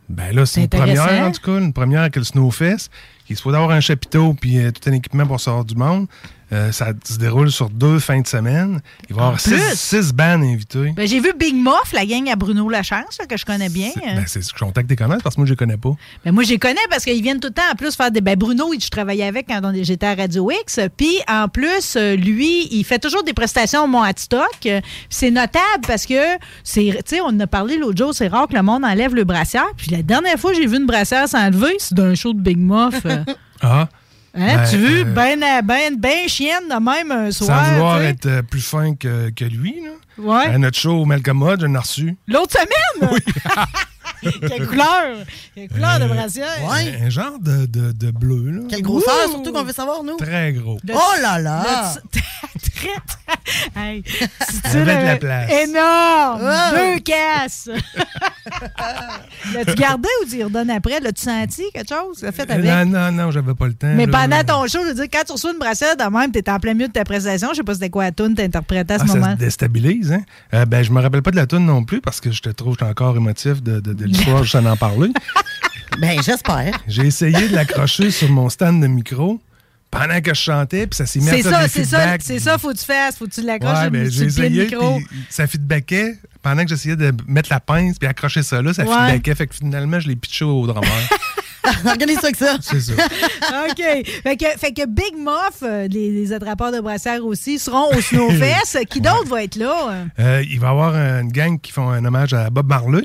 [0.10, 2.90] Ben là, c'est une première, en tout cas, une première avec le Snowfest.
[3.30, 6.08] Il se faut d'avoir un chapiteau puis euh, tout un équipement pour sortir du monde.
[6.54, 8.80] Euh, ça se déroule sur deux fins de semaine.
[9.10, 10.94] Il va y avoir six, six bands invités.
[10.96, 13.90] Ben, j'ai vu Big Muff, la gang à Bruno Lachance, là, que je connais bien.
[13.96, 15.78] Ben, c'est je suis content que tu les connaisses parce que moi, je les connais
[15.78, 15.92] pas.
[16.24, 18.22] Ben, moi, je les connais parce qu'ils viennent tout le temps en plus faire des.
[18.22, 20.80] Ben, Bruno, je travaillais avec quand on- j'étais à Radio X.
[20.96, 24.04] Puis, en plus, lui, il fait toujours des prestations au Mont.
[24.04, 26.14] Euh, C'est notable parce que,
[26.64, 29.16] c'est, tu sais, on en a parlé l'autre jour, c'est rare que le monde enlève
[29.16, 29.66] le brassière.
[29.76, 32.58] Puis, la dernière fois que j'ai vu une brassière s'enlever, c'est d'un show de Big
[32.58, 33.02] Muff.
[33.66, 33.88] Ah.
[34.36, 37.66] Hein, Ben, tu veux, euh, ben, ben, ben chienne de même un soir.
[37.66, 39.92] Sans vouloir être euh, plus fin que, que lui, là.
[40.18, 40.46] Ouais.
[40.46, 42.16] À notre show Malcolm Mud, j'en ai reçu.
[42.28, 43.20] L'autre semaine?
[44.48, 45.18] Quelle couleur?
[45.56, 46.48] Quelle couleur de brassière?
[46.70, 48.62] Un, un genre de, de, de bleu, là.
[48.70, 50.16] Quelle grosseur, surtout qu'on veut savoir, nous.
[50.18, 50.78] Très gros.
[50.94, 51.94] Oh là là!
[52.76, 53.82] Très, très.
[53.82, 54.04] Hey,
[54.66, 55.52] Avec de la place.
[55.52, 56.42] Énorme!
[56.42, 56.76] Wow.
[56.96, 57.70] Deux casses!
[59.54, 61.00] L'as-tu gardé ou tu y redonnes après?
[61.00, 62.20] L'as-tu senti quelque chose?
[62.34, 62.66] Fait avec?
[62.66, 63.94] Non, non, non, j'avais pas le temps.
[63.96, 64.12] Mais là.
[64.28, 66.60] pendant ton show, je veux dire, quand tu reçois une brassière de même, t'es en
[66.60, 67.50] plein milieu de ta prestation.
[67.52, 69.32] Je sais pas c'était quoi la tune t'interprétais à ce Ah, ça moment.
[69.32, 70.24] se déstabilise, hein?
[70.54, 72.50] Euh, ben, je me rappelle pas de la tune non plus parce que je te
[72.50, 75.10] trouve j'étais encore émotif de, de, de je en parler.
[76.00, 76.72] Ben, j'espère.
[76.88, 79.40] J'ai essayé de l'accrocher sur mon stand de micro
[79.92, 82.72] pendant que je chantais, puis ça s'est mis à ça, c'est ça, c'est ça, faut
[82.74, 84.96] que tu fasses, faut que tu l'accroches Ouais, sur ben, le j'ai essayé, micro.
[84.98, 86.18] puis ça feedbackait.
[86.42, 88.90] Pendant que j'essayais de mettre la pince puis accrocher ça là, ça Ouais.
[88.90, 89.36] feedbackait.
[89.36, 90.90] Fait que finalement, je l'ai pitché au drummer.
[91.86, 92.58] Organise ça que ça.
[92.60, 92.94] C'est ça.
[93.70, 94.06] OK.
[94.24, 98.02] Fait que, fait que Big Muff, euh, les, les attrapeurs de brassières aussi, seront au
[98.02, 98.84] Snowfest.
[98.90, 100.08] Qui d'autre va être là?
[100.20, 103.04] Euh, il va y avoir une gang qui font un hommage à Bob Marley,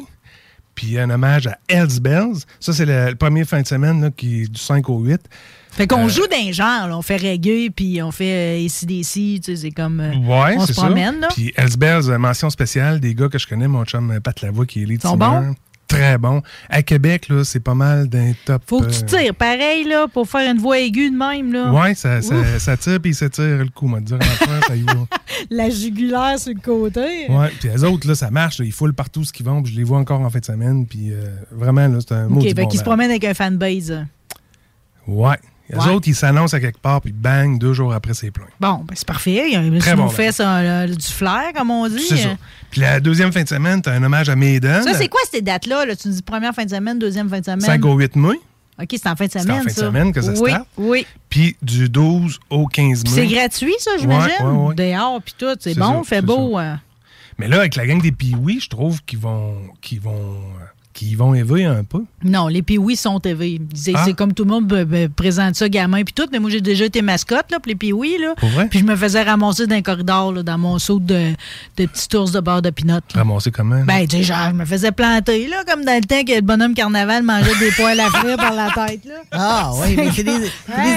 [0.78, 2.44] puis un hommage à Hells Bells.
[2.60, 5.20] Ça, c'est le, le premier fin de semaine là, qui est du 5 au 8.
[5.72, 6.86] Fait qu'on Euh, joue d'un genre.
[6.86, 6.96] là.
[6.96, 9.12] On fait reggae, puis on fait euh, ACDC.
[9.12, 9.98] Tu sais, c'est comme...
[9.98, 10.82] euh, Ouais, on c'est se ça.
[10.86, 11.28] promène, là.
[11.34, 14.40] Puis Hells Bells, euh, mention spéciale, des gars que je connais, mon chum euh, Pat
[14.40, 15.54] Lavoie qui est lead Sont bons?
[15.88, 16.42] Très bon.
[16.68, 18.62] À Québec, là, c'est pas mal d'un top.
[18.66, 21.72] Faut que tu euh, tires pareil, là, pour faire une voix aiguë de même, là.
[21.72, 24.82] Ouais, ça, ça, tire puis ça tire le coup, moi, te dire en ça y
[24.82, 24.92] va.
[25.50, 27.26] La jugulaire sur le côté.
[27.30, 29.72] Ouais, puis les autres, là, ça marche, là, ils foulent partout ce qu'ils vont, puis
[29.72, 32.40] je les vois encore en fin de semaine, puis euh, vraiment, là, c'est un mot
[32.40, 32.90] OK, fait bon qu'ils se band.
[32.90, 34.04] promènent avec un fanbase.
[35.06, 35.36] Ouais.
[35.70, 35.90] Les Ouais.
[35.90, 38.46] autres, ils s'annoncent à quelque part, puis bang, deux jours après, c'est plein.
[38.58, 39.44] Bon, ben c'est parfait.
[39.48, 42.00] Il y a un Très bon Snowfest, euh, du flair, comme on dit.
[42.08, 42.36] C'est ça.
[42.70, 44.82] Puis la deuxième fin de semaine, t'as un hommage à Maiden.
[44.82, 45.84] Ça, c'est quoi ces dates-là?
[45.84, 45.94] Là?
[45.94, 47.60] Tu nous dis première fin de semaine, deuxième fin de semaine?
[47.60, 48.40] 5 au 8 mai.
[48.80, 49.80] OK, c'est en fin de C'est semaine, en fin de ça.
[49.80, 50.52] semaine que ça se oui.
[50.78, 53.10] Oui, Puis du 12 au 15 mai.
[53.10, 54.46] C'est gratuit, ça, j'imagine?
[54.46, 54.74] Ouais.
[54.74, 55.46] Dehors, puis tout.
[55.60, 56.58] C'est C'est bon, ça, fait c'est beau.
[56.58, 56.74] euh.
[57.38, 60.64] Mais là, avec la gang des Pee-Wee, je trouve qu'ils vont, qu'ils vont, euh,
[60.98, 62.02] qu'ils vont éveiller un peu.
[62.24, 63.20] Non, les Pee-Wee sont.
[63.74, 64.02] C'est Ah.
[64.04, 66.26] c'est comme tout le monde ben, ben, présente ça, gamin, puis tout.
[66.32, 68.34] Mais moi, j'ai déjà été mascotte, là, pour les Pee-Wee, là.
[68.36, 68.66] Pour vrai?
[68.68, 71.32] Puis je me faisais ramasser dans un corridor, là, dans mon saut de,
[71.76, 72.98] de petits ours de beurre de pinot.
[73.14, 73.84] Ramasser comment?
[73.84, 76.40] Ben, tu sais, genre, je me faisais planter, là, comme dans le temps que le
[76.40, 79.14] bonhomme carnaval mangeait des poils à frire par la tête, là.
[79.30, 80.32] Ah, oui, mais c'est des,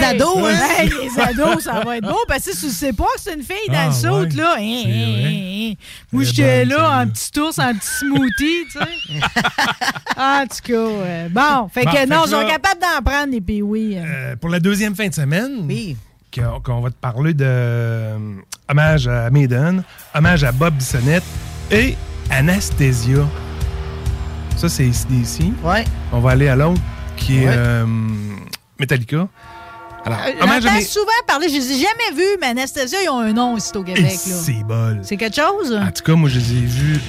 [0.04, 0.58] ados, hein?
[0.80, 2.18] hey, les ados, ça va être beau.
[2.28, 4.30] Parce que si tu sais pas que c'est une fille dans Ah, le saut, ouais,
[4.36, 4.56] là.
[4.58, 5.26] hein, hein, vrai.
[5.26, 5.74] hein, hein.
[6.12, 9.20] Moi, j'étais bonne, là, en petit ours, en petit smoothie, tu sais.
[10.18, 11.70] en tout cas, euh, bon.
[11.70, 13.98] Fait Bon, que fait non, ils sont capables d'en prendre, les péouis.
[13.98, 15.68] Euh, pour la deuxième fin de semaine,
[16.34, 18.18] qu'on qu'on va te parler de euh,
[18.70, 19.84] hommage à Maiden,
[20.16, 21.24] hommage à Bob Bissonnette
[21.72, 21.96] et
[22.30, 23.26] Anastasia.
[24.58, 25.54] Ça, c'est ici.
[25.64, 25.84] Ouais.
[26.12, 26.82] On va aller à l'autre,
[27.18, 27.54] qui est Ouais.
[27.56, 27.86] euh,
[28.80, 29.28] Metallica.
[30.04, 33.34] Alors, hommage à souvent parler, je les ai jamais vus, mais Anastasia, ils ont un
[33.34, 34.16] nom ici au Québec.
[34.18, 35.00] C'est bol.
[35.04, 35.74] C'est quelque chose?
[35.76, 37.00] En tout cas, moi, je les ai vus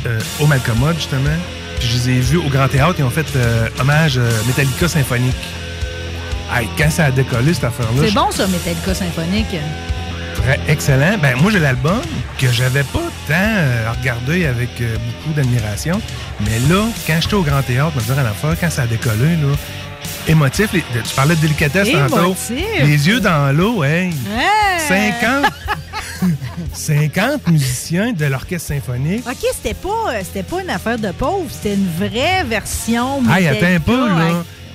[0.41, 1.31] au Malcolm Mud, justement.
[1.79, 2.95] Puis je les ai vus au Grand Théâtre.
[2.99, 5.35] Ils ont fait euh, hommage euh, Metallica symphonique.
[6.55, 9.57] Hey, quand ça a décollé, cette affaire-là, C'est bon, ça, Metallica symphonique.
[10.35, 11.17] Très excellent.
[11.21, 12.01] Ben, moi, j'ai l'album
[12.39, 16.01] que j'avais pas tant euh, regardé avec euh, beaucoup d'admiration.
[16.41, 18.87] Mais là, quand j'étais au Grand Théâtre, me dire à la fois, quand ça a
[18.87, 19.55] décollé, là,
[20.29, 22.17] émotif, les- tu parlais de délicatesse tantôt.
[22.25, 22.65] Émotif.
[22.83, 24.09] Les yeux dans l'eau, hey.
[24.37, 25.13] Hey!
[25.21, 25.53] 50,
[26.73, 29.25] 50 musiciens de l'orchestre symphonique.
[29.27, 33.23] OK, c'était pas, euh, c'était pas une affaire de pauvre, c'était une vraie version.
[33.31, 34.29] Hey, attends un peu, là.
[34.29, 34.35] Hey,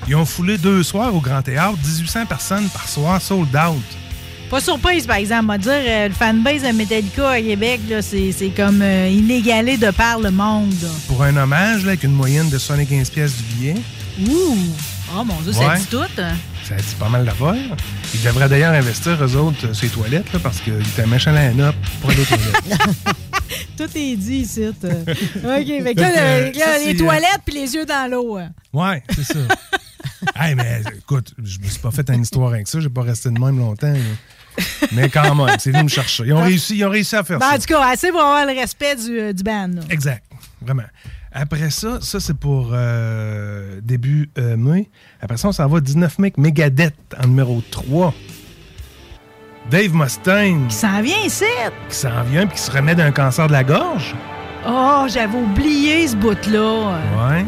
[0.10, 3.82] Ils ont foulé deux soirs au Grand Théâtre, 1800 personnes par soir, sold out.
[4.50, 8.50] Pas surprise, par exemple, à dire, euh, le fanbase de Metallica à Québec, c'est c'est
[8.50, 10.72] comme euh, inégalé de par le monde.
[10.82, 10.88] là.
[11.08, 13.76] Pour un hommage, là, avec une moyenne de 75 pièces du billet,
[14.26, 14.58] Ouh!
[15.16, 15.78] Oh mon Dieu, ça Ouais.
[15.80, 15.98] dit tout.
[16.18, 16.36] hein.
[16.68, 17.56] ça dit pas mal d'affaires.
[18.14, 21.08] Ils devraient d'ailleurs investir, eux autres, euh, sur les toilettes, là, parce qu'ils étaient un
[21.08, 22.64] méchant line-up pour aller aux toilettes.
[23.78, 24.64] Tout est dit ici.
[24.64, 24.72] euh.
[25.06, 25.14] OK,
[25.96, 28.38] que là, Euh, le- là, ça, les euh, toilettes puis les yeux dans l'eau.
[28.38, 28.50] hein.
[28.74, 29.40] Ouais, c'est ça.
[30.36, 33.30] hey, mais écoute, je me suis pas fait une histoire avec ça, j'ai pas resté
[33.30, 33.94] de même longtemps.
[33.94, 34.64] là.
[34.92, 36.24] Mais quand même, c'est venu me chercher.
[36.26, 37.56] Ils ont réussi, ils ont réussi à faire Ben, ça.
[37.56, 39.68] en tout cas, assez pour avoir le respect du, euh, du band.
[39.74, 39.82] là.
[39.90, 40.24] Exact,
[40.62, 40.84] vraiment.
[41.40, 44.90] Après ça, ça c'est pour euh, début euh, mai.
[45.22, 48.12] Après ça, on s'en va 19 mai avec Megadeth en numéro 3.
[49.70, 50.68] Dave Mustaine.
[50.68, 51.44] Qui s'en vient ici.
[51.90, 54.16] Qui s'en vient puis qui se remet d'un cancer de la gorge.
[54.68, 57.00] Oh, j'avais oublié ce bout-là.
[57.30, 57.46] Ouais.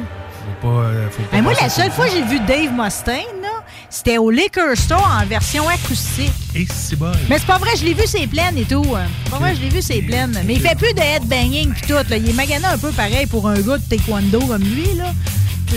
[0.61, 0.83] Faut pas.
[0.83, 3.58] euh, faut pas Ben, moi, la seule fois que j'ai vu Dave Mustaine, là,
[3.89, 6.31] c'était au Liquor Store en version acoustique.
[6.55, 7.11] Et c'est bon.
[7.29, 8.85] Mais c'est pas vrai, je l'ai vu ses plaines et tout.
[9.25, 10.39] C'est pas vrai, je l'ai vu ses plaines.
[10.45, 11.93] Mais il fait plus de headbanging pis tout.
[11.93, 12.03] Là.
[12.17, 14.93] Il est magané un peu pareil pour un gars de taekwondo comme lui.
[14.95, 15.13] Là.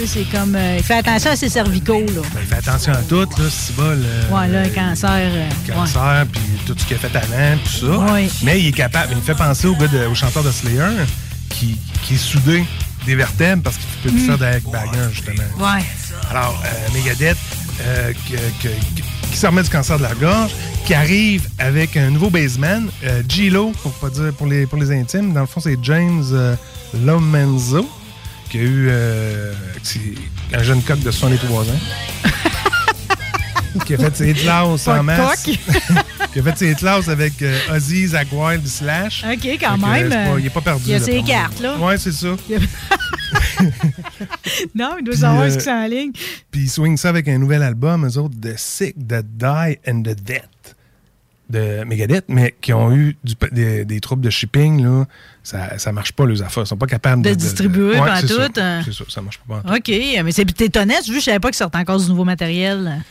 [0.07, 0.55] C'est comme.
[0.57, 2.01] euh, il fait attention à ses cervicaux.
[2.01, 2.23] Là.
[2.35, 3.99] Ben, fais attention à tout, là, c'est bol.
[4.03, 5.11] euh, Ouais, là, un cancer.
[5.11, 8.15] euh, cancer, puis tout ce qu'il a fait avant, tout ça.
[8.43, 9.09] Mais il est capable.
[9.13, 10.87] Il me fait penser au, gars de- au chanteur de Slayer
[11.51, 12.65] qui, qui est soudé
[13.05, 14.27] des vertèbres parce qu'il peut plus Mm.
[14.27, 15.43] faire d'Eric Bagger, justement.
[15.59, 15.85] Ouais.
[16.31, 17.37] Alors, euh, Megadeth,
[17.81, 18.75] euh, que- que-
[19.31, 20.51] qui se remet du cancer de la gorge,
[20.87, 24.91] qui arrive avec un nouveau baseman, euh, Gilo, pour pas dire pour les, pour les
[24.93, 25.33] intimes.
[25.33, 26.55] Dans le fond, c'est James euh,
[27.05, 27.89] Lomenzo,
[28.51, 29.53] qui a eu euh,
[30.53, 31.67] un jeune coq de 63 ans.
[33.87, 35.43] qui a fait ses classes Pas en de masse.
[36.33, 39.25] qui a fait ses classes avec euh, Ozzy, Zach Wild, Slash.
[39.25, 40.13] OK, quand même.
[40.13, 40.85] euh, pas- il est pas perdu.
[40.87, 41.77] Il a là, ses cartes, là.
[41.79, 42.29] Ouais, c'est ça.
[44.75, 46.13] non, il doit savoir euh, ce qui s'enligne.
[46.51, 50.03] Puis ils swingent ça avec un nouvel album, eux autres, The Sick, The Die and
[50.03, 50.77] The Death
[51.51, 55.05] de Megadeth, mais qui ont eu du- des, des troubles de shipping, là.
[55.43, 56.63] Ça, ça marche pas, les affaires.
[56.63, 57.31] Ils sont pas capables de...
[57.31, 58.81] De distribuer, Ouais, pas tout, hein.
[58.85, 59.61] C'est ça, ça marche pas.
[59.61, 59.79] pas en tout.
[59.79, 59.89] OK,
[60.25, 60.95] mais c'est étonnant.
[61.07, 63.03] Je savais pas que sortait encore du nouveau matériel.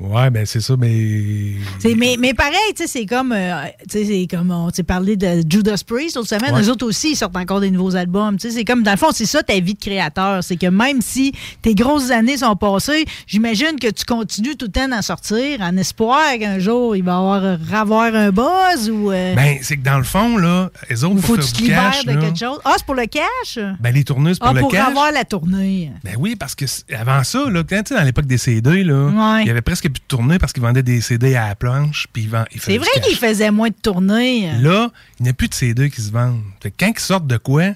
[0.00, 1.52] Ouais, ben c'est ça, mais...
[1.78, 4.82] C'est- mais, mais pareil, tu sais, c'est comme, euh, tu sais, c'est comme on s'est
[4.82, 6.54] parlé de Judas Priest l'autre semaine.
[6.54, 6.62] Ouais.
[6.62, 8.36] Eux autres aussi, ils sortent encore des nouveaux albums.
[8.38, 10.42] Tu sais, c'est comme, dans le fond, c'est ça ta vie de créateur.
[10.42, 14.72] C'est que même si tes grosses années sont passées, j'imagine que tu continues tout le
[14.72, 19.12] temps d'en sortir en espoir qu'un jour, il va avoir, avoir un buzz ou.
[19.12, 21.62] euh, Ben, c'est que dans le fond, là, les autres, faut pour que tu te
[21.62, 22.58] libères de là, quelque chose.
[22.64, 23.58] Ah, c'est pour le cash?
[23.78, 24.88] Ben, les tourneuses pour ah, le pour cash.
[24.88, 25.92] avoir la tournée.
[26.02, 26.64] Ben oui, parce que
[26.98, 29.42] avant ça, là, quand, tu sais, dans l'époque des CD, là, Ouais.
[29.42, 32.06] il y avait presque plus de tournées parce qu'ils vendaient des CD à la planche,
[32.12, 32.28] puis
[32.58, 34.50] C'est vrai qu'il faisait moins de tournées.
[34.60, 34.90] Là,
[35.20, 36.42] il n'y a plus de CD qui se vendent.
[36.62, 37.72] Fait que quand ils sortent de quoi,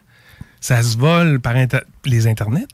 [0.60, 2.66] ça se vole par inter- les internets.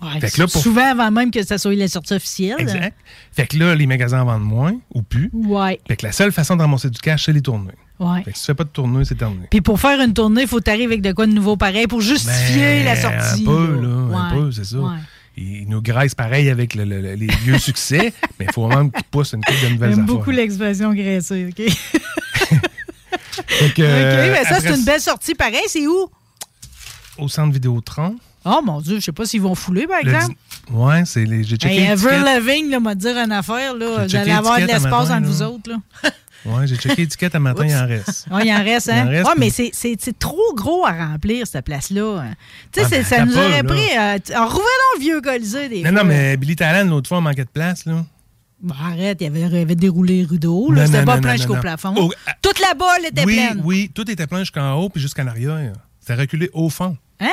[0.00, 2.54] Ouais, Fait que là, pour- Souvent avant même que ça soit la sortie officielle.
[2.60, 2.94] Exact.
[3.32, 5.28] Fait que là, les magasins en vendent moins ou plus.
[5.32, 5.80] Ouais.
[5.88, 7.72] Fait que la seule façon de ramasser du cash, c'est les tournées.
[7.98, 8.22] Ouais.
[8.22, 9.48] Fait que si tu fais pas de tournée, c'est terminé.
[9.50, 12.00] Puis pour faire une tournée, il faut t'arriver avec de quoi de nouveau pareil pour
[12.00, 13.42] justifier Ben, la sortie.
[13.42, 14.18] Un peu, là.
[14.18, 14.76] Un peu, c'est ça.
[15.40, 18.88] Ils nous graissent pareil avec le- le- le- les vieux succès, mais il faut vraiment
[18.90, 21.64] qu'ils poussent une couple de nouvelles J'aime beaucoup l'expression graissée, OK?
[23.62, 25.62] OK, mais ça, après c'est une belle sortie pareil.
[25.68, 26.08] C'est où?
[27.18, 28.16] Au centre Vidéotron.
[28.44, 30.34] Oh mon Dieu, je sais pas s'ils vont fouler, par Le exemple.
[30.34, 31.44] dix- Ouais, c'est les.
[31.44, 31.76] J'ai checké.
[31.80, 32.18] Hey, Ever.
[32.24, 34.06] Living, là, m'a dit une affaire, là.
[34.06, 35.76] Vous allez avoir de l'espace entre vous autres, là.
[36.44, 38.26] Ouais, j'ai checké l'étiquette à matin, il en reste.
[38.30, 39.06] Ah, il en reste, hein?
[39.08, 42.20] Ouais, mais c'est- trop gros à remplir, cette place-là.
[42.22, 42.34] hein.
[42.72, 43.80] Tu sais, Ah, ben, ça nous aurait pris.
[43.98, 46.02] euh, en revenant le vieux Colisée, des Non, fois.
[46.02, 48.04] non, mais Billy Talent, l'autre fois, on manquait de place, là.
[48.60, 50.72] Bon, arrête, il avait, il avait déroulé rideau.
[50.72, 50.86] là.
[50.86, 51.94] C'était pas plein jusqu'au plafond.
[51.96, 52.12] Oh,
[52.42, 53.60] Toute la balle était oui, pleine.
[53.64, 55.72] oui, tout était plein jusqu'en haut puis jusqu'en arrière.
[56.00, 56.96] C'était reculé au fond.
[57.20, 57.28] Hein?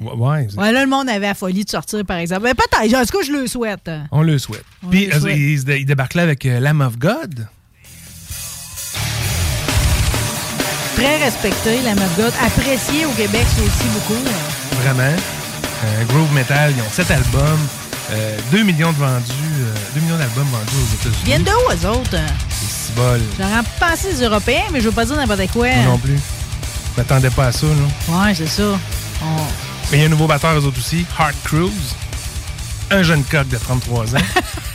[0.00, 2.42] Ouais, ouais, là, le monde avait la folie de sortir, par exemple.
[2.44, 3.90] Mais peut-être, en tout cas, je le souhaite.
[4.12, 4.64] on le souhaite.
[4.84, 5.36] On Puis le euh, souhaite.
[5.36, 7.48] il, il débarque là avec euh, Lamb of God.
[10.96, 12.32] Très respecté, la Meuf God.
[12.44, 14.20] Apprécié au Québec, c'est aussi beaucoup.
[14.82, 15.14] Vraiment.
[15.84, 17.58] Euh, groove Metal, ils ont sept albums.
[18.52, 19.32] 2 millions de vendus.
[19.94, 21.24] 2 millions d'albums vendus aux Ils États-Unis.
[21.24, 22.16] viennent de où, eux autres?
[22.60, 23.20] C'est bol.
[23.38, 25.68] J'aurais pensé les Européens, mais je veux pas dire n'importe quoi.
[25.68, 26.16] Moi non plus.
[26.16, 28.14] Je m'attendais pas à ça, là.
[28.26, 28.62] Ouais, c'est ça.
[29.22, 29.26] On-
[29.90, 31.94] Mais il y a un nouveau batteur, eux autres aussi, Hart Cruise.
[32.90, 34.18] Un jeune coq de 33 ans.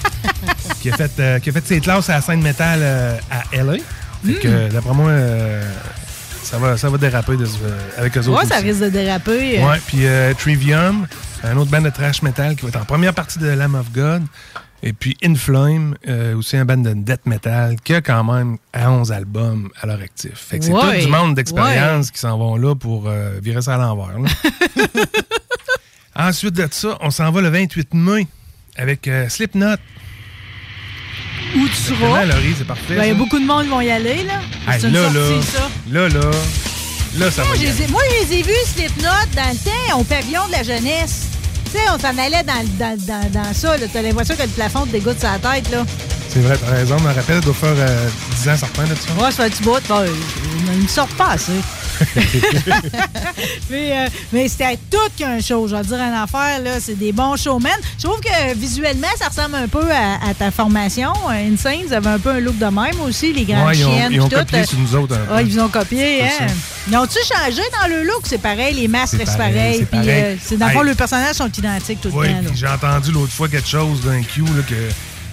[0.81, 3.43] qui, a fait, euh, qui a fait ses classes à la scène métal euh, à
[3.55, 3.77] LA.
[4.25, 4.51] Fait que, Mm.
[4.53, 5.63] euh, d'après moi, euh,
[6.43, 7.57] ça, va, ça va déraper de ce-
[7.97, 8.39] avec eux autres.
[8.41, 9.59] Ouais, ça risque de déraper.
[9.63, 11.07] Ouais, puis euh, Trivium,
[11.43, 13.91] un autre band de trash metal qui va être en première partie de Lamb of
[13.91, 14.23] God.
[14.83, 19.11] Et puis Inflame, euh, aussi un band de death metal qui a quand même 11
[19.11, 20.31] albums à leur actif.
[20.33, 23.61] Fait que c'est Ouais, tout du monde d'expérience qui s'en vont là pour euh, virer
[23.61, 24.17] ça à l'envers.
[26.15, 28.27] Ensuite de ça, on s'en va le 28 mai
[28.75, 29.75] avec euh, Slipknot.
[31.55, 32.95] Où tu Laurie, c'est parfait.
[32.95, 34.39] Ben, il y a beaucoup de monde qui vont y aller, là.
[34.73, 35.69] Hey, C'est une là, sortie, ça.
[35.91, 36.19] là, là,
[37.17, 39.03] là, ça Moi, va je les ai- moi, je les ai vus, Slipknot,
[39.35, 41.27] dans le temps, au pavillon de la jeunesse.
[41.65, 43.75] Tu sais, on s'en allait dans, dans, dans, dans ça.
[43.91, 45.85] T'as l'impression que le plafond te dégoûte la tête, là.
[46.33, 46.97] C'est vrai, raison.
[46.97, 49.13] Je me rappelle, ça doit faire euh, 10 ans certains de ça.
[49.21, 49.79] Ouais, ça fait un petit bout.
[50.73, 51.51] Ils me sortent pas assez.
[53.69, 55.67] mais euh, mais c'était tout qu'un show.
[55.67, 56.79] Je vais dire une affaire, là.
[56.79, 57.71] C'est des bons showmen.
[57.97, 61.11] Je trouve que visuellement, ça ressemble un peu à, à ta formation.
[61.29, 63.85] Euh, Insane, ils avaient un peu un look de même aussi, les grandes Ouais, ils
[63.85, 64.11] ont- chiennes.
[64.13, 64.37] ils ont tout.
[64.37, 65.15] copié sur nous autres.
[65.33, 66.47] Ouais, ils ont copié, hein.
[66.89, 68.21] Ils ont-tu changé dans le look?
[68.23, 69.77] C'est pareil, les masques restent pareil, pareils.
[69.85, 70.09] Puis pareil.
[70.51, 70.87] euh, dans le fond, Hey.
[70.87, 72.51] les personnages sont identiques tout le Oui, temps.
[72.55, 74.75] j'ai entendu l'autre fois quelque chose d'un Q, là, que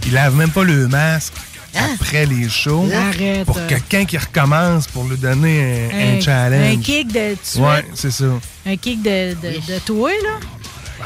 [0.07, 1.33] il lave même pas le masque
[1.75, 2.89] après les shows.
[2.93, 3.45] Arrête.
[3.45, 6.77] Pour que quand il recommence, pour lui donner un, un challenge.
[6.77, 7.37] Un kick de.
[7.61, 8.25] Ouais, c'est ça.
[8.67, 10.39] Un kick de, de, de toi, là.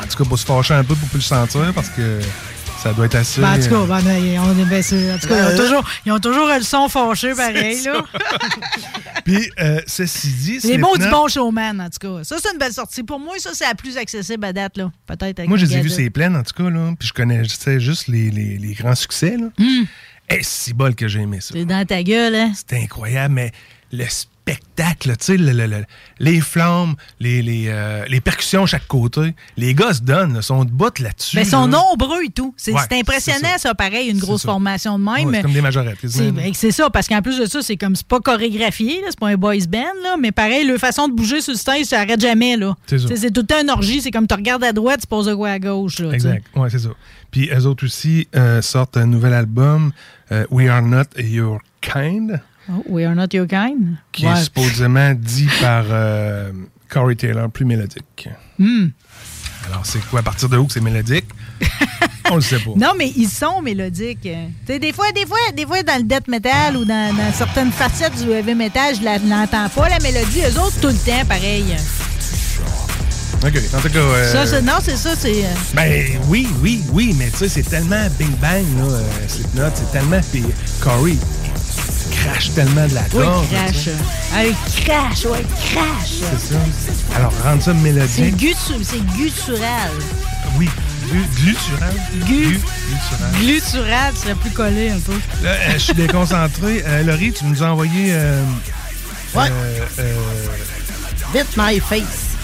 [0.03, 2.21] En tout cas, pour se fâcher un peu pour plus le sentir, parce que
[2.83, 3.41] ça doit être assez.
[3.41, 5.47] Ben, en tout cas, euh, ben, on est ben, c'est- en tout cas, ils, ont
[5.51, 5.57] Euh.
[5.57, 7.81] toujours, ils ont toujours le son fâché pareil.
[7.85, 8.05] Là.
[9.25, 12.25] Puis, euh, ceci dit, Les mots du bon showman, en tout cas.
[12.25, 13.03] Ça, c'est une belle sortie.
[13.05, 14.77] Pour moi, ça, c'est la plus accessible à date.
[14.77, 14.91] là.
[15.07, 16.93] Peut-être Moi, je les ai vus, c'est plein, en tout cas, là.
[16.99, 19.47] Puis je connaissais juste les, les, les grands succès, là.
[19.59, 19.85] Hmm.
[20.29, 21.51] Et si bol que j'ai aimé ça.
[21.53, 22.53] C'est dans ta gueule, hein?
[22.55, 23.53] C'était incroyable, mais
[23.93, 24.05] le
[24.45, 25.85] spectacle, tu sais, le- le- le-
[26.19, 30.43] les flammes, les, les, euh, les percussions à chaque côté, les gars se donnent, là,
[30.43, 31.37] sont debout là-dessus.
[31.37, 31.79] Mais ils sont là.
[31.79, 32.53] nombreux et tout.
[32.57, 33.75] C'est Ouais, impressionnant, c'est ça.
[33.75, 35.29] pareil, une grosse formation de même.
[35.29, 37.95] Ouais, c'est comme des majorettes, C'est ben, ça, parce qu'en plus de ça, c'est comme
[37.95, 41.41] c'est pas chorégraphié, c'est pas un boys band, là, mais pareil, leur façon de bouger
[41.41, 42.57] sur le stage, ça arrête jamais.
[42.57, 42.75] là.
[42.87, 45.35] C'est tout le temps une orgie, c'est comme tu regardes à droite, tu poses de
[45.35, 46.01] quoi à gauche.
[46.01, 46.11] Là.
[46.13, 46.91] Exact, ouais, c'est ça.
[47.31, 49.93] Puis eux autres aussi euh, sortent un nouvel album,
[50.33, 52.41] euh, We Are Not Your Kind,
[52.71, 53.97] Oh, we are not your kind.
[54.13, 54.33] qui Ouais.
[54.33, 56.53] est supposément dit par euh,
[56.89, 58.29] Corey Taylor, plus mélodique.
[58.59, 58.89] Hmm.
[59.69, 61.27] Alors, c'est quoi, à partir de où que c'est mélodique?
[62.31, 62.71] On le sait pas.
[62.77, 64.27] Non, mais ils sont mélodiques.
[64.27, 64.47] euh.
[64.67, 67.33] Tu sais, des fois, des fois, des fois, dans le death metal ou dans, dans
[67.33, 70.41] certaines facettes du heavy metal, je l'entends pas, la mélodie.
[70.43, 71.77] Eux autres, tout le temps, pareil.
[73.45, 73.99] OK, en tout cas...
[73.99, 75.45] euh, Ça, non, c'est ça, c'est...
[75.45, 79.71] euh, Ben oui, oui, oui, mais tu sais, c'est tellement bing bang, là, euh, Slipknot,
[79.75, 80.21] c'est tellement...
[80.31, 80.45] Puis
[80.81, 81.17] Corey,
[82.17, 83.47] crache tellement de la Oui, gorge.
[83.51, 83.73] crash.
[83.73, 83.91] tu sais.
[84.35, 86.11] Ah, il crash, ouais, crash.
[86.39, 86.61] C'est ça.
[87.17, 88.57] Alors, rendre ça C'est mélodique...
[88.83, 89.91] c'est guttural.
[90.59, 90.69] Oui,
[91.09, 91.95] glu- glutural.
[92.27, 93.33] Gu- Glutural.
[93.41, 95.13] Glutural serait plus collé un peu.
[95.43, 96.83] Là, euh, je suis déconcentré.
[96.87, 98.09] Euh, Laurie, tu nous as envoyé...
[98.13, 98.43] Euh,
[99.35, 99.49] Ouais.
[99.51, 100.15] euh, euh,
[101.33, 102.37] Beat my face.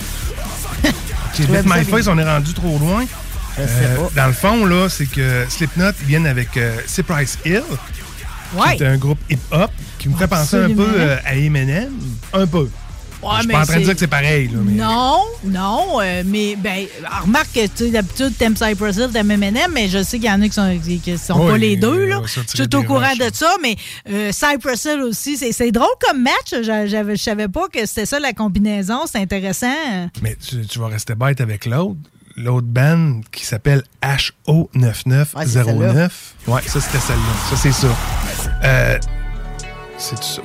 [0.83, 1.85] Ça My bien.
[1.85, 3.05] Face, on est rendu trop loin.
[3.59, 4.23] Je sais Euh, pas.
[4.23, 7.63] Dans le fond, là, c'est que Slipknot viennent avec euh, Cypress Hill,
[8.55, 8.77] Ouais.
[8.77, 11.93] qui est un groupe hip-hop, qui me fait penser un peu euh, à Eminem.
[12.33, 12.69] Un peu.
[13.21, 14.49] Ouais, je suis pas en train de dire que c'est pareil.
[14.49, 14.73] Là, mais...
[14.73, 16.87] Non, non, euh, mais ben,
[17.23, 20.47] remarque que d'habitude, t'aimes Cypress Hill, t'aimes Eminem, mais je sais qu'il y en a
[20.47, 22.23] qui sont, qui sont Oui, pas les deux, là.
[22.25, 23.77] Je suis au courant de ça, mais
[24.09, 26.53] euh, Cypress Hill aussi, c'est drôle comme match.
[26.53, 29.67] Je savais pas que c'était ça la combinaison, c'est intéressant.
[30.23, 31.97] Mais tu, tu vas rester bête avec l'autre.
[32.41, 36.09] L'autre band qui s'appelle HO9909.
[36.47, 37.33] Ouais, ça c'était celle-là.
[37.51, 37.89] Ça c'est ça.
[38.65, 38.99] Euh?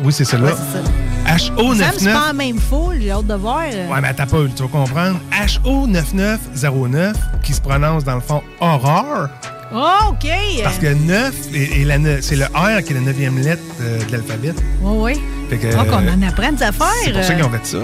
[0.03, 0.53] Oui, c'est celle-là.
[0.55, 2.13] Ça me c'est HO99.
[2.13, 3.59] pas la même foule, j'ai hâte de voir.
[3.67, 5.19] Ouais, mais attends pas, tu vas comprendre.
[5.31, 7.13] HO9909,
[7.43, 9.27] qui se prononce dans le fond Horror,
[9.75, 10.27] Oh, OK.
[10.63, 13.61] parce que 9, et, et la ne- c'est le R qui est la neuvième lettre
[13.81, 14.53] euh, de l'alphabet.
[14.81, 15.21] Oui, oui.
[15.49, 16.87] Fait que, Donc, on euh, en apprend des affaires.
[17.03, 17.77] C'est pour ça qu'ils ont fait ça.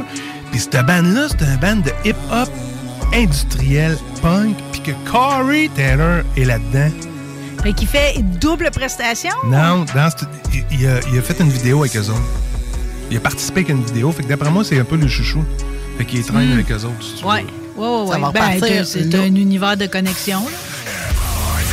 [0.52, 2.50] Puis cette band-là, c'est un band de hip-hop
[3.14, 6.92] industriel punk, puis que Corey Taylor est là-dedans.
[7.64, 9.32] Fait qu'il fait double prestation?
[9.46, 12.22] Non, dans cette- il, il a, il a fait une vidéo avec eux autres.
[13.12, 14.12] Il a participé avec une vidéo.
[14.12, 15.44] Fait que d'après moi, c'est un peu le chouchou.
[15.98, 16.54] Fait qu'il traîne Hmm.
[16.54, 17.02] avec eux autres.
[17.02, 17.28] si veux.
[17.28, 17.46] Ouais.
[17.76, 18.22] Ouais, ouais, Ça ouais.
[18.22, 20.42] va Ben, c'est un univers de connexion.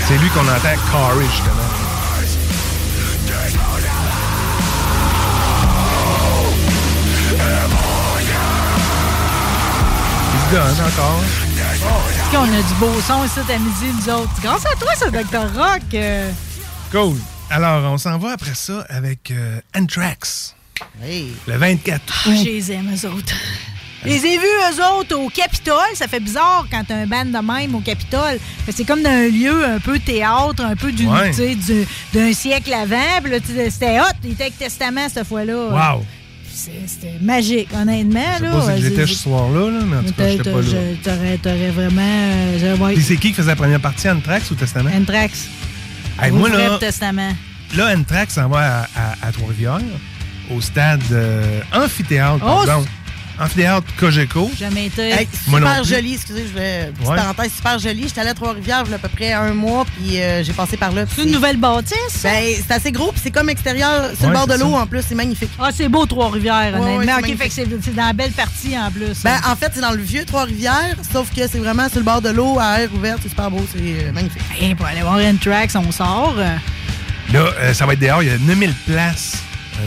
[0.09, 1.86] C'est lui qu'on entend Corey, justement.
[10.51, 11.23] Donne encore.
[12.13, 14.31] Est-ce qu'on a du beau son ici à midi, nous autres?
[14.43, 15.55] Grâce à toi, ce Dr.
[15.61, 15.83] Rock.
[15.95, 16.31] euh,
[16.93, 17.17] Cool.
[17.51, 20.55] Alors, on s'en va après ça avec euh, Anthrax.
[21.03, 23.35] Le 24 Ah, je les aime, eux autres.
[24.05, 25.75] Je les ai vus, eux autres, au Capitole.
[25.95, 28.39] Ça fait bizarre quand t'as un band de même au Capitole.
[28.73, 31.31] C'est comme dans un lieu un peu théâtre, un peu Ouais.
[31.57, 33.01] du- d'un siècle avant.
[33.71, 34.05] C'était hot.
[34.23, 35.55] Il était avec Testament cette fois-là.
[35.95, 36.05] Wow.
[36.57, 38.21] C'était magique, honnêtement.
[38.35, 38.51] Je sais là.
[38.53, 40.79] pas si j'étais ce soir-là, là, mais en tout cas, j'étais pas là.
[41.05, 42.01] T'aurais t'aurais vraiment.
[42.03, 42.97] euh, ouais.
[43.01, 44.91] C'est qui qui faisait la première partie, Anthrax ou Testament?
[44.97, 45.49] Anthrax.
[46.21, 47.33] Hey, moi, là, Testament.
[47.77, 49.81] là, Anthrax s'en va à, à- à Trois-Rivières,
[50.51, 52.87] au stade euh, amphithéâtre, Oh, pardon.
[53.39, 54.51] Amphithéâtre Cogeco.
[54.59, 55.11] Jamais été.
[55.11, 56.91] Hey, super joli, excusez, je vais.
[56.95, 57.17] Petite Ouais.
[57.17, 58.03] parenthèse, super joli.
[58.05, 60.53] J'étais allée à Trois-Rivières il y a à peu près un mois, puis euh, j'ai
[60.53, 61.05] passé par là.
[61.15, 61.97] C'est une nouvelle bâtisse?
[62.23, 64.87] Ben, c'est assez gros, puis c'est comme extérieur, sur Ouais, le bord de l'eau en
[64.87, 65.51] plus, c'est magnifique.
[65.61, 67.17] Ah, c'est beau, Trois-Rivières, Ouais, ouais, honnêtement.
[67.25, 69.23] c'est OK, fait que c'est dans la belle partie en plus.
[69.23, 72.23] Ben, en fait, c'est dans le vieux Trois-Rivières, sauf que c'est vraiment sur le bord
[72.23, 74.43] de l'eau, à air ouverte, c'est super beau, c'est euh, magnifique.
[74.59, 76.35] Hey, pour aller voir N-Trax, on sort.
[77.33, 78.23] Là, euh, ça va être dehors.
[78.23, 79.39] Il y a 9000 places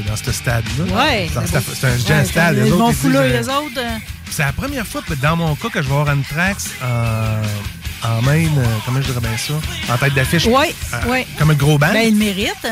[0.08, 0.84] dans ce stade-là.
[0.96, 1.30] Ouais.
[1.34, 2.56] C'est un Ouais, stade.
[2.58, 3.78] Ils Les vont autres, ils les euh, autres.
[3.80, 3.98] euh,
[4.30, 8.46] C'est la première fois, dans mon cas, que je vais voir Anthrax en, en main,
[8.46, 9.54] euh, comment je dirais bien ça,
[9.94, 10.46] en tête d'affiche.
[10.46, 11.28] Ouais, Euh, ouais.
[11.38, 11.92] Comme un gros band.
[11.94, 12.54] Ben, il mérite.
[12.66, 12.70] euh.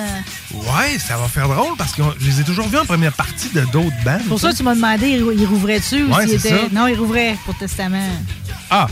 [0.53, 3.49] Ouais, ça va faire drôle parce que je les ai toujours vus en première partie
[3.49, 4.19] de d'autres bands.
[4.27, 6.59] Pour ça, tu m'as demandé, il il rouvrait-tu ou Ouais, s'il c'est était.
[6.61, 6.67] ça.
[6.71, 8.07] Non, il rouvrait pour Testament.
[8.69, 8.87] Ah!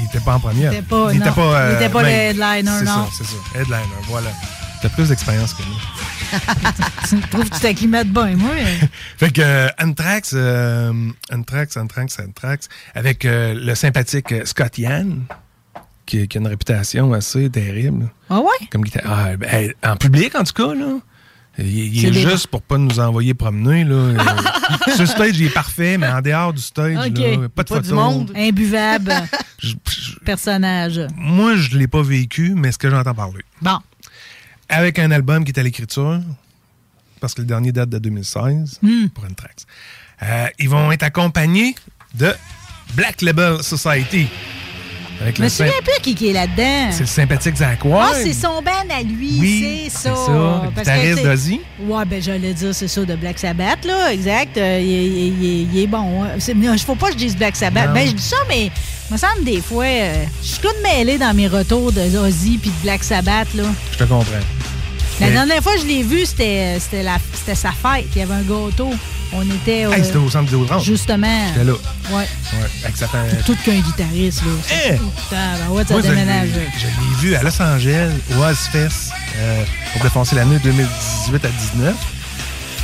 [0.00, 0.72] Il était pas en première.
[0.72, 1.26] Il était pas- il non.
[1.26, 2.08] était pas, euh, Il était pas main.
[2.08, 3.06] le headliner, C'est non.
[3.06, 3.60] ça, c'est ça.
[3.60, 4.30] Headliner, voilà.
[4.84, 7.18] T'as plus d'expérience que nous.
[7.22, 8.50] tu trouves que tu t'acclimates bien, moi?
[9.16, 10.92] Fait que euh, Anthrax, euh,
[11.32, 15.22] Anthrax, Anthrax, Anthrax, avec euh, le sympathique euh, Scott Yann,
[16.04, 18.10] qui, qui a une réputation assez terrible.
[18.28, 18.66] Ah ouais?
[18.70, 20.98] Comme guitare- ah, ben, en public, en tout cas, là.
[21.56, 23.84] Il, est juste pour pas nous envoyer promener.
[23.84, 24.12] Là.
[24.88, 27.16] Sur le stage, il est parfait, mais en dehors du stage, OK.
[27.16, 27.90] là, pas de Pas du photos.
[27.92, 28.32] monde.
[28.36, 29.14] Imbuvable.
[30.26, 31.00] Personnage.
[31.16, 33.44] Moi, je l'ai pas vécu, mais ce que j'entends parler.
[33.62, 33.78] Bon.
[34.74, 36.20] Avec un album qui est à l'écriture,
[37.20, 39.08] parce que le dernier date de 2016, Hmm.
[39.08, 39.66] pour Anthrax.
[40.22, 41.74] Euh, ils vont être accompagnés
[42.14, 42.32] de
[42.94, 44.26] Black Label Society.
[45.20, 46.90] Avec me souviens plus qui, qui est là-dedans.
[46.90, 48.14] C'est le sympathique Zach Ah, Ward.
[48.16, 50.14] c'est son band à lui, Oui, c'est c'est ça.
[50.16, 51.60] ça, le d'Ozzy.
[51.80, 54.56] Ouais, ben j'allais dire, c'est ça, de Black Sabbath, là, exact.
[54.58, 56.24] Euh, il, est- il est- il est bon.
[56.24, 56.30] hein.
[56.36, 57.86] Il faut pas que je dise Black Sabbath.
[57.88, 57.94] Non.
[57.94, 61.16] Ben, je dis ça, mais il me semble des fois, euh, je suis comme mêlée
[61.16, 63.64] dans mes retours de Ozzy puis de Black Sabbath, là.
[63.92, 64.24] Je te comprends.
[65.20, 68.06] La dernière fois que je l'ai vu, c'était sa fête.
[68.14, 68.90] Il y avait un gâteau.
[69.32, 69.82] On était.
[69.82, 70.78] Hey, c'était au centre Vidéotron.
[70.78, 71.48] Justement.
[71.48, 71.72] J'étais là.
[72.10, 72.16] Ouais.
[72.16, 73.06] Ouais, avec sa.
[73.44, 74.52] Tout qu'un guitariste, là.
[74.70, 74.92] Eh!
[74.92, 76.48] Putain, ben ouais, ça Moi, déménage.
[76.78, 81.94] je l'ai vu à Los Angeles, au Ozfest, euh, pour défoncer l'année 2018 à 19.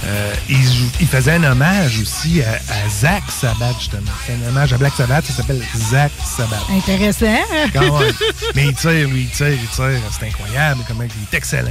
[0.07, 4.01] Euh, il, faisait un hommage aussi à, à Zach Sabbath, justement.
[4.31, 6.65] Un hommage à Black Sabbath, ça s'appelle Zach Sabbath.
[6.70, 7.44] Intéressant.
[7.73, 8.15] Quand même.
[8.55, 10.01] Mais il tire, lui, il tire, il tire.
[10.19, 11.69] C'est incroyable, comment il est excellent.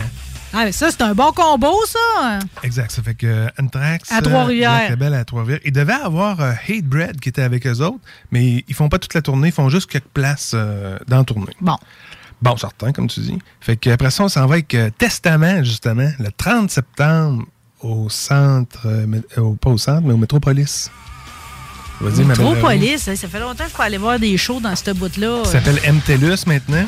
[0.53, 2.39] Ah, mais ça, c'est un bon combo, ça.
[2.63, 2.91] Exact.
[2.91, 4.11] Ça fait que euh, Anthrax.
[4.11, 4.89] À euh, Trois-Rivières.
[4.89, 5.59] Label à Trois-Rivières.
[5.63, 7.99] Il devait avoir euh, Hatebread qui était avec eux autres,
[8.31, 11.23] mais ils font pas toute la tournée, ils font juste quelques places euh, dans la
[11.23, 11.53] tournée.
[11.61, 11.77] Bon.
[12.41, 13.37] Bon, certain, comme tu dis.
[13.59, 17.45] Fait qu'après ça, on s'en va avec euh, Testament, justement, le 30 septembre
[17.81, 20.89] au centre, euh, au, pas au centre, mais au Métropolis.
[22.01, 25.43] Métropolis, hein, ça fait longtemps qu'il faut aller voir des shows dans ce bout-là.
[25.43, 26.85] Ça s'appelle MTLUS maintenant.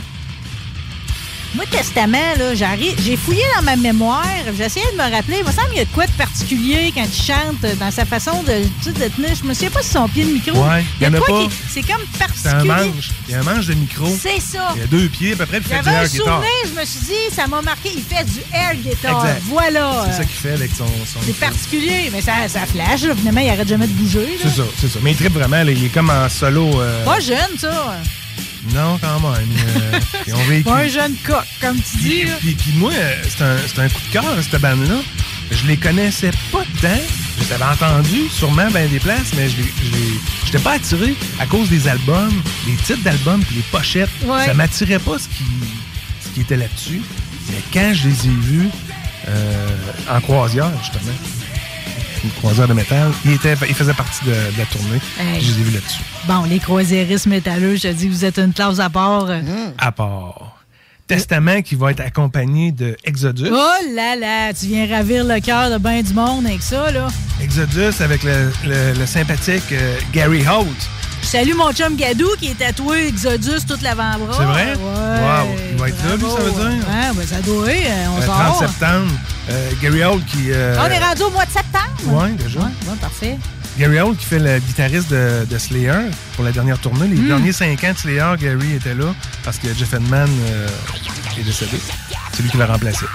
[1.53, 4.23] Moi, Testament, là, j'arrive, j'ai fouillé dans ma mémoire,
[4.57, 5.38] j'essayais de me rappeler.
[5.40, 8.06] Il me semble qu'il y a de quoi de particulier quand il chante dans sa
[8.06, 9.36] façon de, tu sais, de tenir.
[9.36, 10.57] Je me souviens pas si son pied de micro.
[10.64, 11.44] Ouais, il y en a quoi pas.
[11.44, 12.02] qui- C'est comme
[12.34, 12.69] C'est un particulier.
[12.94, 13.10] manche.
[13.28, 14.06] Il y a un manche de micro.
[14.22, 14.69] C'est ça.
[14.76, 16.10] Il y a deux pieds, à peu près, puis il fait du J'avais un air
[16.10, 16.26] guitar.
[16.41, 19.26] souvenir, je me suis dit, ça m'a marqué, il fait du air guitar.
[19.26, 19.41] Exact.
[19.48, 20.06] Voilà.
[20.10, 20.86] C'est ça qu'il fait avec son.
[20.88, 23.02] son C'est particulier, mais ça, ça flash.
[23.03, 23.14] là.
[23.15, 24.19] Finalement, il arrête jamais de bouger.
[24.41, 24.44] là.
[24.44, 24.99] C'est ça, c'est ça.
[25.03, 26.80] Mais il tripe vraiment, là, il est comme en solo.
[26.82, 27.98] euh, Pas jeune, ça.
[28.74, 29.50] Non, quand même.
[29.68, 30.64] euh, ils ont vécu.
[30.64, 32.24] Pas un jeune coq, comme tu dis.
[32.26, 32.34] là.
[32.40, 34.98] Puis, puis moi, euh, c'est un, un coup de cœur, cette bande-là.
[35.52, 36.88] Je les connaissais pas tant.
[37.40, 39.56] Je les avais entendus, sûrement, ben des places, mais je
[40.46, 42.32] j'étais pas attiré à cause des albums,
[42.66, 44.10] des titres d'albums, puis les pochettes.
[44.24, 44.46] Ouais.
[44.46, 45.44] Ça m'attirait pas ce qui,
[46.24, 47.02] ce qui était là-dessus.
[47.50, 48.70] Mais quand je les ai vus
[49.28, 49.68] euh,
[50.10, 51.12] en croisière, justement,
[52.23, 54.99] une croisière de métal, il, était, il faisait partie de, de la tournée.
[55.19, 55.38] Hey.
[55.39, 56.02] puis Je les ai vus là-dessus.
[56.27, 59.27] Bon, les croisiéristes métalleux, je te dis, vous êtes une classe à part.
[59.77, 60.57] À part.
[61.07, 63.49] Testament qui va être accompagné de Exodus.
[63.52, 67.07] Oh là là, tu viens ravir le cœur de bien du monde avec ça, là.
[67.41, 70.68] Exodus avec le, le- le sympathique euh, Gary Holt.
[71.22, 74.35] Je salue mon chum Gadou qui est tatoué Exodus toute l'avant-bras.
[74.38, 74.73] C'est vrai?
[74.73, 74.76] Ouais.
[74.76, 75.56] Wow.
[75.72, 76.88] Il va être là, lui, ça veut dire?
[76.88, 78.35] Ouais, ben ça doit, euh, on Le sort.
[78.57, 79.11] 30 septembre.
[79.49, 80.52] Euh, Gary Holt qui.
[80.52, 81.88] euh, On est rendu au mois de septembre.
[82.07, 82.60] Ouais, déjà.
[82.60, 83.38] Ouais, ouais, parfait.
[83.77, 85.93] Gary Holt qui fait le guitariste de, de Slayer
[86.35, 87.07] pour la dernière tournée.
[87.07, 87.27] Les Mm.
[87.27, 89.14] derniers cinq ans de Slayer, Gary était là
[89.45, 90.68] parce que Jeff Edman euh,
[91.39, 91.77] est décédé.
[92.34, 93.06] C'est lui qui l'a remplacé.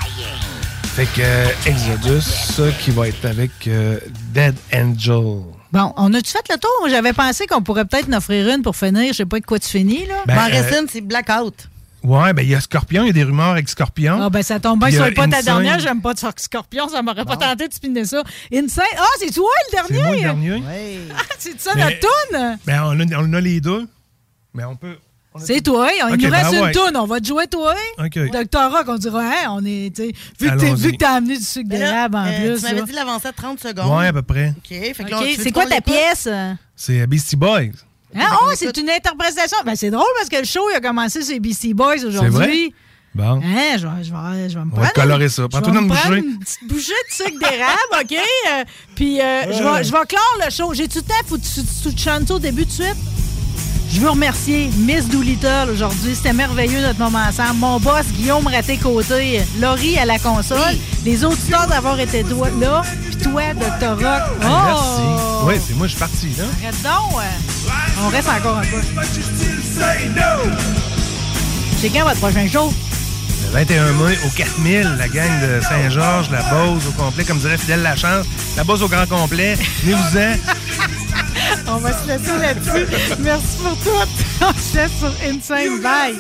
[0.95, 3.99] Fait que euh, Exodus, qui va être avec euh,
[4.33, 5.43] Dead Angel.
[5.77, 6.89] Bon, on a-tu fait le tour?
[6.89, 9.09] J'avais pensé qu'on pourrait peut-être en offrir une pour finir.
[9.09, 10.15] Je sais pas de quoi tu finis, là.
[10.27, 11.69] Ben, M'en euh, reste une, c'est Blackout.
[12.03, 14.19] Ouais, ben il y a Scorpion, il y a des rumeurs avec Scorpion.
[14.23, 16.01] Ah ben ça tombe bien Il que y ce a soit pas ta dernière, j'aime
[16.01, 18.23] pas de Scorpion, ça m'aurait pas tenté de spinner ça.
[18.55, 18.85] Insane.
[18.97, 19.97] Ah, c'est toi le dernier?
[19.97, 20.63] C'est moi le dernier.
[21.19, 22.59] Ah, c'est ça Mais- notre toune?
[22.65, 23.87] Ben on a, on a les deux.
[24.55, 24.97] Mais on peut.
[25.39, 25.89] C'est toi.
[26.05, 26.73] On, Ok, il nous ben reste une ouais.
[26.73, 26.97] toune.
[26.97, 27.75] On va te jouer toi.
[27.99, 28.31] OK.
[28.33, 29.97] Docteur Rock, on dira, hein, on est.
[29.99, 30.13] Vu
[30.51, 32.61] que t'as amené du sucre d'érable en euh, plus.
[32.63, 33.99] Tu m'avais dit l'avancer à 30 secondes.
[33.99, 34.55] Ouais, à peu près.
[34.57, 34.69] OK.
[34.69, 36.27] Fait que là, OK, tu veux c'est quoi ta pièce?
[36.27, 36.59] hein?
[36.75, 37.71] C'est Beastie Boys.
[38.15, 38.27] Hein?
[38.43, 39.59] Oh, c'est une interprétation.
[39.67, 42.73] Ben, c'est drôle parce que le show il a commencé sur BC Boys aujourd'hui.
[43.15, 43.41] Bon.
[43.43, 44.83] Hein, je, vais, je, vais, je vais me On prendre.
[44.83, 45.43] va te colorer ça.
[45.45, 46.19] je Prends-toi vais une bouchée.
[46.19, 48.13] une petite bouchée de sucre d'érable, OK?
[48.13, 48.65] Euh,
[48.95, 50.75] Puis euh, je, vais, je vais clore le show.
[50.75, 51.15] J'ai-tu le temps?
[51.27, 52.95] Faut que tu, tu te chantes au début de suite?
[53.97, 56.15] Je veux remercier Miss Doolittle aujourd'hui.
[56.15, 57.55] C'était merveilleux notre moment ensemble.
[57.61, 63.17] Mon boss, Guillaume Raté-Côté, Laurie à la console, les auditeurs d'avoir été toi- là, puis
[63.17, 63.93] toi, Dr.
[63.95, 64.23] Rock.
[64.43, 64.49] Oh!
[64.67, 65.47] Merci.
[65.47, 66.45] Oui, c'est moi, je suis parti, là.
[66.63, 67.23] Arrête donc.
[68.05, 68.77] on reste encore un peu.
[71.81, 72.71] C'est quand votre prochain show?
[73.45, 77.59] Le 21 mai au 4000, la gang de Saint-Georges, la Beauce au complet, comme dirait
[77.59, 78.27] Fidèle Lachance,
[78.57, 79.57] la Beauce au grand complet.
[79.83, 80.37] Venez-vous-en.
[81.69, 82.87] On va se laisser là-dessus.
[83.21, 83.91] Merci pour tout.
[84.41, 85.81] On se laisse sur Insane.
[85.81, 86.17] Bye.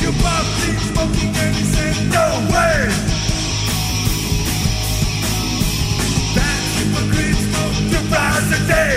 [0.00, 3.09] You pop keep smoking and he said no way.
[8.12, 8.96] A day.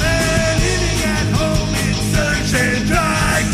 [0.00, 1.68] Man, living at home
[2.86, 3.44] drag.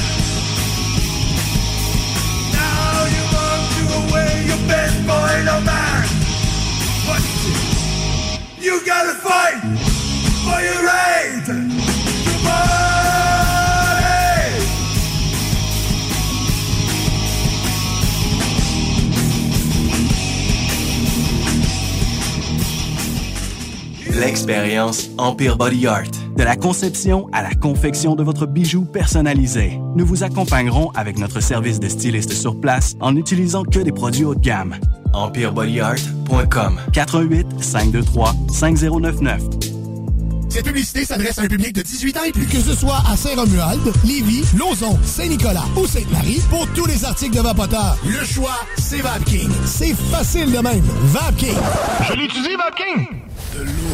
[2.52, 6.04] Now you want to away your best boy no man.
[8.60, 9.60] You gotta fight
[10.44, 11.63] for your right
[24.14, 26.04] L'expérience Empire Body Art.
[26.36, 29.80] De la conception à la confection de votre bijou personnalisé.
[29.96, 34.24] Nous vous accompagnerons avec notre service de styliste sur place en n'utilisant que des produits
[34.24, 34.76] haut de gamme.
[35.14, 39.42] EmpireBodyArt.com 88 523 5099
[40.48, 42.46] Cette publicité s'adresse à un public de 18 ans et plus.
[42.46, 47.42] Que ce soit à Saint-Romuald, Lévis, Lauson, Saint-Nicolas ou Sainte-Marie, pour tous les articles de
[47.42, 49.50] Vapoteur, le choix, c'est VapKing.
[49.66, 50.84] C'est facile de même.
[51.06, 51.58] VapKing.
[52.08, 53.08] Je l'utilise, VapKing.
[53.54, 53.93] De l'eau.